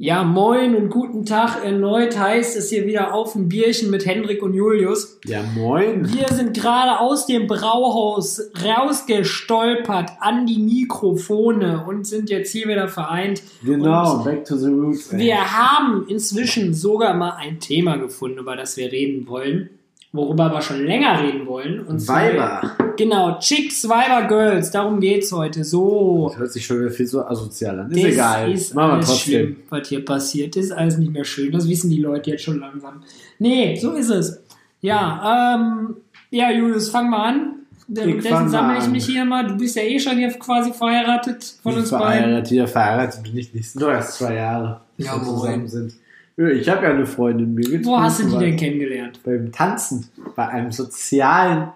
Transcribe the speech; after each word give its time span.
Ja, 0.00 0.22
moin 0.22 0.76
und 0.76 0.90
guten 0.90 1.26
Tag. 1.26 1.64
Erneut 1.64 2.16
heißt 2.16 2.56
es 2.56 2.70
hier 2.70 2.86
wieder 2.86 3.12
auf 3.14 3.34
ein 3.34 3.48
Bierchen 3.48 3.90
mit 3.90 4.06
Hendrik 4.06 4.44
und 4.44 4.54
Julius. 4.54 5.18
Ja, 5.24 5.42
moin. 5.56 6.08
Wir 6.14 6.28
sind 6.28 6.54
gerade 6.54 7.00
aus 7.00 7.26
dem 7.26 7.48
Brauhaus 7.48 8.40
rausgestolpert 8.64 10.10
an 10.20 10.46
die 10.46 10.60
Mikrofone 10.60 11.84
und 11.84 12.06
sind 12.06 12.30
jetzt 12.30 12.52
hier 12.52 12.68
wieder 12.68 12.86
vereint. 12.86 13.42
Genau, 13.64 14.18
Und 14.18 14.24
back 14.24 14.44
to 14.44 14.56
the 14.56 14.68
roots. 14.70 15.12
ey. 15.12 15.18
wir 15.18 15.58
haben 15.58 16.06
inzwischen 16.06 16.74
sogar 16.74 17.14
mal 17.14 17.32
ein 17.32 17.58
Thema 17.58 17.96
gefunden, 17.96 18.38
über 18.38 18.54
das 18.54 18.76
wir 18.76 18.92
reden 18.92 19.26
wollen. 19.26 19.70
Worüber 20.12 20.50
wir 20.52 20.62
schon 20.62 20.84
länger 20.86 21.22
reden 21.22 21.46
wollen. 21.46 21.80
Und 21.80 21.98
zwar- 22.00 22.16
Weiber. 22.24 22.72
Genau, 22.96 23.38
Chicks, 23.38 23.86
Weiber, 23.88 24.26
Girls. 24.26 24.70
Darum 24.70 25.00
geht's 25.00 25.30
heute. 25.32 25.62
So. 25.64 26.28
Das 26.30 26.38
hört 26.38 26.52
sich 26.52 26.64
schon 26.66 26.80
wieder 26.80 26.90
viel 26.90 27.06
so 27.06 27.22
asozial 27.24 27.78
an. 27.78 27.90
Ist 27.90 28.02
Das 28.04 28.12
egal. 28.12 28.52
Ist 28.52 28.74
Machen 28.74 28.90
wir 28.92 29.00
trotzdem. 29.00 29.16
schlimm, 29.16 29.56
was 29.68 29.88
hier 29.88 30.04
passiert. 30.04 30.56
Ist 30.56 30.72
alles 30.72 30.96
nicht 30.96 31.12
mehr 31.12 31.24
schön. 31.24 31.52
Das 31.52 31.68
wissen 31.68 31.90
die 31.90 32.00
Leute 32.00 32.30
jetzt 32.30 32.42
schon 32.42 32.58
langsam. 32.58 33.02
Nee, 33.38 33.76
so 33.76 33.92
ist 33.92 34.08
es. 34.10 34.42
Ja, 34.80 35.56
ähm, 35.56 35.96
ja, 36.30 36.50
Julius, 36.50 36.88
fang 36.88 37.10
mal 37.10 37.28
an. 37.28 37.54
Währenddessen 37.86 38.48
sammle 38.48 38.78
ich 38.78 38.88
mich 38.88 39.06
hier 39.06 39.24
mal. 39.24 39.46
Du 39.46 39.56
bist 39.56 39.76
ja 39.76 39.82
eh 39.82 39.98
schon 39.98 40.16
hier 40.18 40.30
quasi 40.30 40.72
verheiratet 40.72 41.54
von 41.62 41.72
Ich 41.72 41.78
uns 41.78 41.90
beiden. 41.90 42.06
verheiratet, 42.06 42.50
ja, 42.52 42.66
verheiratet 42.66 43.22
bin 43.22 43.36
ich 43.36 43.52
nicht. 43.54 43.76
Nur 43.76 43.92
erst 43.92 44.14
zwei 44.18 44.34
Jahre, 44.34 44.80
Ja, 44.98 45.14
wir 45.16 45.22
zusammen 45.24 45.68
sind. 45.68 45.94
Ja, 46.38 46.48
Ich 46.48 46.68
habe 46.68 46.84
ja 46.84 46.92
eine 46.92 47.04
Freundin. 47.04 47.54
Mir 47.54 47.68
geht's 47.68 47.86
Wo 47.86 47.98
hast 47.98 48.20
du 48.20 48.28
die 48.28 48.38
denn 48.38 48.56
kennengelernt? 48.56 49.20
Beim 49.24 49.50
Tanzen. 49.50 50.06
Bei 50.36 50.48
einem 50.48 50.70
sozialen 50.70 51.70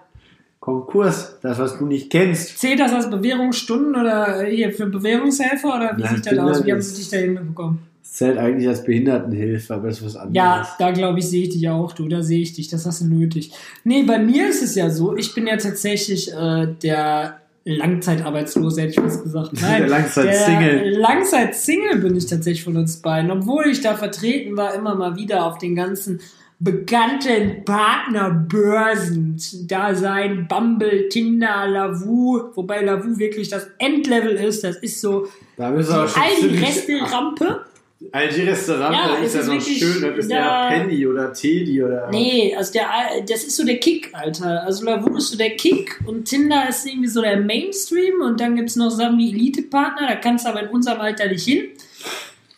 Konkurs. 0.61 1.37
Das, 1.41 1.59
was 1.59 1.77
du 1.77 1.85
nicht 1.85 2.09
kennst. 2.09 2.57
Zählt 2.57 2.79
das 2.79 2.93
als 2.93 3.09
Bewährungsstunden 3.09 3.93
oder 3.93 4.43
hier 4.43 4.71
für 4.71 4.85
Bewährungshelfer 4.85 5.67
oder 5.67 5.97
wie 5.97 6.07
sieht 6.07 6.25
das 6.25 6.37
aus? 6.37 6.65
Wie 6.65 6.71
haben 6.71 6.81
sie 6.81 6.95
dich 6.95 7.09
da 7.09 7.17
hinbekommen? 7.17 7.79
Das 8.01 8.13
zählt 8.13 8.37
eigentlich 8.37 8.67
als 8.69 8.83
Behindertenhilfe, 8.85 9.73
aber 9.73 9.87
das 9.87 9.97
ist 9.97 10.05
was 10.05 10.15
anderes. 10.15 10.35
Ja, 10.35 10.67
da 10.79 10.91
glaube 10.91 11.19
ich, 11.19 11.27
sehe 11.27 11.43
ich 11.43 11.49
dich 11.49 11.67
auch, 11.67 11.91
du, 11.91 12.07
da 12.07 12.21
sehe 12.21 12.41
ich 12.41 12.53
dich, 12.53 12.69
das 12.69 12.85
hast 12.85 13.01
du 13.01 13.05
nötig. 13.07 13.51
Nee, 13.83 14.03
bei 14.03 14.19
mir 14.19 14.47
ist 14.47 14.63
es 14.63 14.75
ja 14.75 14.89
so, 14.89 15.17
ich 15.17 15.33
bin 15.35 15.47
ja 15.47 15.57
tatsächlich 15.57 16.31
äh, 16.33 16.67
der 16.81 17.37
Langzeitarbeitslose, 17.65 18.81
hätte 18.81 18.91
ich 18.91 18.99
fast 18.99 19.23
gesagt. 19.23 19.51
Nein, 19.61 19.81
Der 19.81 19.89
Langzeit-Single. 19.89 20.97
Langzeit-Single 20.97 21.97
bin 21.99 22.15
ich 22.15 22.25
tatsächlich 22.25 22.63
von 22.63 22.77
uns 22.77 22.97
beiden, 22.97 23.31
obwohl 23.31 23.67
ich 23.67 23.81
da 23.81 23.95
vertreten 23.95 24.57
war, 24.57 24.73
immer 24.73 24.95
mal 24.95 25.15
wieder 25.15 25.45
auf 25.45 25.57
den 25.57 25.75
ganzen 25.75 26.19
bekannten 26.59 27.65
Partnerbörsen, 27.65 29.37
da 29.67 29.95
sein 29.95 30.47
Bumble, 30.47 31.09
Tinder, 31.09 31.67
Lavu, 31.67 32.51
wobei 32.55 32.81
Lavu 32.81 33.17
wirklich 33.17 33.49
das 33.49 33.67
Endlevel 33.79 34.31
ist, 34.31 34.63
das 34.63 34.77
ist 34.77 35.01
so 35.01 35.27
Da 35.57 35.71
die 35.71 36.57
Resterampe. 36.57 37.65
Die 38.11 38.41
Restaurant, 38.41 38.95
Ja, 38.95 39.17
es 39.19 39.27
ist 39.27 39.33
ja 39.33 39.39
ist 39.39 39.47
noch 39.47 39.53
wirklich 39.53 39.77
schön, 39.79 40.01
das 40.01 40.17
ist 40.25 40.31
ja 40.31 40.69
Penny 40.69 41.07
oder 41.07 41.31
Teddy 41.31 41.83
oder. 41.83 42.09
Nee, 42.11 42.53
also 42.55 42.73
der, 42.73 42.85
das 43.27 43.43
ist 43.43 43.55
so 43.55 43.65
der 43.65 43.77
Kick, 43.77 44.09
Alter. 44.13 44.63
Also 44.63 44.85
Lavu 44.85 45.15
ist 45.17 45.29
so 45.29 45.37
der 45.37 45.51
Kick 45.51 45.99
und 46.05 46.25
Tinder 46.25 46.67
ist 46.67 46.85
irgendwie 46.85 47.07
so 47.07 47.21
der 47.21 47.37
Mainstream 47.37 48.21
und 48.21 48.39
dann 48.39 48.55
gibt's 48.55 48.75
noch 48.75 48.89
Sachen 48.89 49.17
wie 49.17 49.29
Elite-Partner, 49.29 50.07
da 50.07 50.15
kannst 50.15 50.45
du 50.45 50.49
aber 50.49 50.63
in 50.63 50.69
unserem 50.69 50.99
Alter 50.99 51.27
nicht 51.27 51.45
hin. 51.45 51.69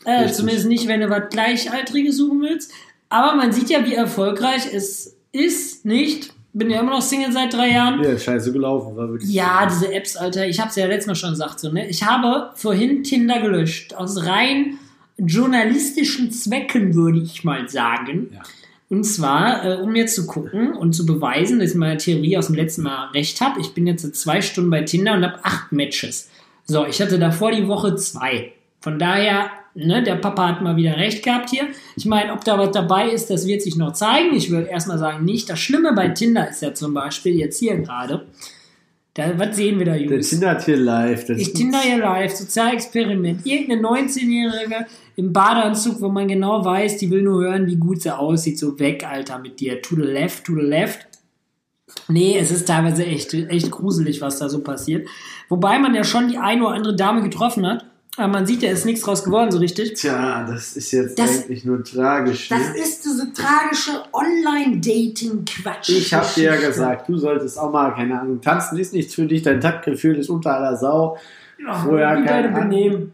Äh, 0.06 0.32
zumindest 0.32 0.68
nicht, 0.68 0.88
wenn 0.88 1.02
du 1.02 1.10
was 1.10 1.30
Gleichaltriges 1.30 2.18
suchen 2.18 2.42
willst. 2.42 2.72
Aber 3.10 3.36
man 3.36 3.52
sieht 3.52 3.70
ja, 3.70 3.86
wie 3.86 3.96
erfolgreich 3.96 4.68
es 4.74 5.16
ist, 5.32 5.86
nicht? 5.86 6.34
Bin 6.54 6.70
ja 6.70 6.80
immer 6.80 6.92
noch 6.92 7.02
Single 7.02 7.32
seit 7.32 7.54
drei 7.54 7.72
Jahren. 7.72 8.04
Ja, 8.04 8.18
scheiße 8.18 8.54
gelaufen, 8.54 8.96
war 8.96 9.10
wirklich. 9.10 9.32
Ja, 9.32 9.68
diese 9.70 9.94
Apps, 9.94 10.16
Alter, 10.16 10.48
ich 10.48 10.60
hab's 10.60 10.76
ja 10.76 10.86
letztes 10.86 11.08
Mal 11.08 11.16
schon 11.16 11.32
gesagt, 11.32 11.60
so, 11.60 11.72
ne? 11.72 11.88
Ich 11.90 12.04
habe 12.04 12.52
vorhin 12.56 13.04
Tinder 13.04 13.42
gelöscht. 13.42 13.94
Aus 13.96 14.26
rein 14.26 14.78
journalistischen 15.18 16.32
Zwecken, 16.32 16.94
würde 16.94 17.20
ich 17.20 17.44
mal 17.44 17.70
sagen. 17.70 18.30
Ja. 18.34 18.42
Und 18.90 19.04
zwar, 19.04 19.66
äh, 19.66 19.82
um 19.82 19.96
jetzt 19.96 20.16
zu 20.16 20.28
gucken 20.28 20.74
und 20.74 20.94
zu 20.94 21.06
beweisen, 21.06 21.60
dass 21.60 21.72
ich 21.72 21.78
meine 21.78 21.98
Theorie 21.98 22.38
aus 22.38 22.48
dem 22.48 22.56
letzten 22.56 22.84
Mal 22.84 23.10
recht 23.12 23.42
habe. 23.42 23.60
Ich 23.60 23.74
bin 23.74 23.88
jetzt 23.88 24.04
seit 24.04 24.16
zwei 24.16 24.42
Stunden 24.42 24.70
bei 24.70 24.84
Tinder 24.84 25.14
und 25.14 25.24
habe 25.24 25.44
acht 25.44 25.72
Matches. 25.72 26.30
So, 26.66 26.86
ich 26.86 27.02
hatte 27.02 27.18
davor 27.18 27.52
die 27.52 27.68
Woche 27.68 27.96
zwei. 27.96 28.54
Von 28.82 29.00
daher, 29.00 29.50
ne, 29.74 30.04
der 30.04 30.16
Papa 30.16 30.50
hat 30.50 30.62
mal 30.62 30.76
wieder 30.76 30.98
recht 30.98 31.24
gehabt 31.24 31.50
hier. 31.50 31.68
Ich 31.96 32.06
meine, 32.06 32.34
ob 32.34 32.44
da 32.44 32.60
was 32.60 32.72
dabei 32.72 33.10
ist, 33.10 33.30
das 33.32 33.48
wird 33.48 33.64
sich 33.64 33.76
noch 33.76 33.94
zeigen. 33.94 34.36
Ich 34.36 34.52
würde 34.52 34.68
erstmal 34.68 35.00
sagen, 35.00 35.26
nicht. 35.26 35.50
Das 35.50 35.60
Schlimme 35.60 35.94
bei 35.94 36.10
Tinder 36.10 36.48
ist 36.50 36.62
ja 36.62 36.74
zum 36.74 36.94
Beispiel 36.94 37.36
jetzt 37.36 37.60
hier 37.60 37.78
gerade. 37.78 38.26
Da, 39.16 39.40
was 39.40 39.56
sehen 39.56 39.80
wir 39.80 39.86
da, 39.86 39.94
Der 39.94 40.02
Jungs? 40.02 40.30
Tinder 40.30 40.50
hat 40.50 40.66
hier 40.66 40.76
live. 40.76 41.30
Ich 41.30 41.54
Tinder 41.54 41.80
hier 41.80 42.00
live, 42.00 42.36
Sozialexperiment. 42.36 43.46
Irgendeine 43.46 43.82
19-Jährige 43.82 44.88
im 45.16 45.32
Badeanzug, 45.32 46.02
wo 46.02 46.10
man 46.10 46.28
genau 46.28 46.66
weiß, 46.66 46.98
die 46.98 47.10
will 47.10 47.22
nur 47.22 47.42
hören, 47.42 47.66
wie 47.66 47.78
gut 47.78 48.02
sie 48.02 48.16
aussieht. 48.16 48.60
So 48.60 48.78
weg, 48.78 49.08
Alter, 49.10 49.40
mit 49.40 49.62
dir. 49.62 49.82
To 49.82 49.96
the 49.96 50.02
left, 50.02 50.44
to 50.44 50.56
the 50.56 50.62
left. 50.62 51.08
Nee, 52.10 52.38
es 52.38 52.52
ist 52.52 52.68
teilweise 52.68 53.06
echt, 53.06 53.34
echt 53.34 53.72
gruselig, 53.72 54.20
was 54.20 54.40
da 54.40 54.50
so 54.50 54.60
passiert. 54.60 55.08
Wobei 55.48 55.80
man 55.80 55.96
ja 55.96 56.04
schon 56.04 56.28
die 56.28 56.38
eine 56.38 56.66
oder 56.66 56.76
andere 56.76 56.96
Dame 56.98 57.24
getroffen 57.24 57.66
hat. 57.66 57.86
Aber 58.18 58.28
man 58.30 58.46
sieht, 58.46 58.64
da 58.64 58.68
ist 58.68 58.86
nichts 58.86 59.02
draus 59.02 59.24
geworden, 59.24 59.52
so 59.52 59.58
richtig. 59.58 59.94
Tja, 59.96 60.46
das 60.50 60.76
ist 60.78 60.92
jetzt 60.92 61.20
Das- 61.20 61.44
eigentlich 61.44 61.66
nur 61.66 61.84
tragisch. 61.84 62.48
Das 62.48 62.60
ne? 62.70 62.78
ist 62.78 63.04
diese 63.04 63.34
tragische 63.34 64.04
Online-Dating-Quatsch. 64.14 65.90
Ich 65.90 66.14
hab 66.14 66.34
dir 66.34 66.56
ja 66.56 66.56
gesagt, 66.56 67.10
du 67.10 67.18
solltest 67.18 67.60
auch 67.60 67.72
mal, 67.72 67.94
keine 67.94 68.20
Ahnung, 68.22 68.40
tanzen 68.42 68.78
ist 68.80 68.94
nichts 68.94 69.16
für 69.16 69.26
dich, 69.26 69.42
dein 69.42 69.60
Taktgefühl 69.60 70.18
ist 70.18 70.30
unter 70.30 70.56
aller 70.56 70.78
Sau. 70.78 71.18
Vorher 71.84 72.22
wie 72.22 72.26
deine 72.26 72.50
Benehmen. 72.50 73.12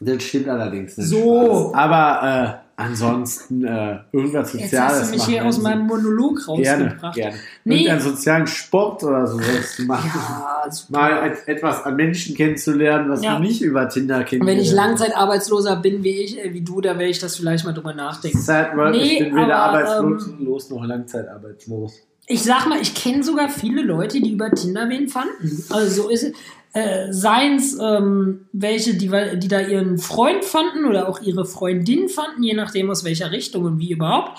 Das 0.00 0.22
stimmt 0.22 0.48
allerdings 0.48 0.96
nicht. 0.96 1.08
So. 1.08 1.70
Spaß. 1.70 1.74
Aber 1.74 2.61
äh, 2.61 2.61
ansonsten 2.76 3.64
äh, 3.64 3.98
irgendwas 4.12 4.52
Jetzt 4.52 4.62
Soziales 4.64 4.92
hast 5.00 5.06
du 5.06 5.10
mich 5.10 5.18
machen. 5.20 5.30
hier 5.32 5.44
aus 5.46 5.60
meinem 5.60 5.86
Monolog 5.86 6.40
Gerne, 6.56 6.84
rausgebracht. 6.84 7.14
gerne. 7.16 7.36
Nee. 7.64 7.74
Irgendeinen 7.76 8.00
sozialen 8.00 8.46
Sport 8.46 9.04
oder 9.04 9.26
so 9.26 9.38
sollst 9.38 9.78
du 9.78 9.82
machen. 9.84 10.10
Ja, 10.14 10.70
super. 10.70 10.98
Mal 10.98 11.26
et- 11.32 11.48
etwas 11.48 11.84
an 11.84 11.96
Menschen 11.96 12.34
kennenzulernen, 12.36 13.08
was 13.10 13.22
Ja. 13.22 13.36
du 13.36 13.42
nicht 13.42 13.62
über 13.62 13.88
Tinder 13.88 14.24
kennst. 14.24 14.46
Wenn 14.46 14.58
ich 14.58 14.72
Langzeitarbeitsloser 14.72 15.76
bin 15.76 16.02
wie 16.02 16.22
ich, 16.22 16.38
äh, 16.44 16.52
wie 16.52 16.62
du, 16.62 16.80
da 16.80 16.90
werde 16.98 17.10
ich 17.10 17.18
das 17.18 17.36
vielleicht 17.36 17.64
mal 17.64 17.72
drüber 17.74 17.94
nachdenken. 17.94 18.38
Sad 18.38 18.74
Nee, 18.90 18.96
ich 18.98 19.18
bin 19.20 19.34
weder 19.34 19.56
aber, 19.56 19.78
arbeitslos 19.88 20.70
noch 20.70 20.84
langzeitarbeitslos. 20.84 21.94
Ich 22.26 22.42
sag 22.42 22.66
mal, 22.66 22.80
ich 22.80 22.94
kenne 22.94 23.22
sogar 23.22 23.48
viele 23.48 23.82
Leute, 23.82 24.20
die 24.20 24.32
über 24.32 24.50
Tinder 24.50 24.88
wen 24.88 25.08
fanden. 25.08 25.64
Also 25.70 26.02
so 26.02 26.08
ist 26.08 26.22
es. 26.22 26.32
Äh, 26.74 27.12
Seien 27.12 27.56
es 27.56 27.78
ähm, 27.78 28.46
welche, 28.52 28.94
die, 28.94 29.10
die 29.36 29.48
da 29.48 29.60
ihren 29.60 29.98
Freund 29.98 30.42
fanden 30.42 30.86
oder 30.86 31.06
auch 31.06 31.20
ihre 31.20 31.44
Freundin 31.44 32.08
fanden, 32.08 32.42
je 32.42 32.54
nachdem 32.54 32.90
aus 32.90 33.04
welcher 33.04 33.30
Richtung 33.30 33.64
und 33.64 33.78
wie 33.78 33.92
überhaupt. 33.92 34.38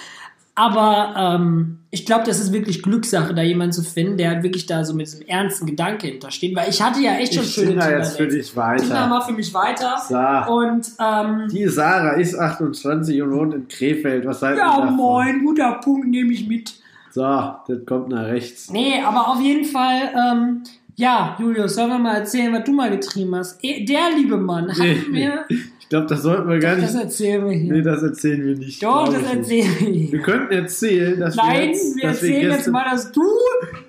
Aber 0.56 1.16
ähm, 1.18 1.80
ich 1.90 2.06
glaube, 2.06 2.26
das 2.26 2.40
ist 2.40 2.54
wirklich 2.54 2.84
Glückssache, 2.84 3.34
da 3.34 3.42
jemanden 3.42 3.74
zu 3.74 3.82
finden, 3.82 4.18
der 4.18 4.30
halt 4.30 4.44
wirklich 4.44 4.68
da 4.68 4.86
so 4.86 4.94
mit 4.94 5.08
diesem 5.08 5.26
ernsten 5.26 5.66
Gedanke 5.66 6.08
hintersteht. 6.08 6.56
Weil 6.56 6.70
ich 6.70 6.80
hatte 6.80 7.02
ja 7.02 7.16
echt 7.16 7.34
schon 7.34 7.44
Ich 7.44 7.54
schöne 7.54 7.70
Tinder 7.70 7.98
jetzt 7.98 8.18
für 8.18 8.28
dich 8.28 8.56
weiter. 8.56 8.84
Tinder 8.84 9.10
war 9.10 9.26
für 9.26 9.34
mich 9.34 9.52
weiter. 9.54 9.96
So. 10.08 10.54
Und 10.54 10.92
ähm, 11.00 11.48
Die 11.52 11.68
Sarah 11.68 12.14
ist 12.14 12.36
28 12.36 13.20
und 13.24 13.32
wohnt 13.32 13.54
in 13.56 13.68
Krefeld. 13.68 14.28
Was 14.28 14.44
halten 14.44 14.60
ja, 14.60 14.76
Sie 14.76 14.82
davon? 14.82 14.96
moin, 14.96 15.44
guter 15.44 15.74
Punkt, 15.84 16.08
nehme 16.08 16.32
ich 16.32 16.48
mit. 16.48 16.74
So, 17.14 17.22
das 17.68 17.86
kommt 17.86 18.10
nach 18.10 18.26
rechts. 18.26 18.72
Nee, 18.72 18.94
aber 19.06 19.28
auf 19.30 19.40
jeden 19.42 19.66
Fall, 19.66 20.12
ähm, 20.16 20.64
ja, 20.96 21.36
Julius, 21.40 21.76
sollen 21.76 21.90
wir 21.90 22.00
mal 22.00 22.16
erzählen, 22.18 22.52
was 22.54 22.64
du 22.64 22.72
mal 22.74 22.90
getrieben 22.90 23.36
hast? 23.36 23.64
Eh, 23.64 23.86
Der 23.86 24.10
liebe 24.16 24.38
Mann 24.38 24.70
hat 24.70 24.78
Nee, 24.80 24.98
mir. 25.10 25.46
Ich 25.50 25.90
glaube, 25.90 26.08
das 26.08 26.24
sollten 26.24 26.50
wir 26.50 26.58
gar 26.58 26.76
nicht. 26.76 26.88
Das 26.88 26.96
erzählen 26.96 27.46
wir 27.46 27.52
hier. 27.56 27.72
nee, 27.74 27.82
das 27.84 28.02
erzählen 28.02 28.44
wir 28.44 28.56
nicht. 28.58 28.82
Doch, 28.82 29.14
das 29.14 29.32
erzählen 29.32 29.70
wir 29.80 29.88
hier. 29.90 30.12
Wir 30.14 30.22
könnten 30.22 30.52
erzählen, 30.54 31.20
dass 31.20 31.36
wir 31.36 31.44
Nein, 31.44 31.70
jetzt, 31.70 31.96
wir 31.98 32.04
dass 32.10 32.22
wir 32.24 32.30
erzählen 32.30 32.42
jetzt 32.50 32.56
gestern, 32.58 32.74
mal, 32.74 32.86
dass 32.90 33.12
du 33.12 33.22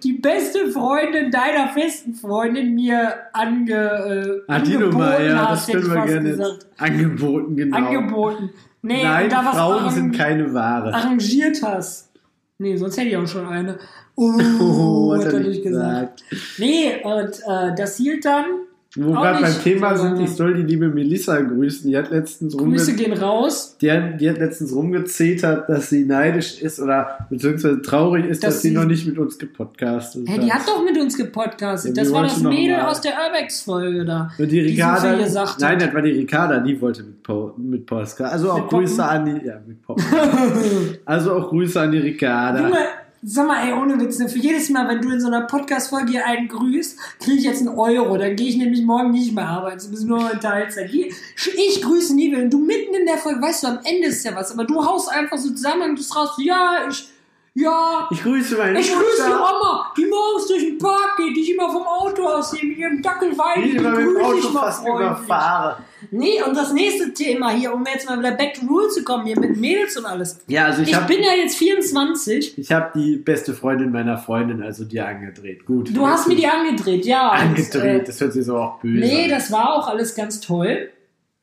die 0.02 0.12
beste 0.12 0.70
Freundin 0.70 1.30
deiner 1.30 1.68
festen 1.68 2.12
Freundin 2.14 2.74
mir 2.74 3.14
ange, 3.32 3.72
äh, 3.72 4.40
Ah, 4.52 4.58
die 4.58 4.74
angeboten 4.74 4.90
Nummer, 4.90 5.22
ja, 5.22 5.38
das 5.38 5.48
hast, 5.50 5.68
hätte 5.68 5.80
können 5.80 5.86
ich 5.88 5.94
wir 5.94 6.06
gerne 6.12 6.30
gesagt. 6.30 6.52
jetzt 6.52 6.66
angeboten, 6.82 7.56
genau. 7.56 7.76
Angeboten. 7.78 8.50
Nee, 8.82 9.02
Nein, 9.02 9.24
und 9.24 9.32
da 9.32 9.44
was 9.46 9.56
Frauen 9.56 9.90
sind 9.90 10.14
keine 10.14 10.52
Ware. 10.52 10.92
arrangiert 10.92 11.62
hast. 11.62 12.10
Nee, 12.58 12.76
sonst 12.76 12.96
hätte 12.96 13.08
ich 13.08 13.16
auch 13.16 13.26
schon 13.26 13.46
eine. 13.46 13.78
Uh, 14.16 14.38
Oh, 14.60 15.16
hat 15.16 15.32
er 15.32 15.40
nicht 15.40 15.62
gesagt. 15.62 16.22
Nee, 16.58 17.02
und 17.02 17.40
äh, 17.46 17.74
das 17.74 17.96
hielt 17.96 18.24
dann. 18.24 18.66
Wo 18.96 19.08
wir 19.08 19.14
gerade 19.14 19.42
beim 19.42 19.62
Thema 19.62 19.96
sind, 19.96 20.20
ich 20.20 20.30
soll 20.30 20.54
die 20.54 20.62
liebe 20.62 20.88
Melissa 20.88 21.40
grüßen. 21.40 21.90
Die 21.90 21.96
hat 21.96 22.10
letztens, 22.10 22.56
Grüße 22.56 22.94
gehen 22.94 23.12
raus. 23.12 23.76
die 23.80 23.90
hat, 23.90 24.20
die 24.20 24.30
hat 24.30 24.38
letztens 24.38 24.72
rumgezetert, 24.72 25.68
dass 25.68 25.90
sie 25.90 26.04
neidisch 26.04 26.60
ist 26.60 26.78
oder 26.78 27.26
beziehungsweise 27.28 27.82
traurig 27.82 28.26
ist, 28.26 28.44
Dass 28.44 28.54
dass, 28.54 28.62
sie 28.62 28.70
noch 28.70 28.84
nicht 28.84 29.06
mit 29.06 29.18
uns 29.18 29.38
gepodcastet 29.38 30.28
Hey, 30.28 30.38
die 30.38 30.52
hat 30.52 30.66
doch 30.68 30.84
mit 30.84 30.96
uns 30.96 31.16
gepodcastet. 31.16 31.96
Ja, 31.96 32.04
das 32.04 32.12
war 32.12 32.22
das 32.22 32.40
Mädel 32.40 32.80
aus 32.80 33.00
der 33.00 33.12
Urbex-Folge 33.12 34.04
da. 34.04 34.30
Und 34.38 34.50
die 34.50 34.62
die 34.62 34.70
Ricarda, 34.70 35.14
viel 35.14 35.24
gesagt 35.24 35.60
nein, 35.60 35.74
hat. 35.74 35.88
das 35.88 35.94
war 35.94 36.02
die 36.02 36.12
Ricarda, 36.12 36.60
die 36.60 36.80
wollte 36.80 37.02
mit, 37.02 37.22
po, 37.22 37.52
mit 37.56 37.86
Podcast. 37.86 38.32
Also 38.32 38.52
auch 38.52 38.58
Mit 38.60 38.68
Grüße 38.70 38.96
Poppen? 38.96 39.10
an 39.10 39.24
die, 39.40 39.46
ja, 39.46 39.60
mit 39.66 39.82
Poppen. 39.82 40.04
also 41.04 41.32
auch 41.34 41.48
Grüße 41.48 41.80
an 41.80 41.90
die 41.90 41.98
Ricarda. 41.98 42.60
Junge, 42.60 42.78
Sag 43.26 43.46
mal, 43.46 43.66
ey, 43.66 43.72
ohne 43.72 43.98
Witz, 43.98 44.18
ne, 44.18 44.28
für 44.28 44.38
jedes 44.38 44.68
Mal, 44.68 44.86
wenn 44.86 45.00
du 45.00 45.08
in 45.08 45.18
so 45.18 45.28
einer 45.28 45.46
Podcast-Folge 45.46 46.10
hier 46.10 46.26
einen 46.26 46.46
grüßt, 46.46 46.98
kriege 47.20 47.38
ich 47.38 47.44
jetzt 47.44 47.60
einen 47.60 47.78
Euro. 47.78 48.18
Dann 48.18 48.36
gehe 48.36 48.48
ich 48.48 48.58
nämlich 48.58 48.82
morgen 48.82 49.12
nicht 49.12 49.34
mehr 49.34 49.48
arbeiten. 49.48 49.80
Du 49.82 49.90
bist 49.92 50.04
nur 50.04 50.30
in 50.30 50.40
Teilzeit. 50.40 50.92
Ich 50.92 51.80
grüße 51.80 52.14
nie. 52.14 52.36
Und 52.36 52.50
du 52.50 52.58
mitten 52.58 52.94
in 52.94 53.06
der 53.06 53.16
Folge, 53.16 53.40
weißt 53.40 53.62
du, 53.62 53.68
am 53.68 53.78
Ende 53.82 54.08
ist 54.08 54.24
ja 54.26 54.34
was. 54.34 54.52
Aber 54.52 54.64
du 54.64 54.84
haust 54.84 55.08
einfach 55.08 55.38
so 55.38 55.48
zusammen 55.48 55.90
und 55.90 55.98
du 55.98 56.14
raus, 56.14 56.32
ja, 56.36 56.86
ich, 56.90 57.08
ja. 57.54 58.08
Ich 58.10 58.22
grüße 58.22 58.56
meine 58.56 58.78
Ich 58.80 58.92
grüße 58.92 59.24
die 59.26 59.32
Oma, 59.32 59.92
die 59.96 60.06
morgens 60.06 60.46
durch 60.48 60.62
den 60.64 60.78
Park 60.78 61.16
geht, 61.16 61.36
die 61.36 61.40
ich 61.40 61.54
immer 61.54 61.70
vom 61.70 61.82
Auto 61.84 62.26
aussehe, 62.26 62.64
mit 62.64 62.78
ihrem 62.78 63.00
Dackel 63.00 63.30
weint. 63.38 63.64
Die 63.64 63.70
ich 63.76 63.80
mit 63.80 63.96
dem 63.96 64.16
Auto 64.16 64.48
fast 64.50 64.86
überfahre. 64.86 65.78
Nee, 66.10 66.42
und 66.46 66.56
das 66.56 66.72
nächste 66.72 67.14
Thema 67.14 67.50
hier, 67.50 67.72
um 67.72 67.84
jetzt 67.86 68.08
mal 68.08 68.18
wieder 68.18 68.32
back 68.32 68.54
to 68.54 68.66
rule 68.66 68.88
zu 68.88 69.02
kommen, 69.04 69.24
hier 69.26 69.38
mit 69.40 69.56
Mädels 69.56 69.96
und 69.96 70.04
alles. 70.04 70.40
Ja, 70.48 70.66
also 70.66 70.82
ich, 70.82 70.90
Ich 70.90 70.94
hab- 70.94 71.06
bin 71.06 71.22
ja 71.22 71.32
jetzt 71.32 71.56
24. 71.56 72.58
Ich 72.58 72.72
habe 72.72 72.90
die 72.94 73.16
beste 73.16 73.54
Freundin 73.54 73.90
meiner 73.90 74.18
Freundin, 74.18 74.62
also 74.62 74.84
dir 74.84 75.06
angedreht. 75.06 75.64
Gut. 75.64 75.96
Du 75.96 76.06
hast 76.06 76.28
mir 76.28 76.36
die 76.36 76.46
angedreht, 76.46 77.06
ja. 77.06 77.30
und, 77.32 77.38
angedreht. 77.38 78.02
äh, 78.02 78.04
das 78.04 78.20
hört 78.20 78.32
sich 78.34 78.44
so 78.44 78.56
auch 78.58 78.80
böse 78.80 78.98
Nee, 79.06 79.24
an. 79.24 79.30
das 79.30 79.50
war 79.50 79.74
auch 79.74 79.88
alles 79.88 80.14
ganz 80.14 80.40
toll. 80.40 80.90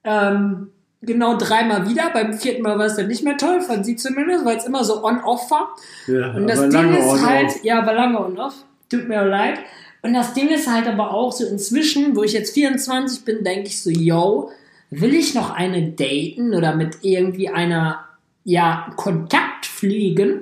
Ähm, 0.04 0.70
genau 1.02 1.38
dreimal 1.38 1.90
wieder. 1.90 2.10
Beim 2.12 2.34
vierten 2.34 2.62
Mal 2.62 2.78
war 2.78 2.86
es 2.86 2.96
dann 2.96 3.08
nicht 3.08 3.24
mehr 3.24 3.38
toll, 3.38 3.62
fand 3.62 3.86
sie 3.86 3.96
zumindest, 3.96 4.46
weil 4.46 4.58
es 4.58 4.66
immer 4.66 4.84
so 4.84 5.04
on-off 5.04 5.50
war. 5.52 5.76
ja, 6.08 6.32
Und 6.32 6.48
das 6.48 6.70
Ding 6.70 6.94
ist 6.94 7.26
halt, 7.26 7.64
ja, 7.64 7.86
war 7.86 7.94
lange 7.94 8.20
on-off. 8.20 8.56
Tut 8.90 9.08
mir 9.08 9.24
leid. 9.26 9.60
Und 10.02 10.14
das 10.14 10.34
Ding 10.34 10.50
ist 10.50 10.68
halt 10.68 10.88
aber 10.88 11.14
auch 11.14 11.32
so 11.32 11.46
inzwischen, 11.46 12.16
wo 12.16 12.24
ich 12.24 12.34
jetzt 12.34 12.54
24 12.54 13.24
bin, 13.24 13.44
denke 13.44 13.68
ich 13.68 13.82
so, 13.82 13.90
yo, 13.90 14.50
will 14.90 15.14
ich 15.14 15.36
noch 15.36 15.52
eine 15.52 15.92
daten 15.92 16.54
oder 16.54 16.76
mit 16.76 16.98
irgendwie 17.02 17.50
einer, 17.50 18.06
ja, 18.44 18.92
Kontakt 18.98 19.66
fliegen, 19.66 20.42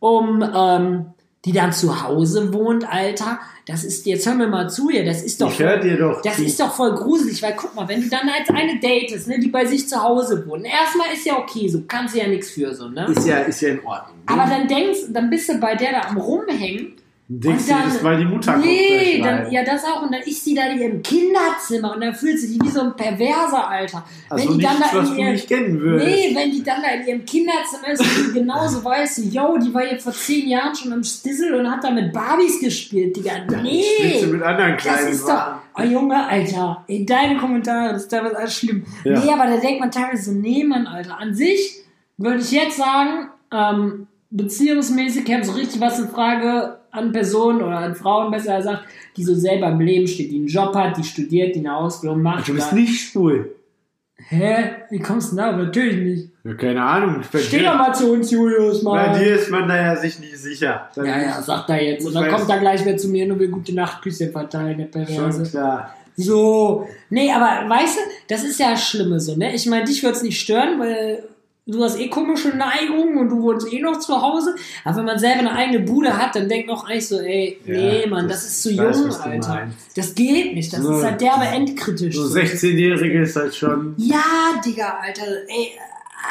um, 0.00 0.42
ähm, 0.54 1.06
die 1.48 1.54
dann 1.54 1.72
zu 1.72 2.02
Hause 2.02 2.52
wohnt, 2.52 2.86
Alter. 2.86 3.40
Das 3.66 3.82
ist, 3.84 4.04
jetzt 4.06 4.26
hör 4.26 4.34
mir 4.34 4.48
mal 4.48 4.68
zu 4.68 4.90
hier, 4.90 5.04
das 5.04 5.22
ist 5.22 5.40
doch. 5.40 5.50
Ich 5.50 5.58
hör 5.58 5.78
dir 5.78 5.96
doch 5.96 6.20
Das 6.22 6.36
zu. 6.36 6.44
ist 6.44 6.60
doch 6.60 6.72
voll 6.74 6.94
gruselig, 6.94 7.42
weil 7.42 7.54
guck 7.56 7.74
mal, 7.74 7.88
wenn 7.88 8.02
du 8.02 8.08
dann 8.08 8.28
als 8.28 8.48
eine 8.50 8.78
datest, 8.80 9.28
ne, 9.28 9.38
die 9.38 9.48
bei 9.48 9.64
sich 9.64 9.88
zu 9.88 10.02
Hause 10.02 10.46
wohnt, 10.46 10.66
erstmal 10.66 11.08
ist 11.14 11.24
ja 11.24 11.38
okay, 11.38 11.68
so 11.68 11.82
kannst 11.88 12.14
du 12.14 12.18
ja 12.18 12.26
nichts 12.28 12.50
für 12.50 12.74
so, 12.74 12.88
ne? 12.88 13.06
Ist 13.14 13.26
ja, 13.26 13.38
ist 13.38 13.60
ja 13.62 13.70
in 13.70 13.84
Ordnung. 13.84 14.16
Aber 14.26 14.44
dann 14.48 14.68
denkst, 14.68 15.00
dann 15.10 15.30
bist 15.30 15.48
du 15.48 15.58
bei 15.58 15.74
der 15.74 15.92
da 15.92 16.00
am 16.08 16.18
rumhängen. 16.18 16.96
Du, 17.30 17.50
dann- 17.50 17.58
das 17.58 17.94
ist, 17.96 18.02
weil 18.04 18.16
die 18.16 18.24
Mutter 18.24 18.52
kommt 18.54 18.64
Nee, 18.64 19.20
dann, 19.22 19.52
ja, 19.52 19.62
das 19.62 19.84
auch. 19.84 20.00
Und 20.02 20.14
dann 20.14 20.22
ist 20.22 20.42
sie 20.42 20.54
da 20.54 20.64
in 20.68 20.80
ihrem 20.80 21.02
Kinderzimmer 21.02 21.94
und 21.94 22.00
dann 22.00 22.14
fühlt 22.14 22.38
sie 22.38 22.46
sich 22.46 22.58
wie 22.62 22.70
so 22.70 22.80
ein 22.80 22.96
Perverser, 22.96 23.68
Alter. 23.68 24.02
Also 24.30 24.48
wenn 24.48 24.56
die 24.58 24.64
dann 24.64 24.76
nichts, 24.78 24.90
da 24.92 24.98
was 24.98 25.08
in 25.10 25.14
du 25.16 25.20
ihr, 25.22 25.30
nicht 25.32 25.46
kennen 25.48 25.78
würdest. 25.78 26.06
Nee, 26.06 26.34
wenn 26.34 26.50
die 26.52 26.62
dann 26.62 26.80
da 26.80 26.88
in 26.88 27.06
ihrem 27.06 27.24
Kinderzimmer 27.26 27.88
ist 27.88 28.00
und 28.00 28.28
du 28.28 28.32
genauso 28.32 28.82
weißt, 28.82 29.18
yo, 29.30 29.58
die 29.58 29.74
war 29.74 29.82
hier 29.86 29.98
vor 30.00 30.12
zehn 30.14 30.48
Jahren 30.48 30.74
schon 30.74 30.90
am 30.90 31.04
Stissel 31.04 31.54
und 31.54 31.70
hat 31.70 31.84
da 31.84 31.90
mit 31.90 32.14
Barbies 32.14 32.60
gespielt, 32.60 33.14
Digga. 33.14 33.32
Spielst 33.46 33.62
Nee! 33.62 34.20
du 34.22 34.26
mit 34.28 34.42
anderen 34.42 34.72
Das 34.72 34.82
kleinen 34.82 35.08
ist 35.08 35.28
doch, 35.28 35.46
oh 35.78 35.82
Junge, 35.82 36.26
Alter, 36.26 36.82
ey, 36.88 37.04
deine 37.04 37.36
Kommentare, 37.36 37.92
das 37.92 38.04
ist 38.04 38.08
teilweise 38.08 38.38
alles 38.38 38.54
schlimm. 38.54 38.86
Ja. 39.04 39.18
Nee, 39.22 39.30
aber 39.30 39.44
da 39.50 39.58
denkt 39.58 39.80
man 39.80 39.90
teilweise 39.90 40.32
so, 40.32 40.32
nee, 40.32 40.64
Mann, 40.64 40.86
Alter. 40.86 41.18
An 41.20 41.34
sich 41.34 41.82
würde 42.16 42.38
ich 42.40 42.52
jetzt 42.52 42.78
sagen, 42.78 43.28
ähm, 43.52 44.06
beziehungsmäßig 44.30 45.26
käme 45.26 45.44
so 45.44 45.52
richtig 45.52 45.78
was 45.82 45.98
in 45.98 46.08
Frage 46.08 46.77
an 46.90 47.12
Personen 47.12 47.62
oder 47.62 47.78
an 47.78 47.94
Frauen, 47.94 48.30
besser 48.30 48.56
gesagt, 48.56 48.84
die 49.16 49.24
so 49.24 49.34
selber 49.34 49.68
im 49.68 49.80
Leben 49.80 50.06
steht, 50.06 50.30
die 50.30 50.36
einen 50.36 50.46
Job 50.46 50.74
hat, 50.74 50.96
die 50.96 51.04
studiert, 51.04 51.54
die 51.54 51.60
eine 51.60 51.76
Ausbildung 51.76 52.22
macht. 52.22 52.48
Du 52.48 52.54
bist 52.54 52.72
nicht 52.72 53.00
schwul. 53.00 53.54
Hä? 54.16 54.70
Wie 54.90 54.98
kommst 54.98 55.32
du 55.32 55.36
denn 55.36 55.44
da? 55.44 55.52
Natürlich 55.56 55.96
nicht. 55.96 56.30
Ja, 56.42 56.54
keine 56.54 56.82
Ahnung. 56.82 57.22
Steh 57.22 57.62
doch 57.62 57.76
mal 57.76 57.94
zu 57.94 58.12
uns, 58.12 58.30
Julius, 58.30 58.82
mal. 58.82 59.10
bei 59.10 59.18
dir 59.18 59.36
ist 59.36 59.50
man 59.50 59.68
da 59.68 59.76
ja 59.76 59.96
sich 59.96 60.18
nicht 60.18 60.36
sicher. 60.36 60.88
Dann 60.94 61.06
ja, 61.06 61.22
ja, 61.22 61.42
sagt 61.42 61.70
er 61.70 61.82
jetzt. 61.82 62.04
Und 62.04 62.14
dann 62.14 62.28
kommt 62.28 62.50
er 62.50 62.58
gleich 62.58 62.84
wieder 62.84 62.96
zu 62.96 63.08
mir 63.08 63.32
und 63.32 63.38
will 63.38 63.48
gute 63.48 63.74
Nachtküsse 63.74 64.30
verteilen, 64.30 64.78
der 64.78 65.06
Schon 65.06 65.16
Perverse. 65.16 65.50
klar. 65.50 65.94
So. 66.16 66.88
Nee, 67.10 67.30
aber 67.30 67.68
weißt 67.68 67.96
du, 67.96 68.00
das 68.28 68.42
ist 68.42 68.58
ja 68.58 68.72
das 68.72 68.88
Schlimme 68.88 69.20
so, 69.20 69.36
ne? 69.36 69.54
Ich 69.54 69.66
meine, 69.66 69.84
dich 69.84 70.02
würde 70.02 70.16
es 70.16 70.22
nicht 70.22 70.40
stören, 70.40 70.80
weil 70.80 71.22
du 71.68 71.84
hast 71.84 71.98
eh 72.00 72.08
komische 72.08 72.48
Neigungen 72.48 73.18
und 73.18 73.28
du 73.28 73.42
wohnst 73.42 73.72
eh 73.72 73.80
noch 73.80 73.98
zu 73.98 74.20
Hause. 74.20 74.54
Aber 74.84 74.96
wenn 74.96 75.04
man 75.04 75.18
selber 75.18 75.40
eine 75.40 75.52
eigene 75.52 75.80
Bude 75.80 76.16
hat, 76.16 76.34
dann 76.34 76.48
denkt 76.48 76.66
man 76.68 76.76
auch 76.76 76.88
eigentlich 76.88 77.06
so, 77.08 77.20
ey, 77.20 77.58
Ja, 77.66 77.72
nee, 77.74 78.06
Mann, 78.06 78.26
das- 78.26 78.42
das, 78.42 78.50
ist 78.52 78.62
zu 78.62 78.76
weiß, 78.76 78.98
jung, 78.98 79.14
Alter. 79.14 79.68
Das 79.94 80.14
geht 80.14 80.54
nicht. 80.54 80.72
Das 80.72 80.80
So. 80.80 80.98
ist 80.98 81.04
halt 81.04 81.20
derbe 81.20 81.44
endkritisch. 81.44 82.16
So 82.16 82.24
16-Jährige 82.26 83.20
ist 83.22 83.36
halt 83.36 83.54
schon 83.54 83.94
Ja, 83.98 84.22
Digga, 84.64 84.98
Alter, 85.02 85.26
ey, 85.48 85.72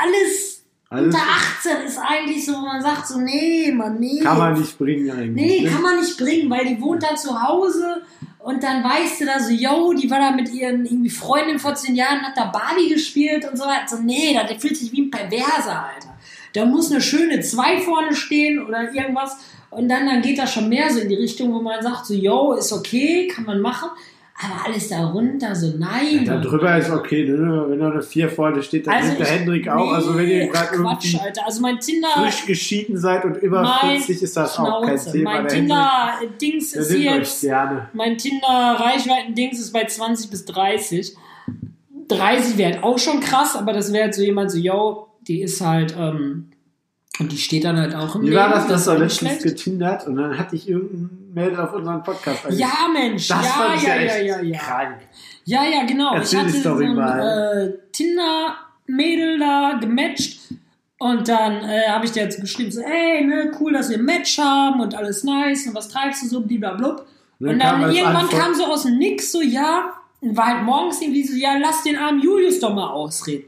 alles, 0.02 0.64
alles. 0.90 1.06
unter 1.06 1.20
18 1.20 1.88
ist 1.88 1.98
eigentlich 2.00 2.46
so, 2.46 2.54
wo 2.54 2.62
man 2.66 2.82
sagt 2.82 3.08
so, 3.08 3.20
nee, 3.20 3.72
Mann, 3.72 4.00
nee. 4.00 4.20
Kann 4.22 4.38
man 4.38 4.60
nicht 4.60 4.78
bringen 4.78 5.10
eigentlich. 5.12 5.34
Nee, 5.36 5.62
ne? 5.62 5.70
kann 5.70 5.82
man 5.82 5.98
nicht 6.00 6.18
bringen, 6.18 6.50
weil 6.50 6.66
die 6.66 6.82
wohnt 6.82 7.04
dann 7.04 7.18
zu 7.18 7.42
Hause 7.42 8.02
und 8.48 8.64
dann 8.64 8.82
weißt 8.82 9.20
du 9.20 9.26
da 9.26 9.42
so, 9.42 9.52
yo, 9.52 9.92
die 9.92 10.10
war 10.10 10.20
da 10.20 10.32
mit 10.32 10.48
ihren 10.54 10.86
irgendwie 10.86 11.10
Freundinnen 11.10 11.60
vor 11.60 11.76
zehn 11.76 11.96
Jahren, 11.96 12.22
hat 12.22 12.38
da 12.38 12.46
Barbie 12.46 12.88
gespielt 12.88 13.44
und 13.44 13.58
so 13.58 13.66
weiter. 13.66 13.98
So, 13.98 13.98
nee, 13.98 14.34
der 14.34 14.58
fühlt 14.58 14.78
sich 14.78 14.90
wie 14.94 15.02
ein 15.02 15.12
Perverser, 15.12 15.84
Alter. 15.84 16.18
Da 16.54 16.66
muss 16.66 16.90
eine 16.90 17.02
schöne 17.02 17.42
zwei 17.42 17.82
vorne 17.82 18.16
stehen 18.16 18.66
oder 18.66 18.94
irgendwas 18.94 19.36
und 19.70 19.90
dann, 19.90 20.06
dann 20.06 20.22
geht 20.22 20.40
das 20.40 20.54
schon 20.54 20.70
mehr 20.70 20.90
so 20.94 21.02
in 21.02 21.10
die 21.10 21.16
Richtung, 21.16 21.54
wo 21.54 21.60
man 21.60 21.84
sagt 21.84 22.06
so, 22.06 22.14
yo, 22.14 22.54
ist 22.54 22.72
okay, 22.72 23.28
kann 23.28 23.44
man 23.44 23.60
machen. 23.60 23.90
Aber 24.40 24.66
alles 24.68 24.90
darunter, 24.90 25.56
so 25.56 25.74
nein. 25.78 26.24
Da 26.24 26.36
Mann. 26.36 26.44
drüber 26.44 26.78
ist 26.78 26.92
okay, 26.92 27.28
ne? 27.28 27.66
wenn 27.70 27.80
da 27.80 27.90
eine 27.90 28.04
4 28.04 28.30
vorne 28.30 28.62
steht, 28.62 28.86
dann 28.86 28.94
Also 28.94 29.16
der 29.16 29.26
Hendrik 29.26 29.68
auch. 29.68 29.92
also 29.92 30.16
wenn 30.16 30.28
ihr 30.28 30.46
Nee, 30.46 30.48
gerade 30.48 30.78
Quatsch, 30.78 31.06
irgendwie 31.06 31.20
Alter. 31.26 31.46
Also 31.46 31.62
mein 31.62 31.80
Tinder... 31.80 32.08
frisch 32.16 32.46
geschieden 32.46 33.00
seid 33.00 33.26
und 33.26 33.38
über 33.38 33.64
mein 33.64 33.98
50 33.98 34.22
ist 34.22 34.38
das 34.38 34.60
auch 34.60 34.82
kein 34.82 34.90
Schnauze. 34.90 35.12
Thema. 35.12 35.34
Mein 35.34 35.48
Tinder-Dings 35.48 36.72
der 36.72 36.82
ist 36.82 37.42
jetzt... 37.42 37.48
Mein 37.94 38.18
Tinder-Reichweiten-Dings 38.20 39.60
ist 39.60 39.74
bei 39.74 39.86
20 39.86 40.30
bis 40.30 40.46
30. 40.46 41.16
30 42.08 42.58
wäre 42.58 42.74
halt 42.74 42.84
auch 42.84 43.00
schon 43.00 43.20
krass, 43.22 43.56
aber 43.56 43.74
das 43.74 43.92
wäre 43.92 44.04
halt 44.04 44.16
so 44.16 44.22
jemand 44.22 44.52
so, 44.52 44.60
yo, 44.60 45.08
die 45.28 45.42
ist 45.42 45.62
halt, 45.62 45.96
ähm, 45.98 46.52
und 47.20 47.32
die 47.32 47.38
steht 47.38 47.64
dann 47.64 47.78
halt 47.78 47.96
auch 47.96 48.16
im 48.16 48.24
Wie 48.24 48.36
war 48.36 48.50
das, 48.50 48.68
dass 48.68 48.88
nicht 48.88 49.22
letztens 49.22 49.44
getindert 49.44 50.08
und 50.08 50.16
dann 50.18 50.38
hatte 50.38 50.56
ich 50.56 50.70
irgendein 50.70 51.34
Mail 51.34 51.56
auf 51.60 51.74
unseren 51.74 52.04
Podcast 52.04 52.46
angeschrieben. 52.46 52.60
Ja, 52.60 52.88
Mensch, 52.94 53.28
das 53.28 53.46
ja, 53.46 53.52
fand 53.52 53.76
ich 53.76 53.84
ja, 53.84 53.96
ja, 53.96 54.02
ja, 54.02 54.18
ja, 54.18 54.42
ja. 54.42 54.58
krank. 54.60 54.98
Ja, 55.46 55.64
ja, 55.66 55.86
genau. 55.86 56.14
Erzähl 56.14 56.40
ich 56.40 56.46
die 56.46 56.58
hatte 56.58 56.64
so 56.64 56.70
Story 56.70 56.86
ein 56.86 56.96
mal. 56.96 57.68
äh, 57.70 57.92
Tinder-Mädel 57.92 59.40
da 59.40 59.78
gematcht 59.80 60.40
und 61.00 61.28
dann 61.28 61.64
äh, 61.64 61.88
habe 61.90 62.06
ich 62.06 62.12
dir 62.12 62.24
jetzt 62.24 62.42
geschrieben, 62.42 62.72
so, 62.72 62.82
ey, 62.82 63.24
ne, 63.26 63.52
cool, 63.60 63.74
dass 63.74 63.90
wir 63.90 63.98
ein 63.98 64.06
Match 64.06 64.38
haben 64.38 64.80
und 64.82 64.96
alles 64.96 65.24
nice 65.24 65.68
und 65.68 65.76
was 65.76 65.88
treibst 65.90 66.24
du 66.24 66.28
so, 66.28 66.42
blablabla. 66.42 67.02
Dann 67.40 67.50
Und 67.50 67.60
kam 67.60 67.82
dann 67.82 67.84
als 67.90 67.96
irgendwann 67.96 68.16
Antwort- 68.24 68.42
kam 68.42 68.54
so 68.56 68.66
aus 68.66 68.84
dem 68.84 68.98
Nix 68.98 69.32
so, 69.32 69.42
ja, 69.42 69.94
und 70.22 70.36
war 70.36 70.48
halt 70.48 70.64
morgens 70.64 71.02
irgendwie 71.02 71.24
so, 71.24 71.36
ja, 71.36 71.56
lass 71.60 71.84
den 71.84 71.96
armen 71.98 72.20
Julius 72.22 72.60
doch 72.60 72.74
mal 72.74 72.90
ausreden. 72.90 73.46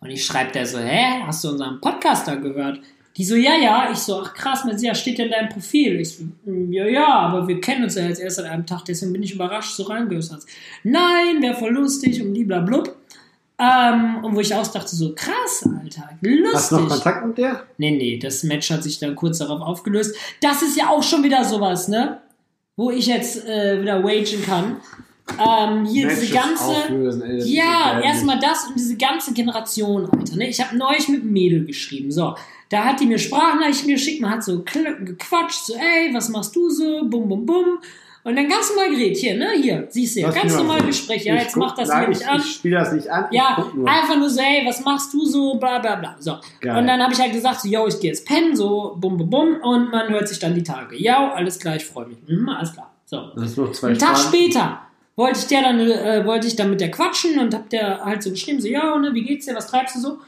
Und 0.00 0.10
ich 0.10 0.24
schreibe 0.24 0.52
der 0.52 0.66
so, 0.66 0.78
hä, 0.78 1.22
hast 1.26 1.44
du 1.44 1.50
unseren 1.50 1.80
Podcast 1.80 2.26
da 2.28 2.36
gehört? 2.36 2.80
Die 3.16 3.24
so, 3.24 3.34
ja, 3.34 3.54
ja. 3.56 3.88
Ich 3.90 3.98
so, 3.98 4.20
ach 4.20 4.34
krass, 4.34 4.64
ja, 4.80 4.94
steht 4.94 5.18
ja 5.18 5.24
in 5.24 5.30
deinem 5.30 5.48
Profil. 5.48 6.00
Ich 6.00 6.16
so, 6.16 6.24
"Mm, 6.44 6.72
ja, 6.72 6.86
ja, 6.86 7.08
aber 7.08 7.48
wir 7.48 7.60
kennen 7.60 7.84
uns 7.84 7.94
ja 7.94 8.04
jetzt 8.06 8.20
erst 8.20 8.36
seit 8.36 8.46
einem 8.46 8.66
Tag, 8.66 8.84
deswegen 8.84 9.12
bin 9.12 9.22
ich 9.22 9.34
überrascht, 9.34 9.74
so 9.74 9.84
reingehört 9.84 10.30
hast. 10.32 10.46
Nein, 10.84 11.40
wäre 11.40 11.54
voll 11.54 11.72
lustig 11.72 12.20
und 12.22 12.32
bliblablub. 12.32 12.94
Ähm, 13.58 14.22
und 14.22 14.36
wo 14.36 14.40
ich 14.40 14.54
auch 14.54 14.66
dachte, 14.66 14.94
so 14.94 15.14
krass, 15.14 15.66
Alter, 15.82 16.10
lustig. 16.20 16.54
Hast 16.54 16.72
du 16.72 16.76
noch 16.76 16.88
Kontakt 16.90 17.26
mit 17.26 17.38
der? 17.38 17.62
Nee, 17.78 17.92
nee, 17.92 18.18
das 18.18 18.42
Match 18.42 18.70
hat 18.70 18.82
sich 18.82 18.98
dann 18.98 19.16
kurz 19.16 19.38
darauf 19.38 19.62
aufgelöst. 19.62 20.14
Das 20.42 20.60
ist 20.60 20.76
ja 20.76 20.90
auch 20.90 21.02
schon 21.02 21.22
wieder 21.22 21.42
sowas, 21.42 21.88
ne? 21.88 22.20
Wo 22.76 22.90
ich 22.90 23.06
jetzt 23.06 23.46
äh, 23.46 23.80
wieder 23.80 24.04
wagen 24.04 24.42
kann. 24.44 24.76
Ähm, 25.38 25.86
hier 25.86 26.06
Matches 26.06 26.20
diese 26.20 26.34
ganze. 26.34 27.24
ey, 27.24 27.54
ja, 27.54 28.00
erstmal 28.00 28.38
das 28.38 28.66
und 28.68 28.78
diese 28.78 28.96
ganze 28.96 29.32
Generation, 29.32 30.08
Alter. 30.10 30.36
Ne? 30.36 30.48
Ich 30.48 30.60
habe 30.60 30.76
neulich 30.76 31.08
mit 31.08 31.22
einem 31.22 31.32
Mädel 31.32 31.64
geschrieben. 31.64 32.12
So, 32.12 32.36
da 32.68 32.84
hat 32.84 33.00
die 33.00 33.06
mir 33.06 33.18
Sprachnachrichten 33.18 33.88
geschickt, 33.88 34.20
man 34.20 34.30
hat 34.32 34.44
so 34.44 34.62
gequatscht, 34.64 35.66
so, 35.66 35.74
ey, 35.74 36.12
was 36.12 36.28
machst 36.28 36.54
du 36.56 36.68
so? 36.70 37.04
Bum, 37.04 37.28
bum, 37.28 37.46
bum. 37.46 37.78
Und 38.24 38.34
dann 38.34 38.48
ganz 38.48 38.70
normal 38.70 38.90
geredet. 38.90 39.18
Hier, 39.18 39.36
ne? 39.36 39.50
Hier, 39.62 39.86
siehst 39.88 40.16
du, 40.16 40.22
Lass 40.22 40.34
ganz 40.34 40.52
normal. 40.56 40.82
Gespräch. 40.82 41.24
Ja, 41.24 41.34
Ich 41.36 41.42
jetzt 41.42 41.54
guck- 41.54 41.62
mach 41.62 41.76
das 41.76 41.88
nein, 41.88 42.00
hier 42.00 42.08
nicht 42.08 42.20
ich, 42.22 42.28
an. 42.28 42.40
Ich 42.40 42.54
spiele 42.54 42.76
das 42.78 42.92
nicht 42.92 43.08
an. 43.08 43.26
Ja, 43.30 43.64
nur. 43.72 43.88
einfach 43.88 44.16
nur 44.16 44.28
so, 44.28 44.40
ey, 44.40 44.66
was 44.66 44.84
machst 44.84 45.14
du 45.14 45.24
so, 45.24 45.54
bla 45.54 45.78
bla 45.78 45.94
bla. 45.94 46.16
So. 46.18 46.34
Geil. 46.60 46.76
Und 46.76 46.88
dann 46.88 47.00
habe 47.00 47.12
ich 47.12 47.20
halt 47.20 47.32
gesagt, 47.32 47.60
so, 47.60 47.68
yo, 47.68 47.86
ich 47.86 48.00
gehe 48.00 48.10
jetzt 48.10 48.26
pennen, 48.26 48.56
so, 48.56 48.96
bum 48.98 49.16
bum 49.16 49.30
bum, 49.30 49.56
und 49.62 49.92
man 49.92 50.08
hört 50.08 50.26
sich 50.26 50.40
dann 50.40 50.54
die 50.56 50.64
Tage. 50.64 51.00
Ja, 51.00 51.32
alles 51.34 51.60
klar, 51.60 51.76
ich 51.76 51.84
freue 51.84 52.06
mich. 52.06 52.18
Mhm, 52.26 52.48
alles 52.48 52.72
klar. 52.72 52.90
So. 53.04 53.30
Das 53.36 53.44
ist 53.44 53.58
noch 53.58 53.70
zwei 53.70 53.88
Einen 53.90 53.98
Tag 53.98 54.18
später 54.18 54.80
wollte 55.14 55.38
ich 55.38 55.46
der 55.46 55.62
dann, 55.62 55.78
äh, 55.78 56.26
wollte 56.26 56.46
ich 56.48 56.56
dann 56.56 56.68
mit 56.70 56.80
der 56.80 56.90
quatschen 56.90 57.38
und 57.38 57.54
hab 57.54 57.70
der 57.70 58.04
halt 58.04 58.22
so 58.24 58.30
geschrieben, 58.30 58.60
so, 58.60 58.66
ja, 58.68 58.98
ne, 58.98 59.14
wie 59.14 59.22
geht's 59.22 59.46
dir, 59.46 59.54
was 59.54 59.68
treibst 59.68 59.94
du 59.96 60.00
so? 60.00 60.18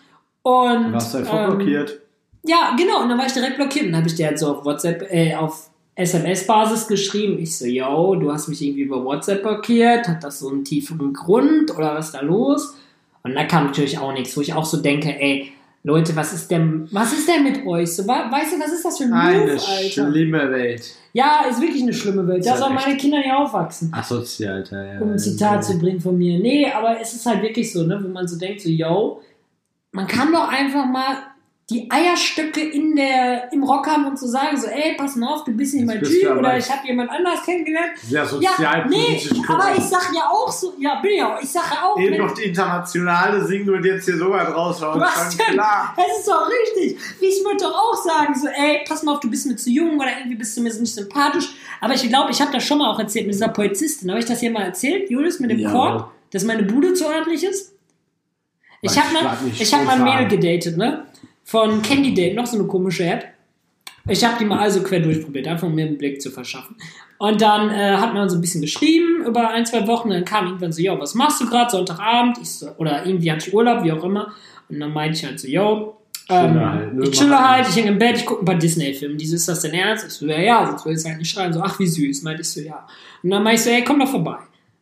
Und, 0.42 0.92
Warst 0.92 1.12
du 1.14 1.18
ähm, 1.18 1.24
einfach 1.26 1.46
blockiert. 1.56 2.00
Ja, 2.48 2.74
genau, 2.76 3.02
und 3.02 3.08
dann 3.10 3.18
war 3.18 3.26
ich 3.26 3.32
direkt 3.32 3.56
blockiert. 3.56 3.86
Und 3.86 3.92
dann 3.92 4.00
habe 4.00 4.08
ich 4.08 4.14
dir 4.16 4.26
halt 4.26 4.38
so 4.38 4.48
auf 4.56 4.64
WhatsApp, 4.64 5.06
äh, 5.10 5.34
auf 5.34 5.68
SMS-Basis 5.94 6.86
geschrieben. 6.86 7.38
Ich 7.38 7.58
so, 7.58 7.66
yo, 7.66 8.14
du 8.14 8.32
hast 8.32 8.48
mich 8.48 8.62
irgendwie 8.62 8.82
über 8.82 9.04
WhatsApp 9.04 9.42
blockiert. 9.42 10.08
Hat 10.08 10.24
das 10.24 10.38
so 10.38 10.48
einen 10.48 10.64
tieferen 10.64 11.12
Grund 11.12 11.70
oder 11.76 11.94
was 11.94 12.06
ist 12.06 12.14
da 12.14 12.20
los? 12.20 12.76
Und 13.22 13.34
da 13.34 13.44
kam 13.44 13.66
natürlich 13.66 13.98
auch 13.98 14.12
nichts, 14.12 14.36
wo 14.36 14.40
ich 14.40 14.54
auch 14.54 14.64
so 14.64 14.78
denke, 14.78 15.08
ey, 15.20 15.52
Leute, 15.84 16.14
was 16.16 16.32
ist 16.32 16.50
denn, 16.50 16.88
was 16.92 17.12
ist 17.12 17.28
denn 17.28 17.44
mit 17.44 17.66
euch? 17.66 17.94
So, 17.94 18.06
weißt 18.06 18.52
du, 18.52 18.60
was 18.60 18.72
ist 18.72 18.84
das 18.84 18.98
für 18.98 19.04
ein 19.04 19.10
Move, 19.10 19.20
Eine 19.20 19.52
Alter? 19.52 19.88
schlimme 19.88 20.50
Welt. 20.50 20.94
Ja, 21.12 21.44
ist 21.50 21.60
wirklich 21.60 21.82
eine 21.82 21.92
schlimme 21.92 22.26
Welt. 22.26 22.44
Da 22.44 22.50
ja 22.50 22.56
sollen 22.56 22.74
meine. 22.74 22.96
Kinder 22.96 23.18
nicht 23.18 23.32
aufwachsen. 23.32 23.92
Asozial, 23.92 24.54
Alter. 24.54 24.94
Ja, 24.94 25.00
um 25.00 25.12
ein 25.12 25.18
Zitat 25.18 25.64
zu 25.64 25.78
bringen 25.78 26.00
von 26.00 26.16
mir. 26.16 26.38
Nee, 26.38 26.70
aber 26.70 27.00
es 27.00 27.14
ist 27.14 27.26
halt 27.26 27.42
wirklich 27.42 27.72
so, 27.72 27.84
ne, 27.84 27.98
wo 28.02 28.08
man 28.08 28.26
so 28.26 28.38
denkt, 28.38 28.60
so, 28.60 28.68
yo, 28.68 29.20
man 29.92 30.06
kann 30.06 30.32
doch 30.32 30.48
einfach 30.48 30.86
mal 30.86 31.16
die 31.70 31.90
Eierstöcke 31.90 32.60
in 32.62 32.96
der, 32.96 33.52
im 33.52 33.62
Rock 33.62 33.86
haben 33.86 34.06
und 34.06 34.18
so 34.18 34.26
sagen, 34.26 34.58
so, 34.58 34.68
ey, 34.68 34.94
pass 34.96 35.16
mal 35.16 35.34
auf, 35.34 35.44
du 35.44 35.52
bist 35.52 35.74
nicht 35.74 35.84
mein 35.84 36.02
Typ 36.02 36.30
oder 36.38 36.56
ich 36.56 36.70
habe 36.70 36.86
jemand 36.86 37.10
anders 37.10 37.44
kennengelernt. 37.44 37.90
Sehr 38.02 38.22
Ja, 38.22 38.26
sozialpolitisch 38.26 39.32
nee, 39.32 39.42
aber 39.46 39.76
ich 39.76 39.84
sag 39.84 40.10
ja 40.14 40.30
auch 40.30 40.50
so, 40.50 40.72
ja, 40.78 40.94
bin 41.02 41.18
ja 41.18 41.34
auch, 41.36 41.42
ich 41.42 41.50
sag 41.50 41.70
ja 41.70 41.84
auch, 41.84 41.98
Eben 42.00 42.16
noch 42.16 42.32
die 42.32 42.44
internationale 42.44 43.44
singen 43.44 43.68
und 43.68 43.84
jetzt 43.84 44.06
hier 44.06 44.16
so 44.16 44.30
weit 44.30 44.48
raushauen. 44.48 44.98
was 44.98 45.36
denn? 45.36 45.46
klar. 45.54 45.94
Das 45.94 46.18
ist 46.20 46.26
doch 46.28 46.48
richtig. 46.48 46.98
Ich 47.20 47.44
würde 47.44 47.58
doch 47.58 47.74
auch 47.74 48.02
sagen, 48.02 48.34
so, 48.34 48.48
ey, 48.48 48.80
pass 48.88 49.02
mal 49.02 49.12
auf, 49.16 49.20
du 49.20 49.28
bist 49.28 49.46
mir 49.46 49.56
zu 49.56 49.68
jung 49.68 49.98
oder 49.98 50.08
irgendwie 50.18 50.36
bist 50.38 50.56
du 50.56 50.62
mir 50.62 50.72
so 50.72 50.80
nicht 50.80 50.94
sympathisch. 50.94 51.50
Aber 51.82 51.92
ich 51.92 52.08
glaube, 52.08 52.30
ich 52.30 52.40
habe 52.40 52.50
das 52.50 52.64
schon 52.64 52.78
mal 52.78 52.90
auch 52.90 52.98
erzählt 52.98 53.26
mit 53.26 53.34
dieser 53.34 53.48
Polizistin. 53.48 54.08
Habe 54.08 54.20
ich 54.20 54.26
das 54.26 54.40
hier 54.40 54.50
mal 54.50 54.62
erzählt, 54.62 55.10
Julius, 55.10 55.38
mit 55.38 55.50
dem 55.50 55.58
Ja. 55.58 55.70
Korb, 55.70 56.12
dass 56.30 56.44
meine 56.44 56.62
Bude 56.62 56.94
zu 56.94 57.06
ordentlich 57.06 57.44
ist? 57.44 57.74
Ich 58.80 58.98
habe 58.98 59.12
mal, 59.12 59.36
ich 59.58 59.74
hab 59.74 59.84
mal 59.84 60.00
ein. 60.00 60.04
Mädel 60.04 60.38
gedatet, 60.38 60.78
ne? 60.78 61.04
Von 61.48 61.80
Candy 61.80 62.12
Date, 62.12 62.36
noch 62.36 62.44
so 62.44 62.58
eine 62.58 62.66
komische 62.66 63.04
App. 63.04 63.24
Ich 64.06 64.22
habe 64.22 64.36
die 64.38 64.44
mal 64.44 64.58
also 64.58 64.82
quer 64.82 65.00
durchprobiert, 65.00 65.48
einfach 65.48 65.66
um 65.66 65.74
mir 65.74 65.86
einen 65.86 65.96
Blick 65.96 66.20
zu 66.20 66.30
verschaffen. 66.30 66.76
Und 67.16 67.40
dann 67.40 67.70
äh, 67.70 67.96
hat 67.96 68.12
man 68.12 68.28
so 68.28 68.36
ein 68.36 68.42
bisschen 68.42 68.60
geschrieben 68.60 69.24
über 69.24 69.48
ein, 69.48 69.64
zwei 69.64 69.86
Wochen. 69.86 70.10
Dann 70.10 70.26
kam 70.26 70.44
irgendwann 70.44 70.72
so, 70.72 70.82
yo, 70.82 71.00
was 71.00 71.14
machst 71.14 71.40
du 71.40 71.48
gerade, 71.48 71.70
Sonntagabend? 71.70 72.46
So, 72.46 72.68
oder 72.76 73.06
irgendwie 73.06 73.32
hatte 73.32 73.48
ich 73.48 73.54
Urlaub, 73.54 73.82
wie 73.82 73.92
auch 73.92 74.04
immer. 74.04 74.34
Und 74.68 74.78
dann 74.78 74.92
meinte 74.92 75.16
ich 75.16 75.24
halt 75.24 75.40
so, 75.40 75.48
yo, 75.48 75.96
ähm, 76.28 76.60
halt, 76.60 76.92
ne? 76.92 77.04
ich 77.04 77.12
chille 77.12 77.48
halt, 77.48 77.66
ich 77.66 77.76
hänge 77.76 77.92
im 77.92 77.98
Bett, 77.98 78.18
ich 78.18 78.26
gucke 78.26 78.42
ein 78.42 78.44
paar 78.44 78.56
Disney-Filme. 78.56 79.16
Die 79.16 79.24
so, 79.24 79.36
ist 79.36 79.48
das 79.48 79.62
denn 79.62 79.72
ernst? 79.72 80.06
Ich 80.06 80.12
so, 80.12 80.26
ja, 80.26 80.38
ja, 80.38 80.66
sonst 80.66 80.84
will 80.84 80.98
ich 80.98 81.04
halt 81.06 81.16
nicht 81.16 81.30
schreien. 81.30 81.54
So, 81.54 81.62
ach, 81.62 81.78
wie 81.78 81.86
süß. 81.86 82.24
Meinte 82.24 82.42
ich 82.42 82.50
so, 82.50 82.60
ja. 82.60 82.86
Und 83.22 83.30
dann 83.30 83.42
meinte 83.42 83.58
ich 83.58 83.64
so, 83.64 83.70
ey, 83.70 83.82
komm 83.82 84.00
doch 84.00 84.10
vorbei. 84.10 84.36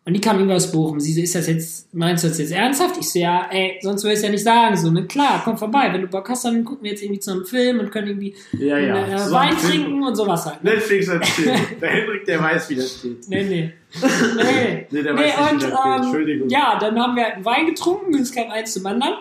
Und 0.06 0.12
die 0.14 0.20
kam 0.20 0.36
irgendwie 0.36 0.54
aus 0.54 0.70
Bochum. 0.70 1.00
Sie 1.00 1.12
so, 1.12 1.20
ist 1.20 1.34
das 1.34 1.48
jetzt, 1.48 1.92
meinst 1.92 2.22
du 2.22 2.28
das 2.28 2.38
jetzt 2.38 2.52
ernsthaft? 2.52 2.96
Ich 3.00 3.10
so, 3.10 3.18
ja, 3.18 3.48
ey, 3.50 3.76
sonst 3.82 4.04
würde 4.04 4.12
ich 4.12 4.18
es 4.20 4.24
ja 4.24 4.30
nicht 4.30 4.44
sagen. 4.44 4.76
So, 4.76 4.88
ne, 4.92 5.04
klar, 5.04 5.42
komm 5.44 5.58
vorbei. 5.58 5.88
Wenn 5.92 6.00
du 6.02 6.06
Bock 6.06 6.28
hast, 6.28 6.44
dann 6.44 6.64
gucken 6.64 6.84
wir 6.84 6.92
jetzt 6.92 7.02
irgendwie 7.02 7.18
zu 7.18 7.32
einem 7.32 7.44
Film 7.44 7.80
und 7.80 7.90
können 7.90 8.06
irgendwie 8.06 8.32
Ja, 8.56 8.78
ja. 8.78 9.04
äh, 9.04 9.18
So 9.18 9.32
Wein 9.34 9.56
Film. 9.56 9.82
trinken 9.82 10.02
und 10.04 10.14
sowas 10.14 10.46
halt. 10.46 10.62
Netflix 10.62 11.10
hat 11.10 11.26
steht. 11.26 11.48
Der 11.80 11.90
Hendrik, 11.90 12.24
der 12.24 12.40
weiß, 12.40 12.70
wie 12.70 12.76
das 12.76 12.98
steht. 13.00 13.28
Nee, 13.28 13.42
nee. 13.42 13.72
Nee, 14.36 14.86
Nee, 14.90 15.02
der 15.02 15.14
nee 15.14 15.20
weiß 15.22 15.26
nicht, 15.26 15.38
und 15.52 15.62
wie 15.62 15.70
das 15.70 15.70
geht. 15.70 15.86
ähm, 15.86 16.02
Entschuldigung. 16.02 16.48
ja, 16.50 16.78
dann 16.78 16.98
haben 17.00 17.16
wir 17.16 17.24
halt 17.24 17.34
einen 17.34 17.44
Wein 17.44 17.66
getrunken, 17.66 18.14
es 18.14 18.30
kam 18.32 18.48
eins 18.50 18.74
zum 18.74 18.86
anderen. 18.86 19.14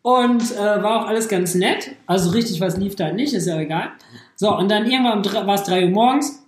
Und 0.00 0.42
äh, 0.52 0.58
war 0.82 1.02
auch 1.02 1.08
alles 1.08 1.28
ganz 1.28 1.54
nett. 1.54 1.90
Also 2.06 2.30
richtig 2.30 2.60
was 2.62 2.78
lief 2.78 2.96
da 2.96 3.12
nicht, 3.12 3.34
ist 3.34 3.46
ja 3.46 3.58
egal. 3.60 3.88
So, 4.34 4.56
und 4.56 4.70
dann 4.70 4.86
irgendwann 4.90 5.22
war 5.46 5.54
es 5.56 5.64
3 5.64 5.84
Uhr 5.84 5.90
morgens 5.90 6.42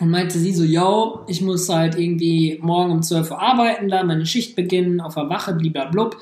und 0.00 0.10
meinte 0.10 0.38
sie 0.38 0.52
so, 0.52 0.64
yo, 0.64 1.20
ich 1.28 1.40
muss 1.40 1.68
halt 1.68 1.96
irgendwie 1.96 2.58
morgen 2.60 2.90
um 2.90 3.02
12 3.02 3.30
Uhr 3.30 3.40
arbeiten, 3.40 3.88
da 3.88 4.02
meine 4.02 4.26
Schicht 4.26 4.56
beginnen, 4.56 5.00
auf 5.00 5.14
der 5.14 5.28
Wache, 5.28 5.54
bliblablub. 5.54 6.16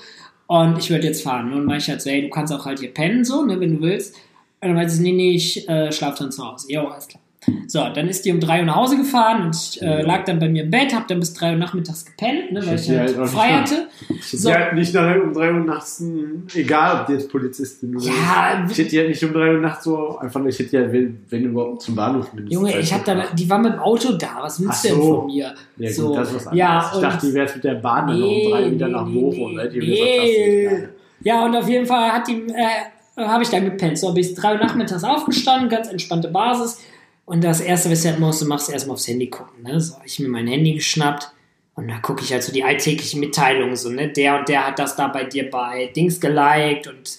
Und 0.46 0.78
ich 0.78 0.90
würde 0.90 1.06
jetzt 1.06 1.22
fahren. 1.22 1.52
Und 1.54 1.64
meinte 1.64 1.84
ich 1.84 1.88
halt 1.88 2.02
so, 2.02 2.10
hey, 2.10 2.22
du 2.22 2.28
kannst 2.28 2.52
auch 2.52 2.66
halt 2.66 2.80
hier 2.80 2.92
pennen, 2.92 3.24
so, 3.24 3.42
ne, 3.42 3.58
wenn 3.58 3.76
du 3.76 3.82
willst. 3.82 4.14
Und 4.60 4.68
dann 4.68 4.74
meinte 4.74 4.92
sie, 4.92 5.02
nee, 5.02 5.12
nee, 5.12 5.30
ich 5.30 5.66
äh, 5.68 5.90
schlaf 5.90 6.18
dann 6.18 6.30
zu 6.30 6.46
Hause. 6.46 6.70
Jo, 6.70 6.88
alles 6.88 7.08
klar. 7.08 7.21
So, 7.66 7.80
dann 7.92 8.08
ist 8.08 8.24
die 8.24 8.30
um 8.30 8.38
3 8.38 8.60
Uhr 8.60 8.66
nach 8.66 8.76
Hause 8.76 8.96
gefahren 8.96 9.46
und 9.46 9.56
ich 9.56 9.82
äh, 9.82 10.02
lag 10.02 10.24
dann 10.24 10.38
bei 10.38 10.48
mir 10.48 10.62
im 10.62 10.70
Bett, 10.70 10.94
hab 10.94 11.08
dann 11.08 11.18
bis 11.18 11.32
3 11.34 11.50
Uhr 11.52 11.56
nachmittags 11.56 12.04
gepennt, 12.04 12.52
ne, 12.52 12.64
weil 12.64 12.76
Ich 12.76 12.88
ich 12.88 12.96
halt 12.96 13.16
halt 13.18 13.28
frei 13.30 13.48
hatte. 13.48 13.88
Ich 14.10 14.16
hätte 14.32 14.36
So. 14.36 14.52
halt 14.52 14.74
nicht 14.74 14.94
nachher 14.94 15.22
um 15.22 15.32
3 15.32 15.52
Uhr 15.52 15.60
nachts, 15.60 15.98
hm, 15.98 16.46
egal 16.54 17.00
ob 17.00 17.06
die 17.08 17.14
jetzt 17.14 17.30
Polizistin 17.32 17.96
oder 17.96 18.04
Ja, 18.06 18.64
Ich 18.70 18.78
hätte 18.78 18.90
die 18.90 18.98
halt 18.98 19.08
nicht 19.08 19.24
um 19.24 19.32
3 19.32 19.54
Uhr 19.54 19.60
nachts 19.60 19.84
so, 19.84 20.18
einfach 20.18 20.38
nur, 20.38 20.50
ich 20.50 20.58
hätte 20.60 20.70
die 20.70 20.78
halt, 20.78 20.92
wenn, 20.92 21.24
wenn 21.30 21.44
überhaupt 21.44 21.82
zum 21.82 21.96
Bahnhof 21.96 22.32
mindestens. 22.32 22.54
Junge, 22.54 22.78
ich 22.78 22.92
hab 22.92 23.04
dann, 23.04 23.22
die 23.34 23.50
war 23.50 23.58
mit 23.58 23.72
dem 23.72 23.80
Auto 23.80 24.12
da, 24.12 24.38
was 24.40 24.60
willst 24.62 24.84
du 24.84 24.88
denn 24.88 24.96
so. 24.98 25.16
von 25.16 25.26
mir? 25.26 25.54
Ja, 25.78 25.88
gut, 25.88 25.96
so. 25.96 26.14
das 26.14 26.28
ist 26.28 26.34
was 26.36 26.46
anderes. 26.46 26.58
Ja, 26.58 26.90
ich 26.94 27.00
dachte, 27.00 27.26
die 27.26 27.34
wärst 27.34 27.54
mit 27.56 27.64
der 27.64 27.74
Bahn 27.74 28.06
dann 28.06 28.22
um 28.22 28.50
3 28.52 28.70
wieder 28.70 28.88
nach 28.88 29.04
Bochum. 29.04 29.54
nee, 29.56 29.62
ne? 29.64 29.70
Nee. 29.72 29.80
wäre 29.80 30.70
fantastisch. 30.70 30.88
Ja, 31.24 31.44
und 31.44 31.56
auf 31.56 31.68
jeden 31.68 31.86
Fall 31.86 32.12
hat 32.12 32.28
die, 32.28 32.46
äh, 32.48 33.20
habe 33.20 33.42
ich 33.42 33.48
dann 33.50 33.64
gepennt. 33.64 33.98
So, 33.98 34.12
bis 34.14 34.34
drei 34.34 34.52
Uhr 34.54 34.58
nachmittags 34.60 35.04
aufgestanden, 35.04 35.68
ganz 35.68 35.88
entspannte 35.88 36.28
Basis. 36.28 36.80
Und 37.32 37.42
das 37.42 37.62
erste, 37.62 37.90
was 37.90 38.04
ich 38.04 38.10
halt 38.10 38.20
machst 38.20 38.42
du 38.68 38.72
erstmal 38.72 38.92
aufs 38.92 39.08
Handy 39.08 39.30
gucken. 39.30 39.62
Ne? 39.62 39.80
So, 39.80 39.94
ich 40.04 40.18
mir 40.18 40.28
mein 40.28 40.46
Handy 40.46 40.74
geschnappt 40.74 41.30
und 41.74 41.88
da 41.88 41.96
gucke 41.96 42.22
ich 42.22 42.30
halt 42.30 42.42
so 42.42 42.52
die 42.52 42.62
alltäglichen 42.62 43.20
Mitteilungen, 43.20 43.74
so, 43.74 43.88
ne? 43.88 44.08
Der 44.08 44.38
und 44.38 44.50
der 44.50 44.66
hat 44.66 44.78
das 44.78 44.96
da 44.96 45.08
bei 45.08 45.24
dir 45.24 45.48
bei 45.48 45.90
Dings 45.96 46.20
geliked 46.20 46.88
und 46.88 47.16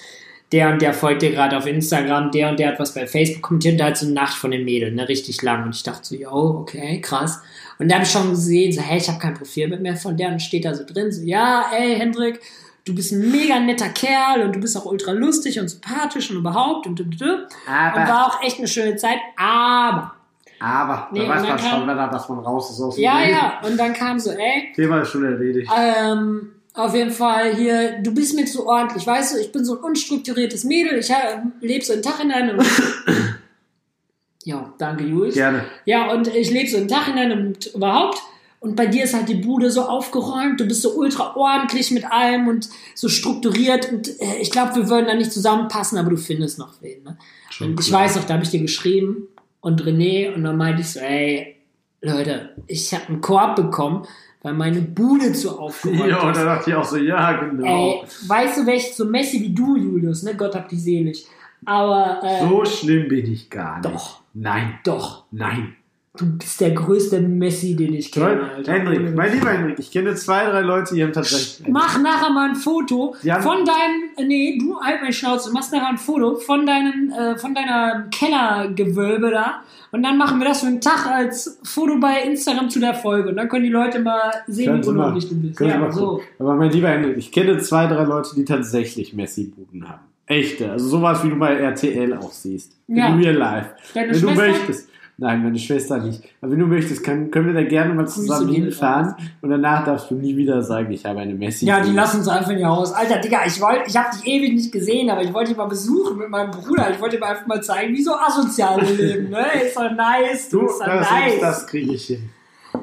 der 0.52 0.70
und 0.70 0.84
der 0.84 0.94
folgt 0.94 1.24
dir 1.24 1.32
gerade 1.32 1.58
auf 1.58 1.66
Instagram, 1.66 2.30
der 2.30 2.52
und 2.52 2.60
der 2.60 2.68
hat 2.68 2.80
was 2.80 2.94
bei 2.94 3.08
Facebook 3.08 3.42
kommentiert 3.42 3.72
und 3.72 3.78
da 3.80 3.86
halt 3.86 3.98
so 3.98 4.06
eine 4.06 4.14
Nacht 4.14 4.38
von 4.38 4.52
den 4.52 4.66
Mädeln, 4.66 4.94
ne? 4.94 5.10
Richtig 5.10 5.42
lang. 5.42 5.64
Und 5.64 5.74
ich 5.74 5.82
dachte 5.82 6.06
so, 6.06 6.14
yo, 6.14 6.60
okay, 6.60 7.02
krass. 7.02 7.42
Und 7.80 7.90
da 7.90 7.96
habe 7.96 8.06
ich 8.06 8.12
schon 8.12 8.30
gesehen, 8.30 8.72
so, 8.72 8.82
hey, 8.82 9.00
ich 9.00 9.08
habe 9.08 9.18
kein 9.18 9.34
Profilbild 9.34 9.82
mehr 9.82 9.96
von 9.96 10.16
der 10.16 10.30
und 10.30 10.40
steht 10.44 10.66
da 10.66 10.76
so 10.76 10.86
drin, 10.86 11.12
so, 11.12 11.24
ja, 11.24 11.72
ey, 11.76 11.96
Hendrik, 11.96 12.40
du 12.86 12.94
bist 12.96 13.12
ein 13.12 13.32
mega 13.32 13.60
netter 13.60 13.90
Kerl 13.90 14.42
und 14.44 14.56
du 14.56 14.60
bist 14.60 14.78
auch 14.78 14.86
ultra 14.86 15.12
lustig 15.12 15.60
und 15.60 15.70
sympathisch 15.70 16.30
und 16.32 16.38
überhaupt 16.38 16.88
und, 16.88 17.00
und, 17.00 17.22
und, 17.22 17.32
und 17.32 17.48
war 17.68 18.28
auch 18.28 18.44
echt 18.44 18.58
eine 18.58 18.68
schöne 18.68 18.96
Zeit, 18.96 19.18
aber, 19.38 20.14
aber, 20.60 21.10
Nee, 21.12 21.26
da 21.26 21.30
weiß 21.30 21.48
man 21.48 21.60
schon, 21.60 21.88
wenn 21.88 21.98
da 21.98 22.08
dass 22.08 22.30
man 22.30 22.40
raus 22.40 22.72
ist 22.72 22.82
aus 22.82 22.96
dem 22.96 23.04
ja, 23.04 23.20
Leben. 23.20 23.32
ja, 23.32 23.62
und 23.66 23.78
dann 23.78 23.94
kam 23.94 24.20
so, 24.20 24.32
ey, 24.32 24.72
Thema 24.76 25.02
ist 25.02 25.10
schon 25.10 25.24
erledigt. 25.24 25.72
ähm, 25.76 26.50
auf 26.74 26.96
jeden 26.96 27.12
Fall 27.12 27.56
hier, 27.56 28.02
du 28.02 28.14
bist 28.14 28.36
mir 28.36 28.46
zu 28.46 28.68
ordentlich, 28.68 29.06
weißt 29.06 29.36
du, 29.36 29.40
ich 29.40 29.52
bin 29.52 29.64
so 29.64 29.78
ein 29.78 29.84
unstrukturiertes 29.84 30.64
Mädel, 30.64 30.98
ich 30.98 31.10
äh, 31.10 31.16
lebe 31.62 31.86
so 31.86 31.94
einen 31.94 32.02
Tag 32.02 32.18
hinein 32.20 32.58
und. 32.58 32.66
ja, 34.44 34.74
danke, 34.78 35.04
Jules. 35.04 35.36
Gerne. 35.36 35.66
Ja, 35.86 36.12
und 36.12 36.28
ich 36.28 36.50
lebe 36.50 36.70
so 36.70 36.78
einen 36.78 36.88
Tag 36.88 37.06
hinein 37.06 37.32
und 37.32 37.68
überhaupt. 37.68 38.18
Und 38.64 38.78
bei 38.78 38.86
dir 38.86 39.04
ist 39.04 39.14
halt 39.14 39.28
die 39.28 39.36
Bude 39.36 39.70
so 39.70 39.82
aufgeräumt, 39.82 40.58
du 40.58 40.66
bist 40.66 40.84
so 40.84 40.96
ultra 40.96 41.36
ordentlich 41.36 41.92
mit 41.92 42.10
allem 42.10 42.48
und 42.48 42.70
so 42.96 43.10
strukturiert. 43.10 43.92
Und 43.92 44.08
äh, 44.22 44.38
ich 44.40 44.52
glaube, 44.52 44.76
wir 44.78 44.90
würden 44.90 45.08
da 45.08 45.16
nicht 45.16 45.34
zusammenpassen, 45.34 45.98
aber 45.98 46.12
du 46.12 46.16
findest 46.16 46.60
noch 46.60 46.82
wen. 46.82 47.04
Ne? 47.04 47.18
Und 47.60 47.78
ich 47.78 47.92
weiß 47.92 48.16
noch, 48.16 48.24
da 48.24 48.36
habe 48.36 48.44
ich 48.46 48.52
dir 48.52 48.62
geschrieben 48.62 49.28
und 49.60 49.84
René 49.84 50.34
und 50.34 50.46
dann 50.46 50.56
meinte 50.56 50.80
ich 50.82 50.92
so, 50.92 51.02
ey, 51.02 51.58
Leute, 52.02 52.52
ich 52.68 52.94
habe 52.94 53.10
einen 53.10 53.20
Korb 53.20 53.58
bekommen, 53.58 54.08
weil 54.44 54.54
meine 54.54 54.82
Bude 54.82 55.34
zu 55.34 55.60
aufgeräumt 55.60 56.08
Ja, 56.10 56.22
und 56.22 56.32
ist. 56.32 56.38
da 56.38 56.46
dachte 56.46 56.70
ich 56.70 56.76
auch 56.78 56.86
so, 56.86 56.96
ja, 56.96 57.34
genau. 57.34 57.66
Ey, 57.66 58.02
weißt 58.28 58.60
du, 58.60 58.66
welch 58.66 58.96
so 58.96 59.04
Messi 59.04 59.42
wie 59.42 59.54
du, 59.54 59.76
Julius, 59.76 60.24
ne? 60.24 60.36
Gott 60.36 60.56
hab 60.56 60.70
die 60.70 60.80
selig. 60.80 61.28
Aber, 61.66 62.22
äh, 62.24 62.48
so 62.48 62.64
schlimm 62.64 63.10
bin 63.10 63.30
ich 63.30 63.50
gar 63.50 63.82
nicht. 63.82 63.94
Doch. 63.94 64.22
Nein, 64.34 64.80
doch, 64.86 65.26
nein. 65.32 65.76
Du 66.16 66.38
bist 66.38 66.62
der 66.62 66.72
größte 66.72 67.20
Messi, 67.22 67.76
den 67.76 67.94
ich 67.96 68.12
kenne, 68.12 68.26
Toll. 68.26 68.50
Alter. 68.58 68.72
Hendrik, 68.72 69.16
mein 69.16 69.34
lieber 69.34 69.50
Hendrik, 69.50 69.80
ich 69.80 69.92
kenne 69.92 70.14
zwei, 70.14 70.46
drei 70.46 70.62
Leute, 70.62 70.94
die 70.94 71.04
haben 71.04 71.12
tatsächlich. 71.12 71.68
Mach 71.68 72.00
nachher 72.00 72.30
mal 72.32 72.50
ein 72.50 72.56
Foto 72.56 73.16
von 73.42 73.66
deinem, 73.66 74.28
nee, 74.28 74.60
du 74.60 74.80
halt 74.80 75.02
meine 75.02 75.14
Schnauze, 75.14 75.52
machst 75.52 75.74
nachher 75.74 75.90
ein 75.90 75.98
Foto 75.98 76.36
von 76.36 76.68
deinem, 76.68 77.12
äh, 77.12 77.36
von 77.38 77.56
deiner 77.56 78.08
Kellergewölbe 78.12 79.32
da 79.32 79.64
und 79.92 80.04
dann 80.04 80.20
machen 80.20 80.40
wir 80.40 80.48
das 80.48 80.62
für 80.62 80.68
einen 80.68 80.82
Tag 80.82 81.08
als 81.08 81.60
Foto 81.64 82.00
bei 82.00 82.22
Instagram 82.22 82.70
zu 82.70 82.80
der 82.80 82.94
Folge 82.94 83.30
und 83.30 83.36
dann 83.36 83.50
können 83.50 83.64
die 83.64 83.72
Leute 83.72 84.00
mal 84.00 84.44
sehen, 84.48 84.84
wie 84.84 84.88
unordentlich 84.88 85.30
du 85.30 85.36
bist. 85.36 85.60
Ja, 85.60 85.92
so. 85.92 86.22
Aber 86.38 86.54
mein 86.54 86.70
lieber 86.70 86.90
Hendrik, 86.90 87.18
ich 87.18 87.32
kenne 87.32 87.58
zwei, 87.58 87.88
drei 87.88 88.04
Leute, 88.04 88.36
die 88.36 88.46
tatsächlich 88.46 89.14
Messi-Buden 89.14 89.90
haben. 89.90 90.02
Echte. 90.26 90.72
Also 90.72 90.88
sowas, 90.88 91.24
wie 91.24 91.30
du 91.30 91.36
bei 91.38 91.56
RTL 91.56 92.14
auch 92.14 92.32
siehst. 92.32 92.78
Ja. 92.88 93.08
In 93.08 93.20
real 93.20 93.36
life. 93.36 93.72
Deine 93.94 94.14
wenn 94.14 94.22
du 94.22 94.28
Schwester? 94.28 94.48
möchtest. 94.48 94.90
Nein, 95.18 95.44
meine 95.44 95.60
Schwester 95.60 96.00
nicht. 96.00 96.24
Aber 96.42 96.52
wenn 96.52 96.60
du 96.60 96.66
möchtest, 96.66 97.04
können, 97.04 97.30
können 97.30 97.48
wir 97.48 97.54
da 97.54 97.64
gerne 97.68 97.94
mal 97.94 98.08
zusammen 98.08 98.50
hinfahren 98.50 99.14
und 99.42 99.50
danach 99.52 99.86
darfst 99.86 100.10
du 100.10 100.16
nie 100.16 100.36
wieder 100.36 100.64
sagen, 100.64 100.92
ich 100.92 101.06
habe 101.06 101.20
eine 101.20 101.36
messi 101.36 101.66
Ja, 101.66 101.82
die 101.82 101.92
lassen 101.92 102.18
uns 102.18 102.28
einfach 102.28 102.50
in 102.50 102.60
ihr 102.60 102.68
Haus. 102.68 102.92
Alter, 102.94 103.20
Digga, 103.20 103.46
ich 103.46 103.62
wollte, 103.62 103.84
ich 103.88 103.96
habe 103.96 104.10
dich 104.16 104.26
ewig 104.26 104.54
nicht 104.54 104.72
gesehen, 104.72 105.12
aber 105.12 105.22
ich 105.22 105.32
wollte 105.32 105.50
dich 105.50 105.58
mal 105.58 105.68
besuchen 105.68 106.18
mit 106.18 106.30
meinem 106.30 106.50
Bruder. 106.50 106.90
Ich 106.92 107.00
wollte 107.00 107.18
ihm 107.18 107.24
einfach 107.24 107.46
mal 107.46 107.62
zeigen, 107.62 107.94
wie 107.94 108.02
so 108.02 108.16
asozial 108.16 108.82
wir 108.82 108.96
leben, 108.96 109.30
ne? 109.30 109.46
Ist 109.66 109.78
doch 109.78 109.92
nice, 109.92 110.50
du 110.50 110.62
bist 110.62 110.82
doch 110.82 110.88
das, 110.88 111.12
nice. 111.12 111.40
das 111.40 111.68
kriege 111.68 111.94
ich 111.94 112.06
hin. 112.06 112.30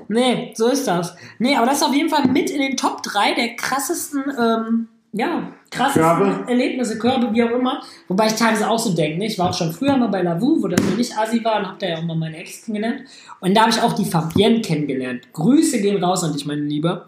Nee, 0.07 0.53
so 0.55 0.69
ist 0.69 0.87
das. 0.87 1.17
Nee, 1.41 1.57
aber 1.57 1.67
das 1.67 1.79
ist 1.79 1.83
auf 1.83 1.95
jeden 1.95 2.09
Fall 2.09 2.29
mit 2.29 2.49
in 2.51 2.61
den 2.61 2.77
Top 2.77 3.03
3 3.03 3.35
der 3.35 3.57
krassesten, 3.57 4.23
ähm, 4.39 4.89
ja, 5.13 5.53
krassesten 5.71 6.03
Körbe. 6.03 6.51
Erlebnisse, 6.51 6.99
Körbe, 6.99 7.33
wie 7.33 7.45
auch 7.45 7.51
immer. 7.51 7.81
Wobei 8.09 8.27
ich 8.27 8.35
teilweise 8.35 8.69
auch 8.69 8.79
so 8.79 8.95
denke, 8.95 9.19
ne? 9.19 9.27
ich 9.27 9.39
war 9.39 9.51
auch 9.51 9.55
schon 9.55 9.73
früher 9.73 9.97
mal 9.97 10.09
bei 10.09 10.23
Lavu, 10.23 10.63
wo 10.63 10.69
das 10.69 10.81
noch 10.81 10.97
nicht 10.97 11.17
Asi 11.17 11.43
war 11.45 11.61
und 11.61 11.69
hab 11.69 11.79
da 11.79 11.89
ja 11.89 11.99
auch 11.99 12.03
mal 12.03 12.17
meine 12.17 12.37
Ex 12.37 12.65
kennengelernt. 12.65 13.03
Und 13.41 13.57
da 13.57 13.63
habe 13.63 13.71
ich 13.71 13.81
auch 13.81 13.93
die 13.93 14.05
Fabienne 14.05 14.61
kennengelernt. 14.61 15.33
Grüße 15.33 15.81
gehen 15.81 16.03
raus 16.03 16.25
an 16.25 16.33
dich, 16.33 16.45
meine 16.47 16.63
Liebe. 16.63 17.07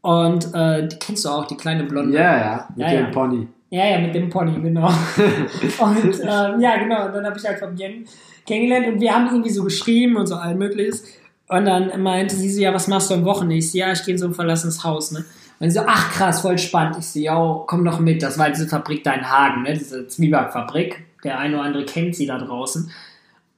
Und 0.00 0.54
äh, 0.54 0.86
die 0.86 0.96
kennst 0.96 1.24
du 1.24 1.30
auch, 1.30 1.46
die 1.46 1.56
kleine 1.56 1.84
Blonde. 1.84 2.14
Ja, 2.16 2.36
ja, 2.36 2.68
mit 2.76 2.86
Ja, 2.86 2.92
dem 2.92 3.04
ja. 3.06 3.10
Pony. 3.10 3.48
Ja, 3.70 3.86
ja, 3.86 3.98
mit 3.98 4.14
dem 4.14 4.28
Pony, 4.28 4.60
genau. 4.60 4.86
und 5.78 6.20
ähm, 6.20 6.60
ja, 6.60 6.76
genau, 6.76 7.06
und 7.06 7.14
dann 7.14 7.26
habe 7.26 7.36
ich 7.36 7.44
halt 7.44 7.58
Fabienne 7.58 8.04
kennengelernt 8.46 8.86
und 8.86 9.00
wir 9.00 9.12
haben 9.12 9.26
irgendwie 9.26 9.50
so 9.50 9.64
geschrieben 9.64 10.16
und 10.16 10.26
so 10.26 10.36
all 10.36 10.54
mögliches. 10.54 11.04
Und 11.48 11.64
dann 11.64 12.02
meinte 12.02 12.36
sie 12.36 12.50
so, 12.50 12.60
ja, 12.60 12.72
was 12.72 12.86
machst 12.86 13.10
du 13.10 13.14
am 13.14 13.24
Wochenende? 13.24 13.56
Ich 13.56 13.72
so, 13.72 13.78
ja, 13.78 13.92
ich 13.92 14.04
gehe 14.04 14.14
in 14.14 14.18
so 14.18 14.26
ein 14.26 14.34
verlassenes 14.34 14.84
Haus, 14.84 15.10
ne? 15.12 15.24
Und 15.64 15.70
sie 15.70 15.78
so, 15.78 15.84
ach 15.86 16.12
krass, 16.12 16.42
voll 16.42 16.58
spannend. 16.58 16.98
Ich 16.98 17.06
so, 17.06 17.18
yo, 17.18 17.64
komm 17.66 17.86
doch 17.86 17.98
mit. 17.98 18.22
Das 18.22 18.38
war 18.38 18.50
diese 18.50 18.68
Fabrik 18.68 19.02
da 19.02 19.14
in 19.14 19.30
Hagen, 19.30 19.62
ne? 19.62 19.72
diese 19.72 20.06
Zwiebackfabrik. 20.06 21.06
Der 21.24 21.38
eine 21.38 21.56
oder 21.56 21.64
andere 21.64 21.86
kennt 21.86 22.14
sie 22.14 22.26
da 22.26 22.36
draußen. 22.36 22.90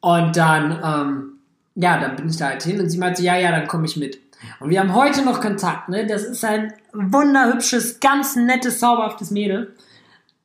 Und 0.03 0.37
dann, 0.37 0.71
ähm, 0.85 1.33
ja, 1.75 1.99
dann 1.99 2.15
bin 2.15 2.29
ich 2.29 2.37
da 2.37 2.47
halt 2.47 2.63
hin 2.63 2.79
und 2.79 2.89
sie 2.89 2.99
meinte, 2.99 3.25
ja, 3.25 3.37
ja, 3.37 3.51
dann 3.51 3.67
komme 3.67 3.87
ich 3.87 3.97
mit. 3.97 4.21
Und 4.61 4.71
wir 4.71 4.79
haben 4.79 4.95
heute 4.95 5.25
noch 5.25 5.41
Kontakt, 5.41 5.89
ne? 5.89 6.07
Das 6.07 6.23
ist 6.23 6.45
ein 6.45 6.73
wunderhübsches, 6.93 7.99
ganz 7.99 8.37
nettes, 8.37 8.79
zauberhaftes 8.79 9.33
Mädel. 9.33 9.75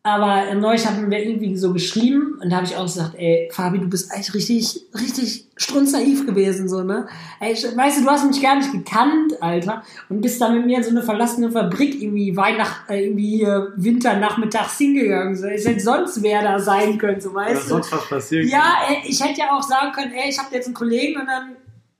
Aber 0.04 0.48
äh, 0.48 0.56
neulich 0.56 0.88
hatten 0.88 1.12
wir 1.12 1.20
irgendwie 1.20 1.56
so 1.56 1.74
geschrieben 1.74 2.40
und 2.42 2.50
da 2.50 2.56
habe 2.56 2.66
ich 2.66 2.76
auch 2.76 2.86
gesagt, 2.86 3.14
ey, 3.20 3.48
Fabi, 3.54 3.78
du 3.78 3.88
bist 3.88 4.12
eigentlich 4.12 4.34
richtig, 4.34 4.82
richtig 5.00 5.46
strunznaiv 5.58 6.26
gewesen, 6.26 6.68
so, 6.68 6.82
ne? 6.82 7.08
Ey, 7.40 7.54
ich, 7.54 7.64
weißt 7.64 8.00
du, 8.00 8.04
du 8.06 8.10
hast 8.10 8.26
mich 8.26 8.42
gar 8.42 8.56
nicht 8.56 8.72
gekannt, 8.72 9.34
Alter, 9.42 9.84
und 10.10 10.22
bist 10.22 10.42
dann 10.42 10.56
mit 10.58 10.66
mir 10.66 10.78
in 10.78 10.84
so 10.84 10.90
eine 10.90 11.04
verlassene 11.04 11.52
Fabrik 11.52 12.02
irgendwie 12.02 12.36
Weihnacht, 12.36 12.90
äh, 12.90 13.04
irgendwie 13.06 13.44
äh, 13.44 13.68
Winternachmittags 13.76 14.80
hingegangen, 14.80 15.36
so. 15.36 15.46
Ich 15.46 15.68
hätte 15.68 15.80
sonst 15.82 16.24
wer 16.24 16.42
da 16.42 16.58
sein 16.58 16.98
können, 16.98 17.22
so, 17.22 17.36
weißt 17.36 17.52
Oder 17.52 17.62
du? 17.62 17.68
sonst 17.70 17.92
was 17.92 18.10
passiert. 18.10 18.46
Ja, 18.50 18.78
ey, 18.90 18.98
ich 19.08 19.24
hätte 19.24 19.40
ja 19.42 19.56
auch 19.56 19.62
sagen 19.62 19.92
können, 19.92 20.14
ey, 20.14 20.32
ich 20.32 20.40
habe 20.40 20.48
jetzt 20.56 20.66
einen 20.66 20.74
Kollegen 20.74 21.22
und 21.22 21.28
dann, 21.28 21.52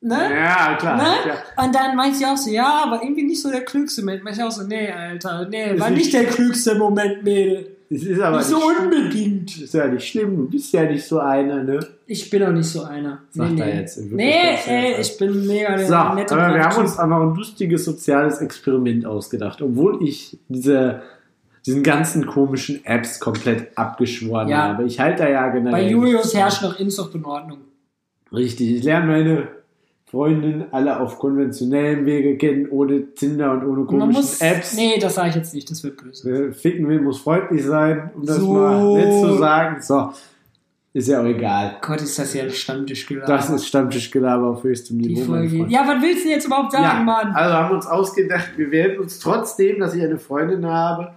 ne? 0.02 0.36
Ja, 0.38 0.74
klar. 0.76 0.98
Ne? 0.98 1.14
Ja. 1.28 1.64
Und 1.64 1.76
dann 1.76 1.96
meint 1.96 2.16
sie 2.16 2.26
auch 2.26 2.36
so, 2.38 2.50
ja, 2.50 2.82
aber 2.84 3.04
irgendwie 3.04 3.26
nicht 3.26 3.44
so 3.44 3.52
der 3.52 3.64
klügste 3.64 4.02
Moment. 4.02 4.24
Meint 4.24 4.38
ich 4.38 4.44
auch 4.44 4.50
so, 4.50 4.64
nee, 4.64 4.90
Alter, 4.90 5.48
nee, 5.48 5.80
war 5.80 5.92
nicht 5.92 6.06
nicht- 6.06 6.14
der 6.16 6.26
klügste 6.26 6.74
Moment, 6.74 7.22
Mädel. 7.24 7.78
Es 7.94 8.04
ist 8.04 8.22
aber 8.22 8.38
Nicht 8.38 8.48
so 8.48 8.56
nicht, 8.58 8.80
unbedingt. 8.80 9.62
ist 9.64 9.74
ja 9.74 9.86
nicht 9.88 10.08
schlimm, 10.08 10.38
du 10.38 10.50
bist 10.50 10.72
ja 10.72 10.84
nicht 10.90 11.04
so 11.04 11.20
einer, 11.20 11.62
ne? 11.62 11.78
Ich 12.08 12.30
bin 12.30 12.42
auch 12.42 12.52
nicht 12.52 12.70
so 12.70 12.84
einer. 12.84 13.20
Sagt 13.32 13.52
nee, 13.52 13.60
er 13.60 13.66
nee. 13.66 13.80
jetzt 13.82 13.98
in 13.98 14.16
Nee, 14.16 14.34
ey, 14.66 15.02
ich 15.02 15.18
bin 15.18 15.46
mega 15.46 15.78
So, 15.78 15.94
aber 15.96 16.54
wir 16.54 16.64
haben 16.64 16.78
uns 16.82 16.98
noch 16.98 17.04
ein 17.22 17.36
lustiges 17.36 17.84
soziales 17.84 18.40
Experiment 18.40 19.06
ausgedacht, 19.06 19.62
obwohl 19.62 20.02
ich 20.08 20.38
diese, 20.48 21.02
diesen 21.66 21.84
ganzen 21.84 22.26
komischen 22.26 22.86
Apps 22.86 23.20
komplett 23.20 23.78
abgeschworen 23.78 24.48
Ja. 24.48 24.70
habe. 24.70 24.86
Ich 24.86 24.98
halte 25.02 25.24
da 25.24 25.30
ja 25.30 25.50
generell. 25.50 25.72
Bei 25.84 25.90
Julius 25.90 26.34
herrscht 26.34 26.62
noch 26.64 26.80
Inzucht 26.80 27.14
und 27.16 27.26
Ordnung. 27.26 27.58
Richtig, 28.32 28.72
ich 28.72 28.84
lerne 28.84 29.06
meine 29.08 29.48
Freundin 30.12 30.66
alle 30.72 31.00
auf 31.00 31.18
konventionellem 31.20 32.06
Wege 32.06 32.38
kennen, 32.38 32.68
ohne 32.70 33.14
Tinder 33.14 33.52
und 33.54 33.64
ohne 33.66 33.86
komischen 33.86 34.12
muss, 34.12 34.42
Apps. 34.42 34.76
nee, 34.76 35.00
das 35.00 35.16
sage 35.16 35.30
ich 35.30 35.36
jetzt 35.36 35.54
nicht, 35.54 35.72
das 35.72 35.84
wird 35.86 36.04
böse. 36.04 36.30
Wer 36.30 36.54
Ficken 36.54 36.88
will, 36.90 37.00
muss 37.02 37.22
freundlich 37.22 37.64
sein, 37.66 38.12
um 38.16 38.26
das 38.26 38.38
So. 38.38 38.52
mal 38.54 38.94
nett 38.94 39.14
zu 39.22 39.38
sagen. 39.38 39.82
So, 39.82 40.12
ist 40.94 41.08
ja 41.08 41.22
auch 41.22 41.26
egal. 41.26 41.78
Gott, 41.82 42.02
ist 42.02 42.20
das 42.20 42.34
ja 42.34 42.44
ein 42.44 42.50
Stammtischgelaber. 42.52 43.26
Das 43.26 43.50
ist 43.50 43.66
Stammtischgelaber 43.68 44.48
auf 44.48 44.64
höchstem 44.64 44.98
Niveau. 44.98 45.34
Ja, 45.70 45.88
was 45.88 46.02
willst 46.02 46.20
du 46.20 46.24
denn 46.24 46.32
jetzt 46.32 46.46
überhaupt 46.46 46.74
sagen, 46.74 46.84
Ja, 46.84 47.02
Mann? 47.04 47.32
also 47.34 47.54
haben 47.56 47.70
wir 47.70 47.76
uns 47.76 47.88
ausgedacht, 47.88 48.50
wir 48.58 48.70
werden 48.72 49.00
uns 49.00 49.18
trotzdem, 49.20 49.80
dass 49.80 49.94
ich 49.96 50.04
eine 50.04 50.18
Freundin 50.20 50.66
habe, 50.66 51.12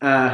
äh, 0.00 0.30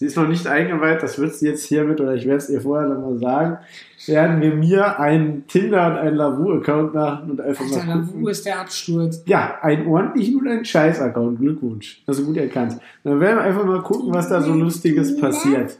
sie 0.00 0.06
ist 0.06 0.16
noch 0.16 0.26
nicht 0.26 0.46
eingeweiht, 0.46 1.02
das 1.02 1.18
wird 1.18 1.34
sie 1.34 1.46
jetzt 1.46 1.64
hiermit, 1.66 2.00
oder 2.00 2.14
ich 2.14 2.24
werde 2.24 2.38
es 2.38 2.48
ihr 2.48 2.62
vorher 2.62 2.88
nochmal 2.88 3.18
sagen, 3.18 3.58
werden 4.06 4.40
wir 4.40 4.54
mir 4.54 4.98
einen 4.98 5.46
Tinder 5.46 5.88
und 5.88 5.98
einen 5.98 6.16
Lavu-Account 6.16 6.94
machen 6.94 7.30
und 7.32 7.40
einfach 7.42 7.66
Alter, 7.66 7.84
mal 7.84 8.06
gucken. 8.06 8.28
ist 8.28 8.46
der 8.46 8.60
Absturz? 8.60 9.22
Ja, 9.26 9.58
einen 9.60 9.86
ordentlichen 9.86 10.40
und 10.40 10.48
einen 10.48 10.64
Scheiß-Account. 10.64 11.38
Glückwunsch. 11.38 12.02
Du 12.06 12.24
gut 12.24 12.38
erkannt. 12.38 12.78
Dann 13.04 13.20
werden 13.20 13.36
wir 13.36 13.42
einfach 13.44 13.66
mal 13.66 13.82
gucken, 13.82 14.14
was 14.14 14.30
da 14.30 14.40
so 14.40 14.54
Lustiges 14.54 15.20
passiert. 15.20 15.76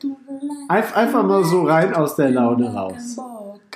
Einf- 0.69 0.93
Einfach 0.95 1.25
mal 1.25 1.43
so 1.45 1.63
rein 1.63 1.95
aus 1.95 2.15
der 2.17 2.31
Laune 2.31 2.73
raus. 2.75 3.17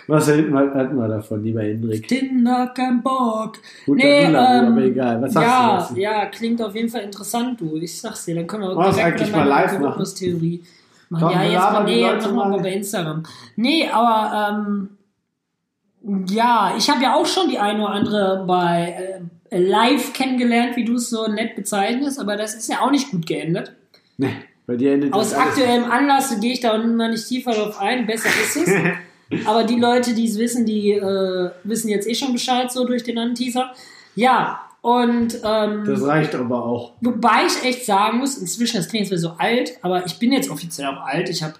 Was 0.07 0.29
halten 0.29 0.53
wir, 0.53 0.97
wir 0.97 1.09
davon, 1.09 1.43
lieber 1.43 1.63
Hendrik? 1.63 2.07
Tinder, 2.07 2.73
kein 2.75 3.03
Bock. 3.03 3.59
Gut, 3.87 3.97
Nee, 3.97 4.25
ähm, 4.25 4.37
aber 4.37 4.83
egal. 4.83 5.23
Was 5.23 5.33
sagst 5.33 5.49
ja, 5.49 5.77
du 5.77 5.83
dazu? 5.83 6.01
ja, 6.01 6.27
klingt 6.27 6.63
auf 6.63 6.75
jeden 6.75 6.89
Fall 6.89 7.03
interessant, 7.03 7.61
du. 7.61 7.77
Ich 7.77 8.01
sag's 8.01 8.25
dir, 8.25 8.35
dann 8.35 8.47
können 8.47 8.65
wir 8.65 8.89
es 8.89 8.99
eigentlich 8.99 9.33
mal 9.33 9.47
live 9.49 9.65
machen? 9.65 9.77
Algorithmus-Theorie 9.77 10.63
machen. 11.09 11.27
Komm, 11.27 11.33
ja, 11.33 11.43
jetzt 11.45 11.73
mal, 11.73 11.85
nee, 11.85 12.03
machen 12.03 12.35
wir 12.35 12.47
mal. 12.49 12.61
bei 12.61 12.73
Instagram. 12.73 13.23
Nee, 13.57 13.89
aber 13.89 14.51
ähm, 14.51 16.25
ja, 16.29 16.75
ich 16.77 16.91
habe 16.91 17.03
ja 17.03 17.15
auch 17.15 17.27
schon 17.27 17.49
die 17.49 17.59
eine 17.59 17.83
oder 17.83 17.93
andere 17.93 18.45
bei 18.47 19.21
äh, 19.51 19.59
live 19.59 20.13
kennengelernt, 20.13 20.77
wie 20.77 20.85
du 20.85 20.95
es 20.97 21.09
so 21.09 21.27
nett 21.29 21.57
bezeichnest, 21.57 22.21
aber 22.21 22.37
das 22.37 22.55
ist 22.55 22.69
ja 22.69 22.81
auch 22.81 22.91
nicht 22.91 23.11
gut 23.11 23.27
geendet. 23.27 23.73
Nee, 24.19 24.35
bei 24.67 24.77
dir 24.77 24.93
endet 24.93 25.13
Aus 25.13 25.33
aktuellem 25.33 25.91
Anlass 25.91 26.39
gehe 26.41 26.53
ich 26.53 26.61
da 26.61 26.75
immer 26.75 27.09
nicht 27.09 27.27
tiefer 27.27 27.53
drauf 27.53 27.81
ein, 27.81 28.07
besser 28.07 28.29
ist 28.29 28.57
es. 28.57 28.71
Aber 29.47 29.65
die 29.65 29.79
Leute, 29.79 30.15
die 30.15 30.27
es 30.27 30.39
wissen, 30.39 30.67
die 30.67 30.93
äh, 30.93 31.51
wissen 31.65 31.89
jetzt 31.89 32.09
eh 32.09 32.15
schon 32.15 32.33
Bescheid, 32.33 32.71
so 32.73 32.85
durch 32.85 33.03
den 33.05 33.19
Anteaser. 33.19 33.73
Ja, 34.15 34.61
und 34.81 35.39
ähm, 35.45 35.85
Das 35.87 36.03
reicht 36.07 36.35
aber 36.35 36.65
auch. 36.65 36.93
wobei 37.01 37.47
ich 37.47 37.65
echt 37.69 37.87
sagen 37.87 38.19
muss, 38.19 38.37
inzwischen, 38.37 38.77
das 38.77 38.89
klingt 38.89 39.09
jetzt 39.09 39.21
so 39.23 39.33
alt, 39.39 39.73
aber 39.83 40.05
ich 40.07 40.19
bin 40.19 40.31
jetzt 40.33 40.51
offiziell 40.51 40.89
auch 40.89 41.05
alt. 41.07 41.29
Ich 41.31 41.43
habe 41.43 41.55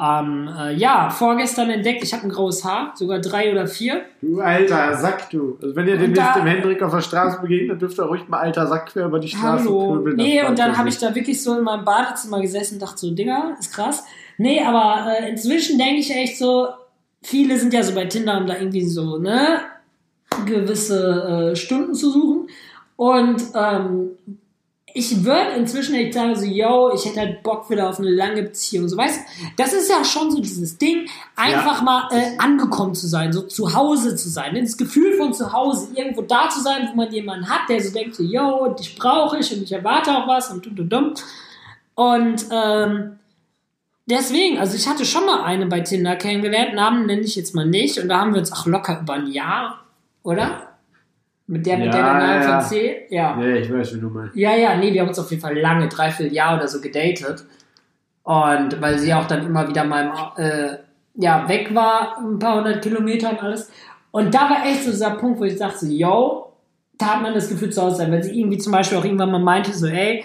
ähm, 0.00 0.48
äh, 0.58 0.72
ja, 0.74 1.10
vorgestern 1.10 1.70
entdeckt, 1.70 2.02
ich 2.02 2.12
habe 2.12 2.24
ein 2.24 2.30
graues 2.30 2.64
Haar, 2.64 2.92
sogar 2.96 3.20
drei 3.20 3.52
oder 3.52 3.66
vier. 3.68 4.02
Du 4.20 4.40
alter 4.40 4.96
Sack, 4.96 5.30
du. 5.30 5.58
Also 5.62 5.76
wenn 5.76 5.86
ihr 5.86 5.96
demnächst 5.96 6.22
da- 6.34 6.38
dem 6.40 6.46
Hendrik 6.46 6.82
auf 6.82 6.92
der 6.92 7.02
Straße 7.02 7.40
begegnet, 7.40 7.80
dürft 7.80 7.98
ihr 7.98 8.04
ruhig 8.04 8.26
mal 8.28 8.38
alter 8.38 8.66
Sack 8.66 8.86
quer 8.86 9.06
über 9.06 9.20
die 9.20 9.28
Straße 9.28 9.64
Hallo. 9.64 9.94
pöbeln. 9.96 10.16
Nee, 10.16 10.42
und 10.44 10.58
dann 10.58 10.76
habe 10.76 10.88
ich 10.88 10.98
da 10.98 11.14
wirklich 11.14 11.40
so 11.42 11.56
in 11.58 11.64
meinem 11.64 11.84
Badezimmer 11.84 12.40
gesessen 12.40 12.74
und 12.74 12.82
dachte 12.82 12.98
so, 12.98 13.10
Digga, 13.10 13.54
ist 13.60 13.72
krass. 13.74 14.02
Nee, 14.38 14.60
aber 14.64 15.06
äh, 15.20 15.28
inzwischen 15.30 15.78
denke 15.78 15.96
ich 16.00 16.10
echt 16.10 16.38
so, 16.38 16.68
viele 17.22 17.58
sind 17.58 17.72
ja 17.72 17.82
so 17.82 17.94
bei 17.94 18.06
Tinder, 18.06 18.38
um 18.38 18.46
da 18.46 18.56
irgendwie 18.56 18.84
so, 18.84 19.18
ne, 19.18 19.60
gewisse 20.46 21.52
äh, 21.52 21.56
Stunden 21.56 21.94
zu 21.94 22.10
suchen. 22.10 22.48
Und 22.96 23.42
ähm, 23.54 24.10
ich 24.94 25.24
würde 25.24 25.52
inzwischen 25.56 25.94
echt 25.94 26.14
sagen, 26.14 26.36
so, 26.36 26.44
yo, 26.44 26.92
ich 26.94 27.04
hätte 27.04 27.20
halt 27.20 27.42
Bock 27.42 27.70
wieder 27.70 27.88
auf 27.88 27.98
eine 27.98 28.10
lange 28.10 28.42
Beziehung. 28.42 28.88
So, 28.88 28.96
weißt 28.96 29.20
das 29.56 29.72
ist 29.72 29.90
ja 29.90 30.04
schon 30.04 30.30
so 30.30 30.40
dieses 30.40 30.76
Ding, 30.76 31.08
einfach 31.34 31.82
mal 31.82 32.08
äh, 32.10 32.36
angekommen 32.38 32.94
zu 32.94 33.06
sein, 33.06 33.32
so 33.32 33.42
zu 33.42 33.74
Hause 33.74 34.16
zu 34.16 34.28
sein. 34.28 34.54
Das 34.54 34.76
Gefühl 34.76 35.16
von 35.16 35.32
zu 35.32 35.52
Hause, 35.52 35.88
irgendwo 35.94 36.22
da 36.22 36.48
zu 36.48 36.60
sein, 36.60 36.88
wo 36.90 36.96
man 36.96 37.12
jemanden 37.12 37.48
hat, 37.48 37.68
der 37.68 37.82
so 37.82 37.92
denkt, 37.92 38.14
so, 38.16 38.22
yo, 38.22 38.74
dich 38.78 38.94
brauche 38.96 39.38
ich 39.38 39.54
und 39.54 39.62
ich 39.62 39.72
erwarte 39.72 40.10
auch 40.10 40.28
was 40.28 40.50
und 40.50 40.66
dumm, 40.66 40.76
dumm, 40.76 40.88
dumm. 40.88 41.14
Und 41.94 42.46
ähm, 42.50 43.18
deswegen, 44.12 44.58
also 44.58 44.76
ich 44.76 44.88
hatte 44.88 45.04
schon 45.04 45.26
mal 45.26 45.42
eine 45.44 45.66
bei 45.66 45.80
Tinder 45.80 46.16
kennengelernt, 46.16 46.74
Namen 46.74 47.06
nenne 47.06 47.22
ich 47.22 47.36
jetzt 47.36 47.54
mal 47.54 47.66
nicht, 47.66 47.98
und 47.98 48.08
da 48.08 48.20
haben 48.20 48.32
wir 48.32 48.40
uns 48.40 48.52
auch 48.52 48.66
locker 48.66 49.00
über 49.00 49.14
ein 49.14 49.26
Jahr, 49.26 49.84
oder? 50.22 50.68
Mit 51.46 51.66
der, 51.66 51.78
mit 51.78 51.86
Ja, 51.86 51.92
der 51.92 52.02
der 52.02 52.12
Name 52.12 52.34
ja, 52.34 52.42
ja. 52.42 52.60
von 52.60 52.68
C? 52.68 53.06
Ja. 53.10 53.36
Nee, 53.36 53.58
ich 53.58 53.72
weiß, 53.72 53.94
wie 53.96 54.00
du 54.00 54.08
meinst. 54.08 54.36
Ja, 54.36 54.54
ja, 54.54 54.76
nee, 54.76 54.92
wir 54.92 55.00
haben 55.00 55.08
uns 55.08 55.18
auf 55.18 55.30
jeden 55.30 55.42
Fall 55.42 55.58
lange, 55.58 55.88
dreiviertel 55.88 56.32
Jahr 56.32 56.56
oder 56.56 56.68
so 56.68 56.80
gedatet. 56.80 57.44
Und 58.22 58.80
weil 58.80 58.98
sie 58.98 59.12
auch 59.12 59.26
dann 59.26 59.44
immer 59.44 59.68
wieder 59.68 59.84
mal 59.84 60.32
äh, 60.36 60.76
ja, 61.16 61.48
weg 61.48 61.74
war, 61.74 62.16
ein 62.18 62.38
paar 62.38 62.58
hundert 62.58 62.82
Kilometer 62.82 63.30
und 63.30 63.42
alles. 63.42 63.70
Und 64.12 64.32
da 64.32 64.48
war 64.48 64.64
echt 64.64 64.84
so 64.84 64.90
dieser 64.90 65.10
Punkt, 65.10 65.40
wo 65.40 65.44
ich 65.44 65.56
dachte, 65.56 65.86
yo, 65.86 66.52
da 66.96 67.14
hat 67.16 67.22
man 67.22 67.34
das 67.34 67.48
Gefühl 67.48 67.70
zu 67.70 67.82
Hause 67.82 67.96
sein. 67.96 68.12
Wenn 68.12 68.22
sie 68.22 68.38
irgendwie 68.38 68.58
zum 68.58 68.72
Beispiel 68.72 68.96
auch 68.98 69.04
irgendwann 69.04 69.32
mal 69.32 69.40
meinte, 69.40 69.72
so, 69.72 69.86
ey, 69.88 70.24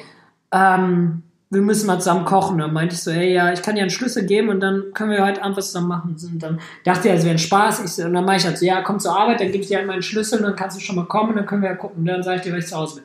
ähm, 0.53 1.23
wir 1.49 1.61
müssen 1.61 1.87
mal 1.87 1.99
zusammen 1.99 2.25
kochen. 2.25 2.57
Dann 2.57 2.73
meinte 2.73 2.95
ich 2.95 3.01
so, 3.01 3.11
ey, 3.11 3.33
ja, 3.33 3.53
ich 3.53 3.61
kann 3.61 3.75
dir 3.75 3.81
einen 3.81 3.89
Schlüssel 3.89 4.25
geben 4.25 4.49
und 4.49 4.59
dann 4.59 4.85
können 4.93 5.11
wir 5.11 5.25
heute 5.25 5.43
Abend 5.43 5.57
was 5.57 5.67
zusammen 5.67 5.87
machen. 5.87 6.15
Und 6.21 6.43
dann 6.43 6.59
dachte 6.83 7.09
er, 7.09 7.15
es 7.15 7.23
wäre 7.23 7.35
ein 7.35 7.39
Spaß. 7.39 7.83
Ich 7.85 7.91
so, 7.91 8.03
und 8.03 8.13
dann 8.13 8.25
meinte 8.25 8.41
ich 8.41 8.47
halt 8.47 8.57
so, 8.57 8.65
ja, 8.65 8.81
komm 8.81 8.99
zur 8.99 9.17
Arbeit, 9.17 9.39
dann 9.39 9.51
gebe 9.51 9.63
ich 9.63 9.69
dir 9.69 9.77
halt 9.77 9.87
meinen 9.87 10.01
Schlüssel 10.01 10.39
und 10.39 10.43
dann 10.43 10.55
kannst 10.55 10.77
du 10.77 10.81
schon 10.81 10.95
mal 10.95 11.05
kommen, 11.05 11.35
dann 11.35 11.45
können 11.45 11.61
wir 11.61 11.69
ja 11.69 11.75
gucken. 11.75 11.99
Und 11.99 12.05
dann 12.05 12.23
sage 12.23 12.37
ich 12.37 12.41
dir, 12.43 12.51
wenn 12.51 12.59
ich 12.59 12.67
zu 12.67 12.75
Hause 12.75 12.95
bin. 12.95 13.03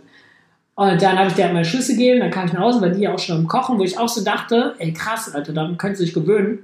Und 0.74 1.02
dann 1.02 1.18
habe 1.18 1.28
ich 1.28 1.34
dir 1.34 1.44
halt 1.44 1.52
meine 1.52 1.66
Schlüssel 1.66 1.96
gegeben, 1.96 2.20
dann 2.20 2.30
kam 2.30 2.46
ich 2.46 2.52
nach 2.54 2.62
Hause, 2.62 2.80
weil 2.80 2.92
die 2.92 3.02
ja 3.02 3.12
auch 3.12 3.18
schon 3.18 3.36
am 3.36 3.46
Kochen, 3.46 3.78
wo 3.78 3.84
ich 3.84 3.98
auch 3.98 4.08
so 4.08 4.24
dachte, 4.24 4.74
ey 4.78 4.92
krass, 4.92 5.32
Alter, 5.34 5.52
daran 5.52 5.76
können 5.76 5.94
sie 5.94 6.04
sich 6.04 6.14
gewöhnen. 6.14 6.60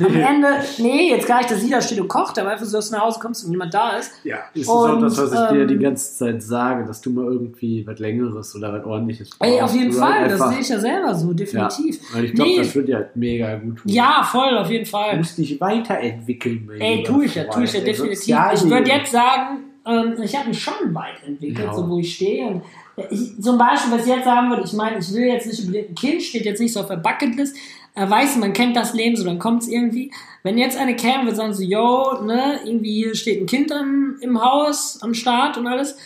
Am 0.00 0.06
Ende, 0.16 0.48
nee, 0.78 1.10
jetzt 1.10 1.26
gar 1.26 1.38
nicht, 1.38 1.50
dass 1.50 1.60
sie 1.60 1.70
da 1.70 1.80
steht 1.80 2.00
und 2.00 2.08
kocht, 2.08 2.38
aber 2.38 2.50
einfach 2.50 2.64
so, 2.66 2.78
dass 2.78 2.90
du 2.90 2.96
nach 2.96 3.04
Hause 3.04 3.20
kommst 3.20 3.44
und 3.44 3.50
niemand 3.50 3.72
da 3.74 3.96
ist. 3.96 4.10
Ja, 4.24 4.38
das 4.52 4.62
ist 4.62 4.68
auch 4.68 4.92
Und, 4.92 5.02
das, 5.02 5.18
was 5.18 5.32
ich 5.32 5.48
dir 5.50 5.62
ähm, 5.62 5.68
die 5.68 5.78
ganze 5.78 6.16
Zeit 6.18 6.42
sage, 6.42 6.84
dass 6.84 7.00
du 7.00 7.10
mal 7.10 7.24
irgendwie 7.26 7.86
was 7.86 7.98
Längeres 7.98 8.54
oder 8.56 8.72
was 8.72 8.84
Ordentliches 8.84 9.30
Ey, 9.40 9.50
brauchst. 9.58 9.62
auf 9.62 9.74
jeden 9.80 9.90
Oder 9.94 10.00
Fall, 10.06 10.24
das 10.24 10.32
einfach- 10.40 10.52
sehe 10.52 10.60
ich 10.60 10.68
ja 10.68 10.80
selber 10.80 11.14
so, 11.14 11.32
definitiv. 11.32 11.96
Ja, 12.00 12.14
weil 12.16 12.24
ich 12.24 12.32
glaube, 12.34 12.50
Nee. 12.50 12.56
das 12.58 12.74
wird 12.74 12.88
dir 12.88 12.96
halt 12.96 13.16
mega 13.16 13.54
gut 13.56 13.76
tun. 13.78 13.92
Ja, 13.92 14.22
voll, 14.30 14.58
auf 14.58 14.70
jeden 14.70 14.84
Du 14.84 14.90
Fall. 14.90 15.16
musst 15.16 15.38
dich 15.38 15.60
weiterentwickeln, 15.60 16.70
Ey, 16.78 17.02
tue 17.02 17.24
ich 17.26 17.34
ja, 17.34 17.44
tue 17.44 17.64
ich 17.64 17.72
ja. 17.72 17.78
Ey, 17.80 17.84
definitiv. 17.84 18.18
Sozialleben. 18.18 18.64
Ich 18.66 18.70
würde 18.70 18.90
jetzt 18.90 19.12
sagen, 19.12 19.58
ähm, 19.86 20.14
ich 20.22 20.36
habe 20.36 20.48
mich 20.48 20.60
schon 20.62 20.94
weit 20.94 21.22
entwickelt, 21.26 21.66
Ja. 21.66 21.74
so 21.74 21.88
wo 21.88 21.98
ich 21.98 22.14
stehe. 22.14 22.46
Und 22.46 22.62
ich, 23.10 23.40
zum 23.42 23.58
Beispiel, 23.58 23.92
was 23.92 24.06
ich 24.06 24.12
jetzt 24.14 24.24
sagen 24.24 24.50
würde, 24.50 24.62
ich 24.64 24.72
meine, 24.72 24.98
ich 24.98 25.12
will 25.12 25.24
jetzt 25.24 25.46
nicht 25.46 25.60
unbedingt 25.60 25.90
ein 25.90 25.94
Kind, 25.94 26.22
steht 26.22 26.44
jetzt 26.44 26.60
nicht 26.60 26.72
so 26.72 26.80
auf 26.80 26.88
der 26.88 26.96
Bucketlist. 26.96 27.56
Er 27.94 28.10
weiß, 28.10 28.36
man 28.36 28.52
kennt 28.52 28.76
das 28.76 28.92
Leben, 28.92 29.14
so 29.16 29.24
dann 29.24 29.38
kommt 29.38 29.62
es 29.62 29.68
irgendwie. 29.68 30.10
Wenn 30.42 30.58
jetzt 30.58 30.76
eine 30.76 30.96
käme, 30.96 31.24
würde 31.24 31.36
sagen 31.36 31.54
so, 31.54 31.62
yo, 31.62 32.22
ne, 32.24 32.60
irgendwie 32.64 33.04
hier 33.04 33.14
steht 33.14 33.40
ein 33.40 33.46
Kind 33.46 33.70
am, 33.70 34.16
im 34.20 34.42
Haus, 34.42 34.98
am 35.00 35.14
Start 35.14 35.56
und 35.56 35.68
alles. 35.68 35.96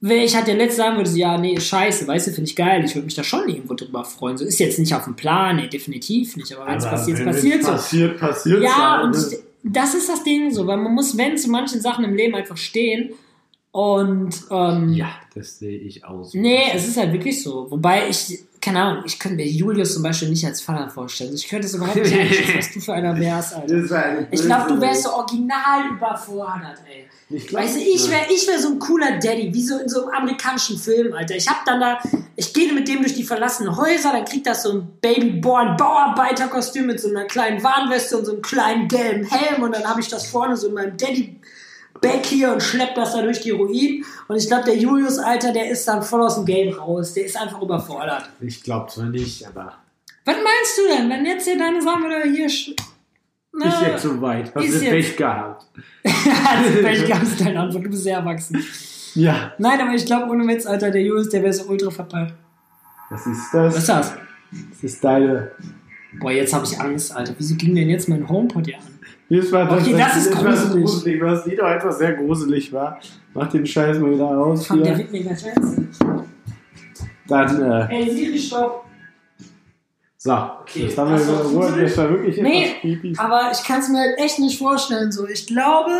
Wenn 0.00 0.20
ich 0.20 0.36
halt 0.36 0.46
der 0.46 0.54
Letzte 0.54 0.76
sagen 0.76 0.96
würde, 0.96 1.10
so, 1.10 1.16
ja, 1.16 1.38
nee, 1.38 1.58
scheiße, 1.58 2.06
weißt 2.06 2.28
du, 2.28 2.30
finde 2.32 2.50
ich 2.50 2.54
geil. 2.54 2.84
Ich 2.84 2.94
würde 2.94 3.06
mich 3.06 3.14
da 3.14 3.24
schon 3.24 3.48
irgendwo 3.48 3.74
drüber 3.74 4.04
freuen. 4.04 4.36
So 4.36 4.44
ist 4.44 4.60
jetzt 4.60 4.78
nicht 4.78 4.94
auf 4.94 5.04
dem 5.04 5.16
Plan, 5.16 5.56
nee, 5.56 5.68
definitiv 5.68 6.36
nicht. 6.36 6.54
Aber 6.54 6.66
wenn 6.66 6.76
es 6.76 6.84
Aber 6.84 6.96
passiert, 6.96 7.18
wenn 7.18 7.26
passiert 7.26 7.64
so. 7.64 7.70
Passiert, 7.72 8.20
passiert. 8.20 8.62
Ja, 8.62 8.98
halt, 8.98 9.04
und 9.04 9.16
ne? 9.16 9.38
das 9.64 9.94
ist 9.94 10.08
das 10.08 10.22
Ding 10.22 10.52
so, 10.52 10.66
weil 10.66 10.76
man 10.76 10.94
muss, 10.94 11.16
wenn 11.16 11.36
zu 11.36 11.50
manchen 11.50 11.80
Sachen 11.80 12.04
im 12.04 12.14
Leben 12.14 12.34
einfach 12.34 12.58
stehen. 12.58 13.10
Und 13.78 14.30
ähm, 14.50 14.92
Ja, 14.92 15.10
das 15.36 15.60
sehe 15.60 15.78
ich 15.78 16.04
aus. 16.04 16.34
nee, 16.34 16.64
es 16.74 16.88
ist 16.88 16.96
halt 16.96 17.12
wirklich 17.12 17.40
so. 17.40 17.70
Wobei 17.70 18.08
ich, 18.08 18.40
keine 18.60 18.82
Ahnung, 18.82 19.04
ich 19.06 19.20
könnte 19.20 19.36
mir 19.36 19.46
Julius 19.46 19.94
zum 19.94 20.02
Beispiel 20.02 20.30
nicht 20.30 20.44
als 20.44 20.60
Vater 20.60 20.90
vorstellen. 20.90 21.32
Ich 21.32 21.46
könnte 21.46 21.68
es 21.68 21.74
überhaupt 21.74 21.94
nicht 21.94 22.12
einschätzen, 22.18 22.54
was 22.58 22.72
du 22.72 22.80
für 22.80 22.94
einer 22.94 23.16
wärst, 23.20 23.54
Alter. 23.54 23.76
Das 23.76 23.84
ist 23.84 23.92
eine 23.92 24.26
Ich 24.32 24.40
glaube, 24.42 24.72
du 24.74 24.80
wärst 24.80 25.04
so 25.04 25.12
original 25.12 25.90
überfordert, 25.92 26.82
ey. 26.92 27.06
Ich 27.30 27.46
glaub, 27.46 27.62
Weißt 27.62 27.76
du, 27.76 27.80
ich 27.80 28.10
wäre 28.10 28.22
ich 28.34 28.48
wär 28.48 28.58
so 28.58 28.70
ein 28.70 28.80
cooler 28.80 29.18
Daddy, 29.20 29.54
wie 29.54 29.62
so 29.62 29.78
in 29.78 29.88
so 29.88 30.06
einem 30.08 30.22
amerikanischen 30.22 30.76
Film, 30.76 31.12
Alter. 31.14 31.36
Ich 31.36 31.46
hab 31.46 31.64
dann 31.64 31.78
da, 31.78 32.00
ich 32.34 32.52
gehe 32.52 32.72
mit 32.72 32.88
dem 32.88 33.02
durch 33.02 33.14
die 33.14 33.22
verlassenen 33.22 33.76
Häuser, 33.76 34.10
dann 34.10 34.24
kriegt 34.24 34.48
das 34.48 34.64
so 34.64 34.72
ein 34.72 34.88
Babyborn 35.00 35.76
Bauarbeiterkostüm 35.76 36.86
mit 36.86 36.98
so 36.98 37.10
einer 37.10 37.26
kleinen 37.26 37.62
Warnweste 37.62 38.18
und 38.18 38.24
so 38.24 38.32
einem 38.32 38.42
kleinen 38.42 38.88
gelben 38.88 39.22
Helm 39.24 39.62
und 39.62 39.72
dann 39.76 39.84
habe 39.84 40.00
ich 40.00 40.08
das 40.08 40.26
vorne 40.26 40.56
so 40.56 40.66
in 40.66 40.74
meinem 40.74 40.96
Daddy 40.96 41.38
Back 42.00 42.26
hier 42.26 42.52
und 42.52 42.62
schleppt 42.62 42.96
das 42.96 43.12
da 43.12 43.22
durch 43.22 43.40
die 43.40 43.50
Ruinen. 43.50 44.04
Und 44.28 44.36
ich 44.36 44.46
glaube, 44.46 44.64
der 44.64 44.76
Julius, 44.76 45.18
Alter, 45.18 45.52
der 45.52 45.70
ist 45.70 45.86
dann 45.88 46.02
voll 46.02 46.22
aus 46.22 46.36
dem 46.36 46.44
Game 46.44 46.72
raus. 46.74 47.14
Der 47.14 47.24
ist 47.24 47.36
einfach 47.40 47.60
überfordert. 47.62 48.28
Ich 48.40 48.62
glaube 48.62 48.90
zwar 48.90 49.06
nicht, 49.06 49.46
aber 49.46 49.74
Was 50.24 50.36
meinst 50.36 50.78
du 50.78 50.82
denn, 50.96 51.10
wenn 51.10 51.24
jetzt 51.26 51.44
hier 51.44 51.58
deine 51.58 51.80
Sachen 51.82 52.04
wieder 52.04 52.22
hier... 52.22 52.48
sch- 52.48 52.74
Na, 53.52 53.66
ist 53.68 53.80
jetzt 53.86 54.02
so 54.02 54.20
weit. 54.20 54.54
Hast 54.54 54.64
ist 54.64 54.82
du 54.82 54.90
Pech 54.90 55.16
gehabt. 55.16 55.66
also, 56.04 56.82
Pech 56.82 57.06
gehabt 57.06 57.22
ist 57.24 57.40
deine 57.40 57.60
Antwort. 57.60 57.84
Du 57.84 57.90
bist 57.90 58.02
sehr 58.04 58.18
erwachsen. 58.18 58.62
Ja, 59.14 59.52
Nein, 59.58 59.80
aber 59.80 59.94
ich 59.94 60.04
glaube, 60.06 60.30
ohne 60.30 60.46
Witz, 60.46 60.66
Alter, 60.66 60.90
der 60.90 61.02
Julius, 61.02 61.30
der 61.30 61.42
wäre 61.42 61.52
so 61.52 61.64
ultra 61.64 61.90
verpeilt. 61.90 62.34
was 63.10 63.26
ist 63.26 63.42
das? 63.52 63.74
Was 63.74 63.78
ist 63.78 63.88
das? 63.88 64.12
Das 64.70 64.82
ist 64.84 65.02
deine. 65.04 65.50
Boah, 66.20 66.30
jetzt 66.30 66.52
habe 66.52 66.64
ich 66.66 66.78
Angst, 66.78 67.14
Alter. 67.16 67.34
Wieso 67.38 67.54
ging 67.56 67.74
denn 67.74 67.88
jetzt 67.88 68.08
mein 68.08 68.28
HomePod 68.28 68.66
hier 68.66 68.76
an? 68.78 68.97
Hier 69.28 69.52
war 69.52 69.70
Okay, 69.72 69.94
das 69.96 70.16
ist 70.16 70.26
etwas 70.28 70.42
gruselig. 70.70 70.84
gruselig. 70.84 71.22
Was 71.22 71.46
wieder 71.46 71.76
etwas 71.76 71.98
sehr 71.98 72.12
gruselig 72.14 72.72
war. 72.72 72.98
Mach 73.34 73.48
den 73.48 73.66
Scheiß 73.66 73.98
mal 73.98 74.10
wieder 74.12 74.26
aus 74.28 74.66
Fuck, 74.66 74.82
der 74.82 74.96
mir 74.96 75.04
gleich 75.04 75.24
essen. 75.46 75.90
Dann, 77.28 77.62
äh, 77.62 77.94
Ey, 77.94 78.10
Siri, 78.10 78.38
stopp. 78.38 78.84
so. 80.16 80.32
Okay. 80.62 80.86
Das 80.86 80.96
haben 80.96 81.10
wir 81.10 81.18
so? 81.18 81.60
Das 81.60 81.98
war 81.98 82.10
wirklich 82.10 82.40
Nee, 82.40 82.74
creepy. 82.80 83.14
aber 83.18 83.50
ich 83.52 83.62
kann 83.64 83.80
es 83.80 83.88
mir 83.90 83.98
halt 83.98 84.18
echt 84.18 84.38
nicht 84.38 84.58
vorstellen. 84.58 85.12
So, 85.12 85.28
ich 85.28 85.46
glaube, 85.46 85.90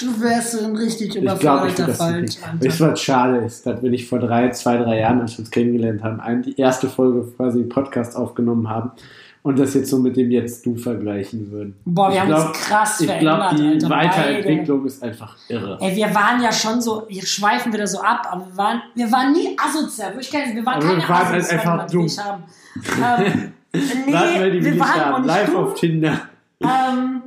du 0.00 0.20
wärst 0.22 0.52
so 0.52 0.64
ein 0.64 0.74
richtig 0.74 1.16
überforderter 1.16 1.86
das 1.88 1.98
Fall. 1.98 2.22
Weißt 2.22 2.80
du, 2.80 2.86
was 2.90 3.02
schade 3.02 3.44
ist, 3.44 3.66
dass 3.66 3.82
wir 3.82 3.90
nicht 3.90 4.08
vor 4.08 4.20
drei, 4.20 4.48
zwei, 4.50 4.78
drei 4.78 5.00
Jahren, 5.00 5.20
als 5.20 5.32
wir 5.34 5.40
uns 5.40 5.50
kennengelernt 5.50 6.02
haben, 6.02 6.42
die 6.42 6.58
erste 6.58 6.88
Folge 6.88 7.30
quasi 7.36 7.64
Podcast 7.64 8.16
aufgenommen 8.16 8.70
haben 8.70 8.92
und 9.48 9.58
das 9.58 9.72
jetzt 9.72 9.88
so 9.88 9.98
mit 9.98 10.14
dem 10.14 10.30
Jetzt 10.30 10.66
Du 10.66 10.76
vergleichen 10.76 11.50
würden. 11.50 11.74
Boah, 11.86 12.08
wir 12.08 12.14
Ich 12.16 12.20
haben 12.20 12.28
glaub- 12.28 12.48
uns 12.48 12.58
krass 12.60 13.00
Ich 13.00 13.06
glaube, 13.18 13.42
verändert, 13.56 13.82
die 13.82 13.84
Alter. 13.84 13.90
Weiterentwicklung 13.90 14.84
ist 14.84 15.02
einfach 15.02 15.36
irre. 15.48 15.78
Ey, 15.80 15.96
wir 15.96 16.14
waren 16.14 16.42
ja 16.42 16.52
schon 16.52 16.82
so, 16.82 17.04
wir 17.08 17.22
schweifen 17.24 17.72
wieder 17.72 17.86
so 17.86 18.00
ab, 18.02 18.28
aber 18.30 18.46
wir 18.46 18.56
waren, 18.58 18.82
wir 18.94 19.10
waren 19.10 19.32
nie 19.32 19.56
asozial. 19.58 20.12
Wir 20.18 20.66
waren 20.66 20.74
Aber 20.74 20.86
keine 20.86 21.00
wir 21.02 21.08
waren 21.08 21.34
einfach 21.34 21.86
dumm. 21.90 22.02
nicht 22.02 22.22
haben. 22.22 22.42
Ähm, 22.76 23.52
nee, 23.72 24.12
Warten 24.12 24.42
wir 24.42 24.50
die 24.50 24.64
wir 24.64 24.70
nicht 24.72 24.80
waren 24.80 25.00
haben. 25.00 25.24
Live 25.24 25.54
auf 25.54 25.74
Tinder. 25.74 26.20
Ähm, 26.60 27.22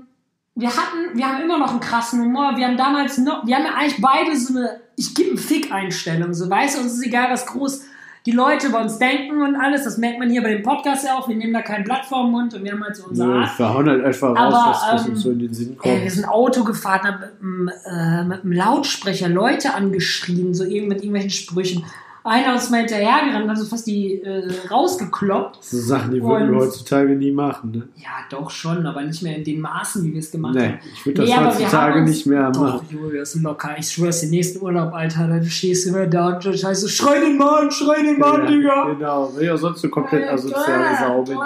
wir 0.53 0.69
hatten, 0.69 1.17
wir 1.17 1.25
haben 1.27 1.41
immer 1.41 1.57
noch 1.57 1.71
einen 1.71 1.79
krassen 1.79 2.21
Humor. 2.21 2.53
Wir 2.55 2.67
haben 2.67 2.77
damals 2.77 3.17
noch, 3.17 3.47
wir 3.47 3.55
haben 3.55 3.65
ja 3.65 3.73
eigentlich 3.73 3.99
beide 3.99 4.35
so 4.37 4.53
eine, 4.57 4.79
ich 4.95 5.15
gebe 5.15 5.29
einen 5.29 5.37
Fick-Einstellung. 5.39 6.35
So, 6.35 6.47
weißt 6.49 6.77
du, 6.77 6.81
uns 6.83 6.93
ist 6.93 7.03
egal, 7.05 7.31
was 7.31 7.47
groß 7.47 7.81
die 8.25 8.31
Leute 8.31 8.67
über 8.67 8.81
uns 8.81 8.99
denken 8.99 9.41
und 9.41 9.55
alles. 9.55 9.83
Das 9.83 9.97
merkt 9.97 10.19
man 10.19 10.29
hier 10.29 10.43
bei 10.43 10.49
dem 10.53 10.61
Podcast 10.63 11.05
ja 11.05 11.17
auch. 11.17 11.27
Wir 11.27 11.35
nehmen 11.35 11.53
da 11.53 11.61
kein 11.61 11.83
Blatt 11.83 12.05
vor 12.05 12.23
den 12.23 12.31
Mund 12.31 12.53
und 12.53 12.63
wir 12.63 12.71
haben 12.71 12.83
halt 12.83 12.95
so 12.95 13.05
unsere 13.07 13.33
Art. 13.33 13.57
Wir 13.57 13.73
hauen 13.73 13.89
halt 13.89 14.03
einfach 14.05 14.29
raus, 14.29 14.37
Aber, 14.37 14.69
was, 14.71 14.93
was 14.93 15.05
ähm, 15.07 15.11
uns 15.13 15.21
so 15.23 15.31
in 15.31 15.39
den 15.39 15.53
Sinn 15.53 15.77
Ey, 15.81 15.91
wir 15.93 15.99
kommt. 16.01 16.11
sind 16.11 16.25
Auto 16.25 16.63
gefahren, 16.63 17.01
haben 17.03 17.19
mit, 17.65 17.73
einem, 17.85 18.21
äh, 18.21 18.23
mit 18.25 18.43
einem 18.43 18.51
Lautsprecher 18.53 19.27
Leute 19.29 19.73
angeschrien, 19.73 20.53
so 20.53 20.63
irgend- 20.63 20.89
mit 20.89 20.97
irgendwelchen 20.99 21.31
Sprüchen. 21.31 21.83
Einer 22.23 22.55
ist 22.55 22.69
mal 22.69 22.81
hinterhergerannt, 22.81 23.49
hat 23.49 23.57
so 23.57 23.65
fast 23.65 23.87
die 23.87 24.21
äh, 24.21 24.47
rausgekloppt. 24.69 25.63
So 25.63 25.79
Sachen, 25.79 26.11
die 26.11 26.21
würden 26.21 26.51
wir 26.51 26.59
heutzutage 26.59 27.15
nie 27.15 27.31
machen. 27.31 27.71
Ne? 27.71 27.87
Ja, 27.95 28.09
doch 28.29 28.51
schon, 28.51 28.85
aber 28.85 29.01
nicht 29.01 29.23
mehr 29.23 29.35
in 29.37 29.43
den 29.43 29.59
Maßen, 29.59 30.03
wie 30.03 30.13
wir 30.13 30.19
es 30.19 30.29
gemacht 30.29 30.53
Nee, 30.53 30.67
haben. 30.67 30.79
ich 30.93 31.03
würde 31.05 31.21
das 31.25 31.29
Nee, 31.29 31.35
heutzutage 31.45 31.99
uns- 32.01 32.09
nicht 32.11 32.25
mehr 32.27 32.51
Doch, 32.51 32.61
machen. 32.61 32.87
Julius, 32.91 33.33
locker. 33.41 33.75
Ich 33.79 33.89
schwör's, 33.89 34.21
den 34.21 34.29
nächsten 34.29 34.61
Urlaub, 34.63 34.93
Alter, 34.93 35.27
dann 35.27 35.43
stehst 35.45 35.85
du 35.85 35.89
immer 35.89 36.05
da 36.05 36.35
und 36.35 36.43
so, 36.43 36.87
schrei 36.87 37.19
den 37.19 37.37
Mann, 37.37 37.71
schrei 37.71 38.03
den 38.03 38.19
Mann, 38.19 38.43
Ja, 38.43 38.47
Digga. 38.51 38.93
Genau, 38.93 39.23
auch 39.53 39.57
sonst 39.57 39.81
so 39.81 39.89
komplett 39.89 40.25
Ja, 40.25 40.33
asoziale 40.33 40.95
Sau 40.99 41.23
bin. 41.23 41.37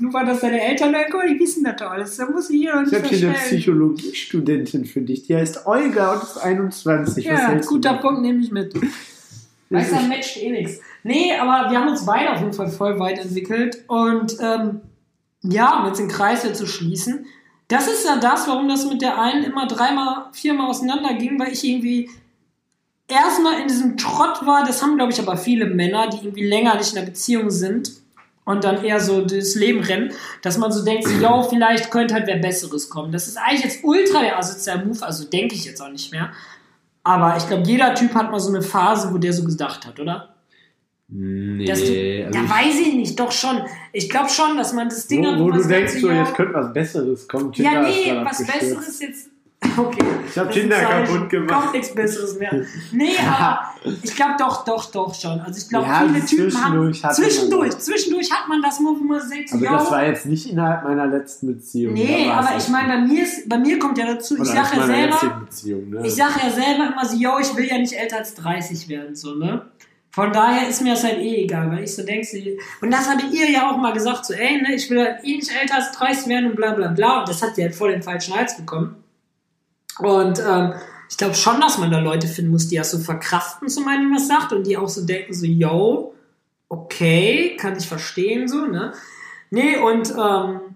Nur 0.00 0.12
weil 0.14 0.24
das 0.26 0.40
deine 0.40 0.62
Eltern 0.62 0.92
denken, 0.92 1.12
oh, 1.14 1.28
die 1.28 1.38
wissen 1.38 1.62
das 1.64 1.76
doch 1.76 1.90
alles. 1.90 2.16
Da 2.16 2.26
muss 2.30 2.48
ich 2.48 2.56
hier 2.60 2.74
und 2.74 2.88
Ich 2.90 2.94
habe 2.98 3.06
hier 3.06 3.28
eine. 3.28 3.36
Psychologiestudentin 3.38 4.84
für 4.86 5.02
dich, 5.02 5.24
die 5.26 5.36
heißt 5.36 5.66
Olga 5.66 6.14
und 6.14 6.22
ist 6.22 6.38
21. 6.38 7.26
Was 7.30 7.38
Ja, 7.38 7.54
guter? 7.66 7.94
Punkt, 7.98 8.22
nehme 8.22 8.40
ich 8.40 8.50
mit. 8.50 8.72
Weißt 9.72 9.92
du, 9.92 10.08
matcht 10.08 10.36
eh 10.36 10.50
nichts. 10.50 10.80
Nee, 11.02 11.34
aber 11.34 11.70
wir 11.70 11.78
haben 11.78 11.88
uns 11.88 12.04
beide 12.04 12.32
auf 12.32 12.40
jeden 12.40 12.52
Fall 12.52 12.68
voll 12.68 12.98
weiterentwickelt. 12.98 13.84
Und 13.88 14.36
ähm, 14.40 14.80
ja, 15.42 15.80
um 15.80 15.86
jetzt 15.86 15.98
den 15.98 16.08
Kreis 16.08 16.44
wieder 16.44 16.54
zu 16.54 16.66
schließen, 16.66 17.26
das 17.68 17.88
ist 17.88 18.04
ja 18.04 18.16
das, 18.16 18.46
warum 18.48 18.68
das 18.68 18.86
mit 18.86 19.02
der 19.02 19.18
einen 19.18 19.44
immer 19.44 19.66
dreimal, 19.66 20.26
viermal 20.32 20.68
auseinanderging, 20.68 21.40
weil 21.40 21.52
ich 21.52 21.64
irgendwie 21.64 22.10
erstmal 23.08 23.60
in 23.60 23.68
diesem 23.68 23.96
Trott 23.96 24.46
war. 24.46 24.64
Das 24.64 24.82
haben, 24.82 24.96
glaube 24.96 25.12
ich, 25.12 25.20
aber 25.20 25.36
viele 25.36 25.66
Männer, 25.66 26.08
die 26.08 26.18
irgendwie 26.18 26.46
länger 26.46 26.76
nicht 26.76 26.92
in 26.92 26.98
einer 26.98 27.06
Beziehung 27.06 27.50
sind 27.50 27.92
und 28.44 28.64
dann 28.64 28.84
eher 28.84 29.00
so 29.00 29.22
das 29.22 29.54
Leben 29.54 29.80
rennen, 29.80 30.12
dass 30.42 30.58
man 30.58 30.72
so 30.72 30.84
denkt, 30.84 31.06
so, 31.06 31.14
yo, 31.14 31.42
vielleicht 31.44 31.90
könnte 31.90 32.14
halt 32.14 32.26
wer 32.26 32.38
Besseres 32.38 32.90
kommen. 32.90 33.12
Das 33.12 33.28
ist 33.28 33.36
eigentlich 33.38 33.64
jetzt 33.64 33.84
ultra 33.84 34.20
der 34.20 34.38
asoziale 34.38 34.84
Move, 34.84 35.04
also 35.04 35.24
denke 35.24 35.54
ich 35.54 35.64
jetzt 35.64 35.80
auch 35.80 35.90
nicht 35.90 36.12
mehr. 36.12 36.32
Aber 37.04 37.36
ich 37.36 37.46
glaube, 37.46 37.64
jeder 37.64 37.94
Typ 37.94 38.14
hat 38.14 38.30
mal 38.30 38.38
so 38.38 38.50
eine 38.50 38.62
Phase, 38.62 39.12
wo 39.12 39.18
der 39.18 39.32
so 39.32 39.44
gedacht 39.44 39.86
hat, 39.86 39.98
oder? 39.98 40.34
Nee, 41.08 41.66
Dass 41.66 41.80
du, 41.80 42.24
also 42.26 42.38
ja, 42.38 42.48
weiß 42.48 42.80
ich 42.80 42.94
nicht, 42.94 43.20
doch 43.20 43.32
schon. 43.32 43.60
Ich 43.92 44.08
glaube 44.08 44.30
schon, 44.30 44.56
dass 44.56 44.72
man 44.72 44.88
das 44.88 45.06
Ding 45.08 45.26
hat, 45.26 45.38
wo, 45.38 45.44
wo 45.44 45.48
man 45.48 45.60
du 45.60 45.68
denkst, 45.68 46.00
so, 46.00 46.10
jetzt 46.10 46.34
könnte 46.34 46.54
was 46.54 46.72
Besseres 46.72 47.28
kommen. 47.28 47.52
Ja, 47.54 47.70
Tinder 47.70 47.82
nee, 47.82 48.24
was. 48.24 48.46
Besseres 48.46 49.00
jetzt. 49.00 49.31
Okay. 49.76 50.04
Ich 50.28 50.38
hab 50.38 50.48
Das 50.48 50.56
ist 50.56 50.62
Tinder 50.62 50.80
kaputt 50.80 51.30
gemacht. 51.30 51.60
Kommt 51.60 51.72
nichts 51.74 51.94
Besseres 51.94 52.38
mehr. 52.38 52.64
Nee, 52.92 53.16
aber 53.26 53.74
ich 54.02 54.14
glaube 54.14 54.34
doch, 54.38 54.64
doch, 54.64 54.90
doch 54.90 55.14
schon. 55.14 55.40
Also 55.40 55.60
ich 55.60 55.68
glaube, 55.68 55.86
Ja, 55.86 56.04
viele 56.06 56.24
Typen 56.24 56.64
haben. 56.64 56.92
zwischendurch 56.92 57.78
Zwischendurch, 57.78 58.30
hat 58.30 58.48
man 58.48 58.60
das, 58.62 58.78
wo 58.80 58.92
man 58.92 59.20
denkt, 59.30 59.52
Aber 59.52 59.62
yo, 59.62 59.72
das 59.72 59.90
war 59.90 60.06
jetzt 60.06 60.26
nicht 60.26 60.50
innerhalb 60.50 60.84
meiner 60.84 61.06
letzten 61.06 61.46
Beziehung. 61.46 61.94
Nee, 61.94 62.28
aber 62.30 62.56
ich 62.56 62.68
meine, 62.68 62.88
bei 62.88 63.00
mir, 63.00 63.22
ist, 63.22 63.48
bei 63.48 63.58
mir 63.58 63.78
kommt 63.78 63.98
ja 63.98 64.06
dazu, 64.06 64.34
ich 64.34 64.40
Oder 64.40 64.50
sage 64.50 64.68
aus 64.68 64.76
ja 64.76 64.86
selber, 64.86 65.46
ne? 65.88 66.06
ich 66.06 66.14
sage 66.14 66.32
ja 66.42 66.50
selber 66.50 66.92
immer 66.92 67.04
so, 67.04 67.16
yo, 67.16 67.38
ich 67.40 67.56
will 67.56 67.66
ja 67.66 67.78
nicht 67.78 67.92
älter 67.92 68.18
als 68.18 68.34
30 68.34 68.88
werden, 68.88 69.14
so, 69.14 69.34
ne? 69.34 69.62
Von 70.14 70.30
daher 70.30 70.68
ist 70.68 70.82
mir 70.82 70.90
das 70.92 71.04
halt 71.04 71.18
eh 71.18 71.44
egal, 71.44 71.70
weil 71.70 71.84
ich 71.84 71.94
so 71.94 72.04
denke, 72.04 72.58
und 72.82 72.90
das 72.90 73.08
hatte 73.08 73.24
ihr 73.32 73.50
ja 73.50 73.70
auch 73.70 73.78
mal 73.78 73.94
gesagt, 73.94 74.26
so, 74.26 74.34
ey, 74.34 74.60
ne, 74.60 74.74
ich 74.74 74.90
will 74.90 75.00
halt 75.00 75.24
eh 75.24 75.36
nicht 75.36 75.50
älter 75.50 75.76
als 75.76 75.92
30 75.92 76.26
werden 76.28 76.50
und 76.50 76.56
bla 76.56 76.72
bla 76.72 76.88
bla. 76.88 77.20
Und 77.20 77.28
das 77.30 77.40
hat 77.40 77.54
sie 77.56 77.62
halt 77.62 77.74
voll 77.74 77.92
den 77.92 78.02
falschen 78.02 78.36
Hals 78.36 78.54
bekommen. 78.58 79.01
Und 79.98 80.40
ähm, 80.40 80.74
ich 81.08 81.16
glaube 81.16 81.34
schon, 81.34 81.60
dass 81.60 81.78
man 81.78 81.90
da 81.90 81.98
Leute 81.98 82.26
finden 82.26 82.50
muss, 82.50 82.68
die 82.68 82.76
das 82.76 82.90
so 82.90 82.98
verkraften, 82.98 83.68
so 83.68 83.82
meinen, 83.82 84.14
was 84.14 84.28
sagt, 84.28 84.52
und 84.52 84.66
die 84.66 84.76
auch 84.76 84.88
so 84.88 85.04
denken, 85.04 85.34
so, 85.34 85.46
yo, 85.46 86.14
okay, 86.68 87.56
kann 87.58 87.76
ich 87.76 87.86
verstehen, 87.86 88.48
so, 88.48 88.66
ne? 88.66 88.92
Nee, 89.50 89.76
und 89.76 90.10
ähm, 90.10 90.71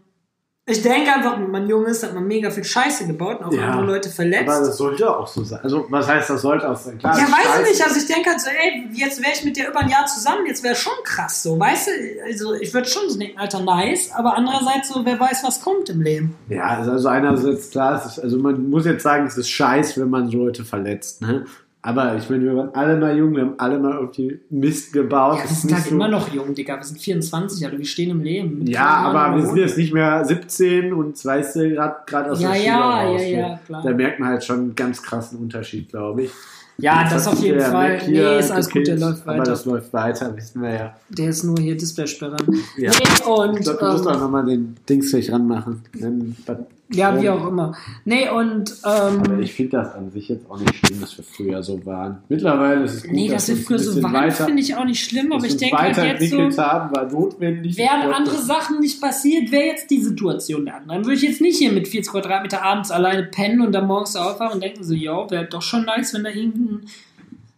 ich 0.68 0.82
denke 0.82 1.12
einfach, 1.12 1.38
wenn 1.38 1.50
man 1.50 1.68
jung 1.68 1.86
ist, 1.86 2.02
hat 2.02 2.12
man 2.12 2.26
mega 2.26 2.50
viel 2.50 2.64
Scheiße 2.64 3.06
gebaut 3.06 3.38
und 3.38 3.46
auch 3.46 3.52
Ja, 3.52 3.68
andere 3.70 3.86
Leute 3.86 4.10
verletzt. 4.10 4.48
aber 4.48 4.66
das 4.66 4.76
sollte 4.76 5.08
auch 5.16 5.28
so 5.28 5.44
sein. 5.44 5.60
Also, 5.62 5.86
was 5.90 6.08
heißt, 6.08 6.28
das 6.28 6.42
sollte 6.42 6.68
auch 6.68 6.76
sein? 6.76 6.98
Klar, 6.98 7.16
Ja, 7.16 7.24
weiß 7.24 7.60
ich 7.62 7.68
nicht. 7.70 7.84
Also 7.84 7.98
ich 8.00 8.06
denke 8.06 8.30
halt 8.30 8.40
so, 8.40 8.48
ey, 8.50 8.88
jetzt 8.92 9.22
wäre 9.22 9.32
ich 9.32 9.44
mit 9.44 9.56
dir 9.56 9.68
über 9.68 9.78
ein 9.78 9.88
Jahr 9.88 10.06
zusammen, 10.06 10.44
jetzt 10.46 10.64
wäre 10.64 10.74
schon 10.74 10.92
krass 11.04 11.44
so, 11.44 11.58
weißt 11.58 11.86
du? 11.86 11.90
Also 12.28 12.54
ich 12.54 12.74
würde 12.74 12.88
schon 12.88 13.08
so 13.08 13.16
denken, 13.16 13.38
Alter, 13.38 13.60
nice, 13.60 14.10
aber 14.12 14.36
andererseits 14.36 14.88
so, 14.88 15.04
wer 15.04 15.20
weiß, 15.20 15.44
was 15.44 15.60
kommt 15.60 15.88
im 15.88 16.02
Leben. 16.02 16.34
Ja, 16.48 16.64
also 16.64 16.90
also 16.90 17.08
einerseits 17.08 17.70
klar, 17.70 18.04
ist, 18.04 18.18
also 18.18 18.36
man 18.38 18.68
muss 18.68 18.86
jetzt 18.86 19.04
sagen, 19.04 19.26
es 19.26 19.36
ist 19.36 19.48
scheiß, 19.48 19.96
wenn 20.00 20.10
man 20.10 20.28
so 20.30 20.38
Leute 20.38 20.64
verletzt, 20.64 21.22
ne? 21.22 21.46
Aber 21.86 22.16
ich 22.16 22.28
meine, 22.28 22.42
wir 22.44 22.56
waren 22.56 22.70
alle 22.74 22.96
mal 22.96 23.16
jung, 23.16 23.34
wir 23.34 23.42
haben 23.42 23.54
alle 23.58 23.78
mal 23.78 23.94
irgendwie 23.94 24.40
Mist 24.50 24.92
gebaut. 24.92 25.38
Ja, 25.38 25.48
wir 25.48 25.54
sind 25.56 25.72
halt 25.74 25.84
so- 25.84 25.94
immer 25.94 26.08
noch 26.08 26.32
jung, 26.34 26.52
Digga. 26.54 26.76
Wir 26.76 26.82
sind 26.84 27.00
24, 27.00 27.64
Alter, 27.64 27.78
wir 27.78 27.84
stehen 27.86 28.10
im 28.10 28.22
Leben. 28.22 28.66
Ja, 28.66 28.86
aber 28.86 29.36
wir 29.36 29.46
sind 29.46 29.56
jetzt 29.56 29.78
nicht 29.78 29.94
mehr 29.94 30.24
17 30.24 30.92
und 30.92 31.24
weißt 31.24 31.56
du, 31.56 31.70
gerade 32.06 32.32
aus 32.32 32.40
Ja, 32.40 32.48
der 32.50 32.56
Schule 32.56 32.66
ja, 32.66 33.00
raus. 33.02 33.20
ja, 33.22 33.28
ja, 33.28 33.60
klar. 33.64 33.82
Da 33.84 33.90
merkt 33.92 34.18
man 34.20 34.28
halt 34.30 34.44
schon 34.44 34.56
einen 34.58 34.74
ganz 34.74 35.02
krassen 35.02 35.38
Unterschied, 35.38 35.88
glaube 35.90 36.24
ich. 36.24 36.30
Ja, 36.78 37.04
das 37.08 37.26
hat 37.26 37.32
auf 37.34 37.42
jeden 37.42 37.58
Fall. 37.60 38.00
Hier 38.00 38.32
Nee, 38.32 38.38
ist 38.40 38.50
alles 38.50 38.68
gut, 38.68 38.86
der 38.86 38.98
läuft 38.98 39.22
Aber 39.26 39.38
weiter. 39.38 39.50
das 39.52 39.64
läuft 39.64 39.92
weiter, 39.94 40.36
wissen 40.36 40.60
wir 40.60 40.74
ja. 40.74 40.94
Der 41.08 41.28
ist 41.30 41.42
nur 41.42 41.56
hier 41.58 41.74
Displaysperre. 41.76 42.36
Ja. 42.76 42.90
Nee, 42.90 43.30
und 43.30 43.56
Ich 43.58 43.62
glaube, 43.64 43.78
du 43.78 43.86
musst 43.92 44.06
auch 44.06 44.14
ähm, 44.14 44.20
nochmal 44.20 44.44
den 44.44 44.76
Dings 44.86 45.10
gleich 45.10 45.32
ranmachen. 45.32 45.80
Dann, 45.98 46.36
was 46.44 46.56
Ja, 46.92 47.20
wie 47.20 47.28
auch 47.28 47.48
immer. 47.48 47.76
Nee, 48.04 48.28
und. 48.28 48.70
Ähm, 48.84 49.20
Aber 49.20 49.38
ich 49.40 49.52
finde 49.52 49.78
das 49.78 49.94
an 49.94 50.10
sich 50.12 50.28
jetzt 50.28 50.48
auch 50.48 50.58
nicht 50.58 50.74
schlimm, 50.74 51.00
dass 51.00 51.16
wir 51.16 51.24
früher 51.24 51.62
so 51.62 51.84
waren. 51.84 52.18
Mittlerweile 52.28 52.84
ist 52.84 52.94
es 52.94 53.02
gut, 53.02 53.12
nee, 53.12 53.28
dass 53.28 53.48
wir 53.48 53.54
uns 53.54 53.62
ein 53.62 53.66
früher 53.66 53.78
so 53.78 54.02
waren, 54.02 54.30
finde 54.30 54.62
ich 54.62 54.76
auch 54.76 54.84
nicht 54.84 55.04
schlimm, 55.04 55.32
aber 55.32 55.42
dass 55.42 55.54
ich 55.54 55.60
wir 55.60 55.70
denke 55.70 55.76
halt 55.76 56.20
jetzt 56.20 56.30
so. 56.30 56.62
haben, 56.62 56.94
war 56.94 57.10
notwendig. 57.10 57.76
Wären 57.76 58.12
andere 58.12 58.36
Sachen 58.36 58.78
nicht 58.78 59.00
passiert, 59.00 59.50
wäre 59.50 59.66
jetzt 59.66 59.90
die 59.90 60.00
Situation 60.00 60.64
der 60.64 60.76
anderen. 60.76 61.02
Dann 61.02 61.04
würde 61.06 61.16
ich 61.16 61.22
jetzt 61.22 61.40
nicht 61.40 61.58
hier 61.58 61.72
mit 61.72 61.88
40 61.88 62.12
Quadratmeter 62.12 62.62
abends 62.62 62.92
alleine 62.92 63.24
pennen 63.24 63.60
und 63.62 63.72
dann 63.72 63.86
morgens 63.86 64.14
aufwachen 64.14 64.54
und 64.54 64.62
denken 64.62 64.84
so, 64.84 64.94
yo, 64.94 65.26
wäre 65.28 65.46
doch 65.46 65.62
schon 65.62 65.84
nice, 65.84 66.14
wenn 66.14 66.22
da 66.22 66.30
irgendein 66.30 66.82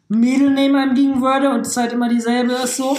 Mädel 0.09 0.51
neben 0.51 0.75
einem 0.75 0.95
liegen 0.95 1.21
würde 1.21 1.51
und 1.51 1.67
es 1.67 1.77
halt 1.77 1.93
immer 1.93 2.09
dieselbe 2.09 2.53
ist 2.53 2.79
so. 2.79 2.97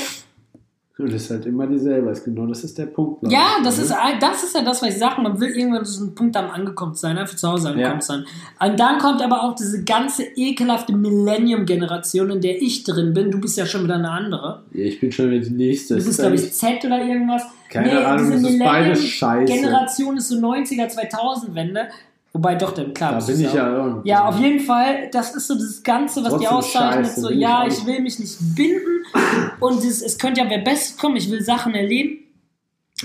Und 1.00 1.14
das 1.14 1.24
ist 1.24 1.30
halt 1.32 1.46
immer 1.46 1.66
dieselbe. 1.66 2.10
ist 2.12 2.26
Genau, 2.26 2.46
das 2.46 2.64
ist 2.66 2.78
der 2.78 2.88
Punkt. 2.88 3.24
Ja, 3.32 3.56
ich, 3.60 3.64
das 3.64 3.78
ne? 3.78 3.84
ist, 3.84 3.96
das 4.20 4.44
ist 4.44 4.54
ja 4.54 4.62
das, 4.62 4.82
was 4.82 4.90
ich 4.90 4.98
sage. 4.98 5.22
Man 5.22 5.40
will 5.40 5.50
irgendwann 5.50 5.86
zu 5.86 5.94
diesem 5.94 6.14
Punkt 6.14 6.36
am 6.36 6.50
angekommen 6.52 6.94
sein, 6.94 7.18
einfach 7.18 7.38
zu 7.38 7.48
Hause 7.48 7.70
angekommen 7.70 7.96
Ja. 7.96 8.02
sein. 8.02 8.26
Und 8.60 8.80
dann 8.80 8.98
kommt 9.00 9.22
aber 9.22 9.44
auch 9.44 9.56
diese 9.56 9.84
ganze 9.86 10.24
ekelhafte 10.24 10.94
Millennium-Generation, 10.94 12.32
in 12.32 12.42
der 12.42 12.62
ich 12.62 12.84
drin 12.84 13.14
bin. 13.14 13.32
Du 13.32 13.40
bist 13.40 13.58
ja 13.58 13.66
schon 13.66 13.86
wieder 13.86 13.96
eine 13.96 14.12
andere. 14.12 14.64
Ja, 14.74 14.84
ich 14.84 15.00
bin 15.00 15.12
schon 15.12 15.32
wieder 15.32 15.46
die 15.46 15.54
nächste. 15.54 15.96
Du 15.96 16.00
bist, 16.00 16.10
ist 16.10 16.20
glaube 16.20 16.36
ich, 16.36 16.52
Z 16.52 16.84
oder 16.86 17.02
irgendwas. 17.04 17.44
Keine 17.70 18.06
Ahnung, 18.06 18.32
diese 18.32 18.44
das 18.44 18.52
ist 18.52 18.60
beides 18.60 19.06
scheiße. 19.06 19.54
Generation 19.54 20.18
ist 20.18 20.28
so 20.30 20.36
90er, 20.38 20.88
2000-Wende. 20.88 21.88
Wobei 22.32 22.56
doch, 22.56 22.72
dann 22.74 22.94
klar. 22.94 23.20
Da 23.20 23.26
bin 23.26 23.44
ich 23.44 23.54
ja 23.54 23.76
irgendwie. 23.76 24.10
Ja, 24.10 24.26
auf 24.26 24.40
jeden 24.40 24.60
Fall, 24.60 25.10
das 25.12 25.36
ist 25.36 25.48
so 25.48 25.56
das 25.56 25.82
Ganze, 25.84 26.24
was 26.24 26.38
die 26.38 26.46
Trotzdem 26.46 26.58
auszeichnet. 26.58 27.06
scheiße, 27.08 27.22
So, 27.22 27.30
ich 27.32 27.40
ja, 27.40 27.64
ich 27.66 27.74
nicht. 27.74 27.86
will 27.88 28.02
mich 28.02 28.20
nicht 28.20 28.38
binden 28.56 29.04
und 29.60 29.84
es, 29.84 30.02
es 30.02 30.18
könnte 30.20 30.42
ja 30.42 30.50
wer 30.50 30.60
Bestes 30.60 30.96
kommen, 30.98 31.16
ich 31.16 31.30
will 31.32 31.42
Sachen 31.42 31.74
erleben. 31.74 32.20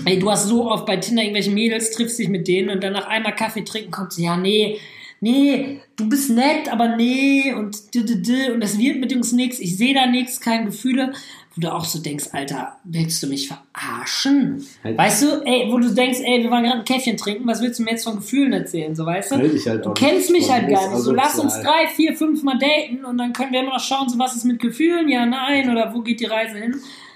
Ey, 0.03 0.19
du 0.19 0.29
hast 0.29 0.45
so 0.47 0.69
oft 0.69 0.85
bei 0.85 0.97
Tinder 0.97 1.23
irgendwelche 1.23 1.51
Mädels, 1.51 1.91
triffst 1.91 2.19
dich 2.19 2.27
mit 2.29 2.47
denen 2.47 2.69
und 2.69 2.83
dann 2.83 2.93
nach 2.93 3.07
einmal 3.07 3.33
Kaffee 3.33 3.63
trinken 3.63 3.91
kommt 3.91 4.11
sie, 4.13 4.25
ja, 4.25 4.35
nee, 4.37 4.77
nee, 5.21 5.79
du 5.95 6.07
bist 6.09 6.29
nett, 6.29 6.71
aber 6.71 6.95
nee 6.97 7.53
und 7.53 7.95
d 7.95 7.99
-d 8.01 8.21
-d 8.21 8.51
und 8.53 8.61
das 8.61 8.77
wird 8.77 8.99
mit 8.99 9.15
uns 9.15 9.31
nichts, 9.31 9.59
ich 9.59 9.77
sehe 9.77 9.93
da 9.95 10.05
nichts, 10.05 10.39
keine 10.41 10.65
Gefühle, 10.65 11.13
wo 11.55 11.61
du 11.61 11.73
auch 11.73 11.85
so 11.85 11.99
denkst, 11.99 12.25
Alter, 12.33 12.75
willst 12.83 13.23
du 13.23 13.27
mich 13.27 13.47
verarschen? 13.47 14.65
Halt- 14.83 14.97
Weißt 14.97 15.23
du, 15.23 15.41
ey, 15.45 15.71
wo 15.71 15.77
du 15.79 15.89
denkst, 15.93 16.19
ey, 16.23 16.43
wir 16.43 16.51
waren 16.51 16.63
gerade 16.63 16.79
ein 16.79 16.85
Käffchen 16.85 17.15
trinken, 17.17 17.47
was 17.47 17.61
willst 17.61 17.79
du 17.79 17.83
mir 17.83 17.91
jetzt 17.91 18.03
von 18.03 18.17
Gefühlen 18.17 18.51
erzählen, 18.53 18.95
so 18.95 19.05
weißt 19.05 19.31
du? 19.31 19.35
Halt 19.37 19.53
ich 19.53 19.67
halt 19.67 19.85
Du 19.85 19.93
kennst 19.93 20.31
mich 20.31 20.51
halt 20.51 20.67
gar 20.69 20.89
nicht. 20.91 21.01
So, 21.01 21.13
lass 21.13 21.39
uns 21.39 21.53
drei, 21.61 21.87
vier, 21.95 22.15
fünf 22.15 22.43
Mal 22.43 22.57
daten 22.59 23.05
und 23.05 23.17
dann 23.17 23.31
können 23.33 23.53
wir 23.53 23.61
immer 23.61 23.73
noch 23.73 23.79
schauen, 23.79 24.09
so 24.09 24.19
was 24.19 24.35
ist 24.35 24.43
mit 24.45 24.59
Gefühlen, 24.59 25.07
ja, 25.09 25.25
nein, 25.25 25.69
oder 25.69 25.93
wo 25.93 26.01
geht 26.01 26.19
die 26.19 26.25
Reise 26.25 26.57
hin. 26.57 26.75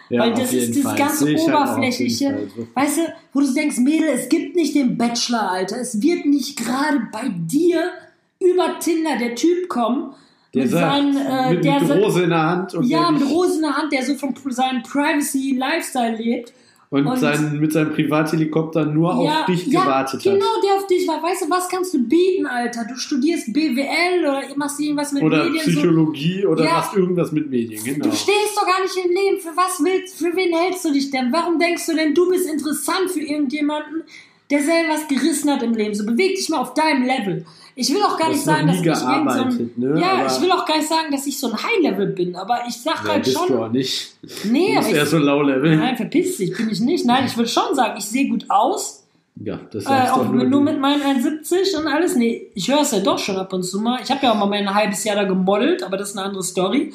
Ja, 0.09 0.21
Weil 0.21 0.31
das 0.33 0.51
ist 0.53 0.69
dieses 0.69 0.83
Fall. 0.83 0.97
ganze 0.97 1.25
Sehe 1.25 1.35
ich 1.35 1.47
halt 1.47 1.55
Oberflächliche. 1.55 2.47
So. 2.55 2.67
weißt 2.73 2.97
du, 2.97 3.01
wo 3.31 3.41
du 3.41 3.53
denkst, 3.53 3.77
Mädel, 3.77 4.07
es 4.09 4.27
gibt 4.27 4.55
nicht 4.55 4.73
den 4.73 4.97
Bachelor, 4.97 5.51
Alter. 5.51 5.77
Es 5.79 6.01
wird 6.01 6.25
nicht 6.25 6.57
gerade 6.57 7.01
bei 7.11 7.29
dir 7.29 7.91
über 8.39 8.79
Tinder 8.79 9.17
der 9.19 9.35
Typ 9.35 9.67
kommen, 9.69 10.13
Der 10.53 10.63
mit 10.63 10.71
seinen, 10.71 11.15
äh, 11.15 11.53
mit, 11.53 11.63
der 11.63 11.79
mit 11.81 11.91
Rose 11.91 12.23
in 12.23 12.29
der 12.29 12.41
Hand 12.43 12.73
und, 12.73 12.83
ja, 12.87 13.11
mit 13.11 13.23
Rose 13.29 13.55
in 13.57 13.61
der 13.61 13.77
Hand, 13.77 13.93
der 13.93 14.03
so 14.03 14.15
von 14.15 14.33
seinem 14.49 14.81
Privacy-Lifestyle 14.81 16.15
lebt. 16.15 16.53
und, 16.89 17.05
und- 17.05 17.19
sein, 17.19 17.59
mit 17.59 17.71
seinem 17.71 17.93
Privathelikopter 17.93 18.83
nur 18.85 19.13
auf 19.13 19.45
dich 19.45 19.67
ja, 19.67 19.81
gewartet 19.81 20.23
genau, 20.23 20.43
hat. 20.43 20.63
der 20.63 20.73
auf 20.77 20.87
dich 20.87 21.07
war. 21.07 21.21
Weißt 21.21 21.43
du, 21.43 21.49
was 21.51 21.69
kannst 21.69 21.93
du 21.93 22.03
bieten, 22.03 22.47
Alter? 22.47 22.83
Du 22.89 22.95
studierst 22.95 23.53
BWL 23.53 24.21
oder 24.21 24.41
machst 24.55 24.79
irgendwas 24.79 25.11
mit 25.11 25.21
Oder 25.21 25.43
Medien. 25.43 25.63
So. 25.65 25.69
Psychologie 25.71 26.45
oder 26.47 26.63
Ja. 26.65 26.71
machst 26.71 26.95
irgendwas 26.95 27.31
mit 27.31 27.47
Medien, 27.51 27.83
genau. 27.83 28.05
Du 28.05 28.11
stehst 28.11 28.55
doch 28.55 28.65
gar 28.65 28.81
nicht 28.81 28.97
im 29.05 29.11
Leben. 29.11 29.39
Für 29.39 29.55
was 29.55 29.79
willst 29.83 30.17
Für 30.17 30.35
wen 30.35 30.51
hältst 30.57 30.83
du 30.83 30.91
dich 30.91 31.11
denn? 31.11 31.31
Warum 31.31 31.59
denkst 31.59 31.85
du 31.85 31.93
denn, 31.95 32.15
du 32.15 32.27
bist 32.27 32.49
interessant 32.49 33.11
für 33.11 33.21
irgendjemanden, 33.21 34.01
der 34.49 34.63
selber 34.63 34.93
was 34.93 35.07
gerissen 35.07 35.51
hat 35.51 35.61
im 35.61 35.75
Leben? 35.75 35.93
So 35.93 36.07
beweg 36.07 36.37
dich 36.37 36.49
mal 36.49 36.57
auf 36.57 36.73
deinem 36.73 37.03
Level. 37.03 37.45
Ich 37.81 37.89
will 37.93 38.01
auch 38.03 38.17
gar 38.17 38.27
Du 38.27 38.33
nicht 38.33 38.43
sagen, 38.43 38.67
dass 38.67 38.81
ich 38.81 38.95
so 38.95 39.05
ein, 39.05 39.71
ne? 39.77 39.99
Ja, 40.01 40.11
Aber- 40.13 40.25
ich 40.27 40.41
will 40.41 40.51
auch 40.51 40.65
gar 40.65 40.77
nicht 40.77 40.89
sagen, 40.89 41.11
dass 41.11 41.25
ich 41.27 41.39
so 41.39 41.47
ein 41.47 41.53
High-Level 41.63 42.07
bin, 42.07 42.35
aber 42.35 42.59
ich 42.67 42.75
sag 42.75 43.05
Ja, 43.05 43.11
halt 43.13 43.23
bist 43.23 43.37
du 43.37 43.47
schon. 43.47 43.57
auch 43.63 43.71
nicht. 43.71 44.15
Nee, 44.43 44.73
Du 44.75 44.79
bist 44.81 44.91
eher 44.93 45.05
so 45.05 45.17
Low-Level. 45.17 45.77
Nein, 45.77 45.95
verpiss 45.95 46.35
dich, 46.37 46.55
bin 46.57 46.69
ich 46.69 46.81
nicht. 46.81 47.05
Nein, 47.05 47.23
ich 47.25 47.37
will 47.37 47.47
schon 47.47 47.73
sagen, 47.75 47.93
ich 47.97 48.03
sehe 48.05 48.27
gut 48.27 48.45
aus. 48.49 49.05
Ja, 49.41 49.57
das 49.71 49.85
Äh, 49.85 49.87
sagst 49.87 50.11
auch 50.13 50.25
nur 50.25 50.43
nur, 50.43 50.49
du. 50.49 50.59
mit 50.59 50.79
meinen 50.81 51.01
1,70 51.01 51.77
und 51.77 51.87
alles. 51.87 52.17
Nee, 52.17 52.47
ich 52.53 52.69
höre 52.69 52.81
es 52.81 52.91
ja 52.91 52.99
doch 52.99 53.17
schon 53.17 53.37
ab 53.37 53.53
und 53.53 53.63
zu 53.63 53.79
mal. 53.79 53.99
Ich 54.03 54.11
habe 54.11 54.19
ja 54.23 54.33
auch 54.33 54.35
mal 54.37 54.47
mein 54.47 54.73
halbes 54.75 55.05
Jahr 55.05 55.15
da 55.15 55.23
gemodelt, 55.23 55.81
aber 55.81 55.95
das 55.95 56.09
ist 56.09 56.17
eine 56.17 56.25
andere 56.27 56.43
Story. 56.43 56.91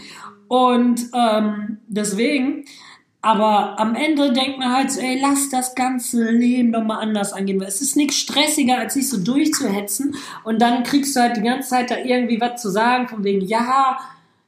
Und 0.48 1.00
ähm, 1.14 1.78
deswegen, 1.88 2.66
aber 3.24 3.80
am 3.80 3.94
Ende 3.94 4.34
denkt 4.34 4.58
man 4.58 4.70
halt 4.70 4.92
so, 4.92 5.00
ey, 5.00 5.18
lass 5.18 5.48
das 5.48 5.74
ganze 5.74 6.30
Leben 6.30 6.72
doch 6.72 6.84
mal 6.84 6.98
anders 6.98 7.32
angehen. 7.32 7.58
Weil 7.58 7.68
es 7.68 7.80
ist 7.80 7.96
nichts 7.96 8.16
stressiger, 8.16 8.76
als 8.76 8.92
sich 8.92 9.08
so 9.08 9.16
durchzuhetzen. 9.16 10.14
Und 10.44 10.60
dann 10.60 10.82
kriegst 10.82 11.16
du 11.16 11.20
halt 11.20 11.38
die 11.38 11.40
ganze 11.40 11.70
Zeit 11.70 11.90
da 11.90 11.96
irgendwie 11.96 12.38
was 12.38 12.60
zu 12.60 12.68
sagen, 12.68 13.08
von 13.08 13.24
wegen, 13.24 13.40
ja, 13.40 13.98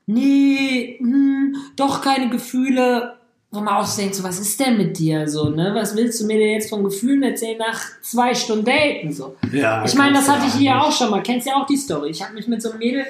nee, 0.05 0.97
hm, 0.99 1.57
doch 1.77 2.03
keine 2.03 2.29
Gefühle. 2.29 3.15
Wo 3.51 3.61
man 3.61 3.77
auch 3.77 3.87
so 3.87 3.99
denkt, 3.99 4.15
so, 4.15 4.23
was 4.23 4.39
ist 4.39 4.61
denn 4.61 4.77
mit 4.77 4.99
dir 4.99 5.27
so, 5.27 5.49
ne? 5.49 5.71
Was 5.73 5.97
willst 5.97 6.21
du 6.21 6.27
mir 6.27 6.37
denn 6.37 6.51
jetzt 6.51 6.69
von 6.69 6.85
Gefühlen 6.85 7.23
erzählen 7.23 7.57
nach 7.57 7.81
zwei 8.03 8.35
Stunden 8.35 8.67
Daten 8.67 9.11
so? 9.11 9.37
Ja, 9.53 9.87
Ich 9.87 9.95
meine, 9.95 10.19
das 10.19 10.29
hatte 10.29 10.49
ich 10.49 10.55
hier 10.55 10.83
auch 10.83 10.93
schon 10.93 11.11
mal. 11.11 11.23
Kennst 11.23 11.47
ja 11.47 11.55
auch 11.55 11.67
die 11.67 11.79
Story. 11.79 12.11
Ich 12.11 12.23
habe 12.23 12.35
mich 12.35 12.47
mit 12.47 12.61
so 12.61 12.71
einem 12.71 12.81
Mädel 12.81 13.07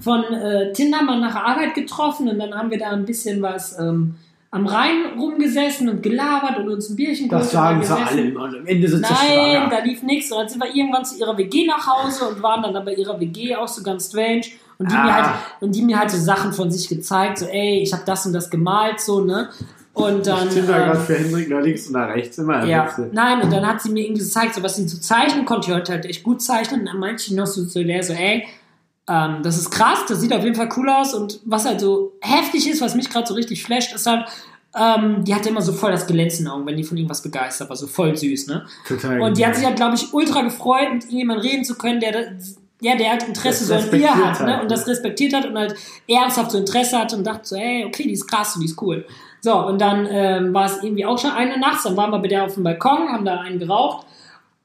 von 0.00 0.24
äh, 0.24 0.72
Tinder 0.72 1.02
mal 1.02 1.20
nach 1.20 1.34
Arbeit 1.34 1.74
getroffen 1.74 2.26
und 2.26 2.38
dann 2.38 2.54
haben 2.54 2.70
wir 2.70 2.78
da 2.78 2.90
ein 2.90 3.04
bisschen 3.04 3.42
was 3.42 3.78
ähm, 3.78 4.14
am 4.52 4.66
Rhein 4.66 5.18
rumgesessen 5.18 5.88
und 5.88 6.02
gelabert 6.02 6.58
und 6.58 6.68
uns 6.68 6.88
ein 6.90 6.96
Bierchen 6.96 7.28
Das 7.28 7.50
geholt 7.52 7.76
und 7.76 7.84
sagen 7.84 8.02
da 8.02 8.08
sie 8.08 8.12
alle 8.18 8.28
immer. 8.28 8.44
Am 8.46 8.66
Ende 8.66 8.88
sind 8.88 9.06
sie 9.06 9.12
Nein, 9.12 9.70
da 9.70 9.78
lief 9.78 10.02
nichts. 10.02 10.32
Und 10.32 10.38
dann 10.38 10.48
sind 10.48 10.62
wir 10.62 10.74
irgendwann 10.74 11.04
zu 11.04 11.18
ihrer 11.18 11.36
WG 11.38 11.66
nach 11.66 11.86
Hause 11.86 12.28
und 12.28 12.42
waren 12.42 12.62
dann 12.62 12.84
bei 12.84 12.94
ihrer 12.94 13.20
WG 13.20 13.54
auch 13.54 13.68
so 13.68 13.82
ganz 13.82 14.08
strange. 14.08 14.42
Und 14.78 14.90
die, 14.90 14.94
mir, 14.94 15.00
Ah. 15.02 15.12
halt, 15.22 15.34
und 15.60 15.74
die 15.74 15.82
mir 15.82 15.98
halt 15.98 16.10
so 16.10 16.16
Sachen 16.18 16.52
von 16.52 16.70
sich 16.70 16.88
gezeigt, 16.88 17.38
so, 17.38 17.46
ey, 17.46 17.80
ich 17.82 17.92
habe 17.92 18.02
das 18.06 18.26
und 18.26 18.32
das 18.32 18.50
gemalt, 18.50 18.98
so, 19.00 19.20
ne? 19.20 19.50
Und 19.92 20.26
dann. 20.26 20.48
Ich 20.48 20.56
ähm, 20.56 20.66
gerade 20.66 20.98
für 21.00 21.16
Hendrik 21.18 21.50
nach 21.50 21.60
links 21.60 21.86
und 21.88 21.92
nach 21.92 22.08
rechts 22.08 22.38
immer. 22.38 22.64
ja, 22.64 22.88
nein, 23.12 23.42
und 23.42 23.52
dann 23.52 23.66
hat 23.66 23.82
sie 23.82 23.90
mir 23.90 24.04
irgendwie 24.04 24.22
gezeigt, 24.22 24.54
so 24.54 24.62
was 24.62 24.76
sie 24.76 24.86
zu 24.86 25.00
zeichnen 25.00 25.44
konnte. 25.44 25.68
Die 25.68 25.74
heute 25.74 25.92
halt 25.92 26.06
echt 26.06 26.22
gut 26.22 26.40
zeichnen. 26.42 26.80
Und 26.80 26.86
dann 26.86 26.98
meinte 26.98 27.22
ich 27.26 27.30
noch 27.32 27.46
so 27.46 27.66
zu 27.66 27.84
der 27.84 28.02
so, 28.02 28.14
ey, 28.14 28.46
ähm, 29.10 29.42
das 29.42 29.58
ist 29.58 29.70
krass, 29.70 30.04
das 30.06 30.20
sieht 30.20 30.32
auf 30.32 30.44
jeden 30.44 30.54
Fall 30.54 30.68
cool 30.76 30.88
aus. 30.88 31.14
Und 31.14 31.40
was 31.44 31.64
halt 31.64 31.80
so 31.80 32.12
heftig 32.20 32.70
ist, 32.70 32.80
was 32.80 32.94
mich 32.94 33.10
gerade 33.10 33.26
so 33.26 33.34
richtig 33.34 33.64
flasht, 33.64 33.92
ist 33.92 34.06
halt, 34.06 34.26
ähm, 34.78 35.24
die 35.24 35.34
hatte 35.34 35.48
immer 35.48 35.62
so 35.62 35.72
voll 35.72 35.90
das 35.90 36.06
Glänzen 36.06 36.46
in 36.46 36.52
Augen, 36.52 36.64
wenn 36.64 36.76
die 36.76 36.84
von 36.84 36.96
irgendwas 36.96 37.20
begeistert 37.20 37.68
war, 37.68 37.76
so 37.76 37.88
voll 37.88 38.16
süß, 38.16 38.46
ne? 38.46 38.66
Total. 38.86 39.20
Und 39.20 39.36
die 39.36 39.44
hat 39.44 39.56
sich 39.56 39.66
halt, 39.66 39.74
glaube 39.74 39.96
ich, 39.96 40.14
ultra 40.14 40.42
gefreut, 40.42 40.92
mit 40.92 41.02
irgendjemandem 41.02 41.44
reden 41.44 41.64
zu 41.64 41.74
können, 41.74 41.98
der, 41.98 42.36
ja, 42.80 42.94
der 42.94 43.10
halt 43.10 43.24
Interesse 43.24 43.64
so 43.64 43.74
an 43.74 44.00
ihr 44.00 44.14
hat, 44.14 44.46
ne? 44.46 44.62
Und 44.62 44.70
das 44.70 44.86
respektiert 44.86 45.34
hat 45.34 45.44
und 45.44 45.58
halt 45.58 45.74
ernsthaft 46.06 46.52
so 46.52 46.58
Interesse 46.58 46.96
hat 46.96 47.12
und 47.12 47.26
dachte 47.26 47.48
so, 47.48 47.56
hey, 47.56 47.84
okay, 47.84 48.04
die 48.04 48.12
ist 48.12 48.28
krass 48.28 48.54
und 48.54 48.60
die 48.60 48.68
ist 48.68 48.80
cool. 48.80 49.04
So, 49.40 49.66
und 49.66 49.80
dann 49.80 50.06
ähm, 50.08 50.54
war 50.54 50.66
es 50.66 50.80
irgendwie 50.84 51.04
auch 51.04 51.18
schon 51.18 51.32
eine 51.32 51.58
Nacht, 51.58 51.84
dann 51.84 51.96
waren 51.96 52.12
wir 52.12 52.20
bei 52.20 52.28
der 52.28 52.44
auf 52.44 52.54
dem 52.54 52.62
Balkon, 52.62 53.08
haben 53.08 53.24
da 53.24 53.40
einen 53.40 53.58
geraucht 53.58 54.06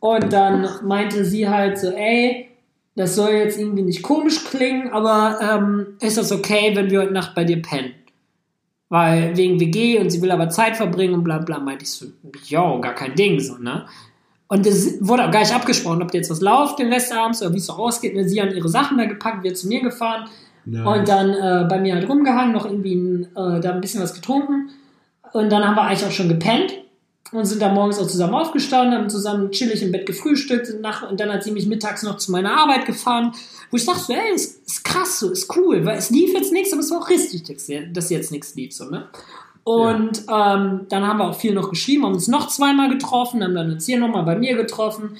und 0.01 0.31
dann 0.31 0.69
meinte 0.83 1.25
sie 1.25 1.49
halt 1.49 1.79
so, 1.79 1.87
ey, 1.87 2.51
das 2.95 3.15
soll 3.15 3.31
jetzt 3.31 3.59
irgendwie 3.59 3.83
nicht 3.83 4.01
komisch 4.01 4.45
klingen, 4.45 4.89
aber 4.91 5.39
ähm, 5.41 5.97
ist 5.99 6.17
das 6.17 6.31
okay, 6.31 6.71
wenn 6.75 6.89
wir 6.89 7.01
heute 7.01 7.13
Nacht 7.13 7.35
bei 7.35 7.43
dir 7.43 7.61
pennen? 7.61 7.93
Weil 8.87 9.35
wegen 9.35 9.59
WG 9.59 9.99
und 9.99 10.09
sie 10.09 10.21
will 10.21 10.31
aber 10.31 10.49
Zeit 10.49 10.77
verbringen 10.77 11.15
und 11.15 11.23
bla 11.23 11.39
bla, 11.39 11.59
meinte 11.59 11.83
ich 11.83 11.91
so, 11.91 12.05
jo, 12.45 12.79
gar 12.79 12.93
kein 12.93 13.15
Ding, 13.15 13.39
so, 13.39 13.57
ne? 13.57 13.85
Und 14.47 14.67
es 14.67 15.05
wurde 15.05 15.25
auch 15.25 15.31
gar 15.31 15.39
nicht 15.39 15.55
abgesprochen, 15.55 16.03
ob 16.03 16.13
jetzt 16.13 16.29
was 16.29 16.39
läuft 16.39 16.77
den 16.77 16.93
Rest 16.93 17.11
abends 17.11 17.41
oder 17.41 17.53
wie 17.53 17.57
es 17.57 17.65
so 17.65 17.73
ausgeht. 17.73 18.15
Ne? 18.15 18.29
Sie 18.29 18.39
haben 18.39 18.51
ihre 18.51 18.69
Sachen 18.69 18.97
da 18.97 19.05
gepackt, 19.05 19.43
wir 19.43 19.55
zu 19.55 19.67
mir 19.67 19.81
gefahren 19.81 20.29
Nice. 20.65 20.85
und 20.85 21.07
dann 21.09 21.31
äh, 21.31 21.67
bei 21.67 21.79
mir 21.79 21.95
halt 21.95 22.07
rumgehangen, 22.07 22.53
noch 22.53 22.65
irgendwie 22.65 22.93
äh, 23.35 23.59
da 23.59 23.71
ein 23.71 23.81
bisschen 23.81 24.03
was 24.03 24.13
getrunken. 24.13 24.69
Und 25.33 25.51
dann 25.51 25.65
haben 25.65 25.75
wir 25.75 25.81
eigentlich 25.81 26.05
auch 26.05 26.11
schon 26.11 26.29
gepennt 26.29 26.73
und 27.31 27.45
sind 27.45 27.61
dann 27.61 27.73
morgens 27.73 27.99
auch 27.99 28.07
zusammen 28.07 28.35
aufgestanden, 28.35 28.97
haben 28.97 29.09
zusammen 29.09 29.51
chillig 29.51 29.81
im 29.81 29.91
Bett 29.91 30.05
gefrühstückt 30.05 30.67
sind 30.67 30.81
nach, 30.81 31.09
und 31.09 31.19
dann 31.19 31.31
hat 31.31 31.43
sie 31.43 31.51
mich 31.51 31.67
mittags 31.67 32.03
noch 32.03 32.17
zu 32.17 32.31
meiner 32.31 32.57
Arbeit 32.57 32.85
gefahren, 32.85 33.33
wo 33.71 33.77
ich 33.77 33.85
dachte, 33.85 34.01
so, 34.01 34.13
ey, 34.13 34.35
ist, 34.35 34.65
ist 34.67 34.83
krass, 34.83 35.19
so, 35.19 35.31
ist 35.31 35.55
cool, 35.57 35.85
weil 35.85 35.97
es 35.97 36.09
lief 36.09 36.33
jetzt 36.33 36.53
nichts, 36.53 36.71
aber 36.71 36.81
es 36.81 36.91
war 36.91 36.99
auch 36.99 37.09
richtig, 37.09 37.43
dass 37.93 38.09
jetzt 38.09 38.31
nichts 38.31 38.55
lief, 38.55 38.73
so, 38.73 38.85
ne? 38.85 39.07
Und 39.63 40.19
ähm, 40.31 40.81
dann 40.89 41.07
haben 41.07 41.17
wir 41.17 41.27
auch 41.27 41.35
viel 41.35 41.55
noch 41.55 41.71
geschrieben, 41.71 42.05
haben 42.05 42.13
uns 42.13 42.27
noch 42.27 42.49
zweimal 42.49 42.87
getroffen, 42.87 43.43
haben 43.43 43.55
dann 43.55 43.71
uns 43.71 43.87
hier 43.87 43.99
nochmal 43.99 44.23
bei 44.23 44.35
mir 44.35 44.55
getroffen 44.55 45.17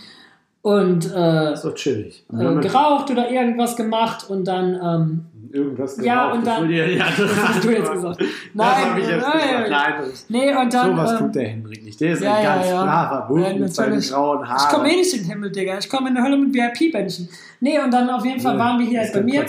und 0.62 1.12
äh, 1.12 1.56
so 1.56 1.72
chillig. 1.72 2.24
Äh, 2.32 2.62
geraucht 2.62 3.10
oder 3.10 3.32
irgendwas 3.32 3.76
gemacht 3.76 4.30
und 4.30 4.46
dann 4.46 4.80
ähm, 4.84 5.26
irgendwas 5.56 5.98
Ja, 6.04 6.26
geraucht, 6.28 6.38
und 6.40 6.46
dann- 6.48 6.62
das 6.70 6.72
ja, 6.72 6.86
ja, 6.86 7.06
das 7.18 7.36
hast 7.48 7.64
du 7.64 7.70
jetzt 7.72 7.92
gesagt. 7.92 8.22
Das 8.22 8.28
Nein, 8.54 8.98
ich 9.02 9.08
jetzt 9.08 9.22
nein, 9.28 9.64
gesagt. 9.64 9.70
Nein, 9.70 9.94
das, 10.00 10.26
Nee, 10.30 10.56
und 10.56 10.74
dann. 10.74 10.92
sowas 10.92 11.12
ähm, 11.12 11.18
tut 11.20 11.36
der 11.36 11.48
Hendrik 11.48 11.84
nicht. 11.84 12.02
Der 12.02 12.12
ist 12.14 12.22
ja, 12.22 12.34
ein 12.36 12.44
ja, 12.44 12.56
ganz 12.56 12.68
ja. 12.70 12.84
braver 12.84 13.40
Ja, 13.50 13.58
mit 13.58 13.74
seinen 13.76 14.00
grauen 14.02 14.44
Ich 14.44 14.50
Haaren. 14.50 14.76
komme 14.76 14.92
eh 14.94 14.96
nicht 14.98 15.14
in 15.14 15.20
den 15.22 15.30
Himmel, 15.30 15.52
Digga. 15.52 15.78
Ich 15.80 15.90
komme 15.90 16.10
in 16.10 16.16
der 16.16 16.24
Hölle 16.24 16.38
mit 16.38 16.54
VIP-Bändchen. 16.54 17.30
Nee, 17.62 17.80
und 17.80 17.92
dann 17.92 18.10
auf 18.10 18.26
jeden 18.26 18.40
Fall 18.40 18.58
waren 18.60 18.80
wir 18.80 18.86
hier 18.88 19.02
Das 19.02 19.14
halt 19.14 19.26
bei 19.26 19.32
mir. 19.32 19.46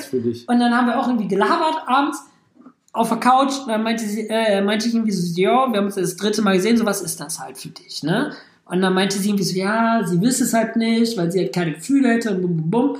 Und 0.47 0.61
dann 0.61 0.75
haben 0.77 0.87
wir 0.87 0.99
auch 0.99 1.07
irgendwie 1.09 1.29
gelabert 1.29 1.83
abends 1.87 2.23
auf 2.93 3.09
der 3.09 3.19
Couch. 3.19 3.59
Und 3.63 3.69
dann 3.69 3.83
meinte, 3.83 4.05
sie, 4.05 4.27
äh, 4.29 4.63
meinte 4.63 4.89
ich 4.89 4.95
irgendwie 4.95 5.13
so, 5.13 5.27
jo, 5.41 5.51
wir 5.71 5.79
haben 5.79 5.87
uns 5.87 5.97
das 5.97 6.17
dritte 6.17 6.41
Mal 6.43 6.55
gesehen, 6.57 6.77
so 6.77 6.87
was 6.87 7.03
ist 7.03 7.21
das 7.21 7.41
halt 7.41 7.59
für 7.59 7.69
dich, 7.69 8.03
ne? 8.03 8.33
Und 8.69 8.81
dann 8.83 8.95
meinte 8.95 9.17
sie 9.19 9.29
irgendwie 9.29 9.45
so, 9.45 9.57
ja, 9.57 10.01
sie 10.05 10.21
wüsste 10.21 10.43
es 10.43 10.53
halt 10.53 10.75
nicht, 10.75 11.17
weil 11.17 11.31
sie 11.31 11.39
halt 11.39 11.55
keine 11.55 11.75
Gefühle 11.75 12.09
hätte 12.09 12.31
und 12.33 12.43
bum, 12.43 12.57
bum, 12.57 12.71
bum. 12.71 12.97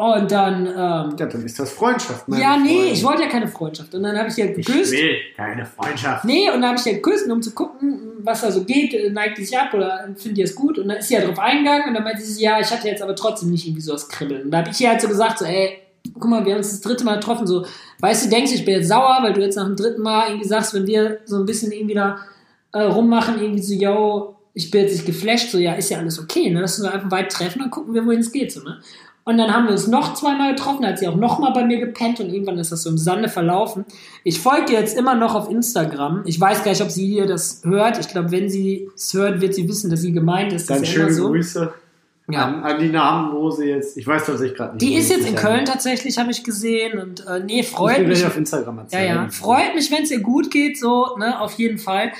Und 0.00 0.30
dann, 0.30 0.64
ähm, 0.64 0.74
Ja, 1.18 1.26
dann 1.26 1.44
ist 1.44 1.58
das 1.58 1.72
Freundschaft. 1.72 2.28
meine 2.28 2.40
ja, 2.40 2.56
nee, 2.56 2.68
Freunde. 2.76 2.92
ich 2.92 3.04
wollte 3.04 3.22
ja 3.22 3.28
keine 3.28 3.48
Freundschaft. 3.48 3.92
Und 3.96 4.04
dann 4.04 4.16
habe 4.16 4.28
ich 4.28 4.34
sie 4.34 4.42
halt 4.44 4.56
Ich 4.56 4.64
geküsst. 4.64 4.92
will 4.92 5.16
keine 5.36 5.66
Freundschaft. 5.66 6.24
Nee, 6.24 6.46
und 6.50 6.60
dann 6.60 6.66
habe 6.66 6.76
ich 6.76 6.82
sie 6.82 6.92
halt 6.92 7.02
geküsst, 7.02 7.28
um 7.28 7.42
zu 7.42 7.50
gucken, 7.50 7.98
was 8.20 8.42
da 8.42 8.52
so 8.52 8.62
geht, 8.62 8.94
äh, 8.94 9.10
neigt 9.10 9.38
die 9.38 9.44
sich 9.44 9.58
ab 9.58 9.74
oder 9.74 10.08
findet 10.16 10.38
ihr 10.38 10.44
es 10.44 10.54
gut? 10.54 10.78
Und 10.78 10.86
dann 10.86 10.98
ist 10.98 11.08
sie 11.08 11.16
halt 11.16 11.26
drauf 11.26 11.40
eingegangen 11.40 11.88
und 11.88 11.94
dann 11.94 12.04
meinte 12.04 12.22
sie, 12.22 12.40
ja, 12.40 12.60
ich 12.60 12.70
hatte 12.70 12.86
jetzt 12.86 13.02
aber 13.02 13.16
trotzdem 13.16 13.50
nicht 13.50 13.66
irgendwie 13.66 13.80
so 13.82 13.90
das 13.90 14.08
Kribbeln. 14.08 14.42
Und 14.44 14.50
da 14.52 14.58
habe 14.58 14.70
ich 14.70 14.80
ihr 14.80 14.88
halt 14.88 15.00
so 15.00 15.08
gesagt, 15.08 15.40
so, 15.40 15.44
ey, 15.44 15.78
guck 16.14 16.26
mal, 16.30 16.44
wir 16.44 16.52
haben 16.52 16.58
uns 16.58 16.70
das 16.70 16.80
dritte 16.80 17.04
Mal 17.04 17.16
getroffen, 17.16 17.48
so, 17.48 17.66
weißt 17.98 18.26
du, 18.26 18.30
denkst 18.30 18.52
du, 18.52 18.56
ich 18.56 18.64
bin 18.64 18.74
jetzt 18.74 18.86
sauer, 18.88 19.18
weil 19.22 19.32
du 19.32 19.40
jetzt 19.40 19.56
nach 19.56 19.66
dem 19.66 19.74
dritten 19.74 20.02
Mal 20.02 20.28
irgendwie 20.28 20.46
sagst, 20.46 20.74
wenn 20.74 20.86
wir 20.86 21.18
so 21.24 21.38
ein 21.38 21.44
bisschen 21.44 21.72
irgendwie 21.72 21.94
da 21.94 22.20
äh, 22.72 22.82
rummachen, 22.82 23.40
irgendwie 23.42 23.62
so, 23.62 23.74
yo, 23.74 24.36
ich 24.54 24.70
bin 24.70 24.82
jetzt 24.82 24.92
nicht 24.92 25.06
geflasht, 25.06 25.50
so, 25.50 25.58
ja, 25.58 25.74
ist 25.74 25.90
ja 25.90 25.98
alles 25.98 26.20
okay, 26.20 26.50
ne? 26.50 26.60
Lass 26.60 26.78
uns 26.78 26.88
einfach 26.88 27.10
weit 27.10 27.32
treffen, 27.32 27.58
dann 27.58 27.70
gucken 27.70 27.94
wir, 27.94 28.06
wohin 28.06 28.20
es 28.20 28.30
geht, 28.30 28.52
so, 28.52 28.60
ne? 28.62 28.78
Und 29.28 29.36
dann 29.36 29.52
haben 29.54 29.64
wir 29.66 29.72
uns 29.72 29.86
noch 29.86 30.14
zweimal 30.14 30.54
getroffen, 30.54 30.86
hat 30.86 30.98
sie 30.98 31.06
auch 31.06 31.14
nochmal 31.16 31.52
bei 31.52 31.62
mir 31.64 31.78
gepennt 31.78 32.18
und 32.18 32.30
irgendwann 32.32 32.56
ist 32.58 32.72
das 32.72 32.82
so 32.82 32.88
im 32.88 32.96
Sande 32.96 33.28
verlaufen. 33.28 33.84
Ich 34.24 34.40
folge 34.40 34.72
jetzt 34.72 34.96
immer 34.96 35.14
noch 35.14 35.34
auf 35.34 35.50
Instagram. 35.50 36.22
Ich 36.24 36.40
weiß 36.40 36.64
gar 36.64 36.70
nicht, 36.70 36.80
ob 36.80 36.90
sie 36.90 37.06
hier 37.06 37.26
das 37.26 37.60
hört. 37.64 37.98
Ich 37.98 38.08
glaube, 38.08 38.30
wenn 38.30 38.48
sie 38.48 38.88
es 38.94 39.12
hört, 39.12 39.42
wird 39.42 39.52
sie 39.54 39.68
wissen, 39.68 39.90
dass 39.90 40.00
sie 40.00 40.12
gemeint 40.12 40.54
ist. 40.54 40.70
Das 40.70 40.78
Dann 40.78 40.82
ist 40.84 40.94
ja 40.94 41.00
schöne 41.02 41.12
so. 41.12 41.28
Grüße 41.28 41.72
Ja. 42.30 42.46
an, 42.46 42.62
an 42.62 42.78
die 42.80 42.88
namenlose 42.88 43.66
jetzt. 43.66 43.98
Ich 43.98 44.06
weiß 44.06 44.24
tatsächlich 44.24 44.56
gerade 44.56 44.76
nicht. 44.76 44.80
Die 44.82 44.94
ist 44.94 45.10
jetzt 45.10 45.28
in 45.28 45.34
Köln 45.34 45.66
tatsächlich, 45.66 46.16
habe 46.18 46.30
ich 46.30 46.42
gesehen. 46.42 46.98
Und 46.98 47.26
äh, 47.26 47.40
nee, 47.44 47.62
freut 47.62 48.08
mich. 48.08 48.24
auf 48.24 48.34
Instagram 48.36 48.76
Ja, 48.76 48.82
erzählen. 48.84 49.14
ja. 49.16 49.28
Freut 49.30 49.74
mich, 49.74 49.90
wenn 49.92 50.04
es 50.04 50.10
ihr 50.10 50.20
gut 50.20 50.50
geht, 50.50 50.78
so, 50.78 51.16
ne, 51.18 51.38
auf 51.38 51.52
jeden 51.58 51.76
Fall. 51.78 52.12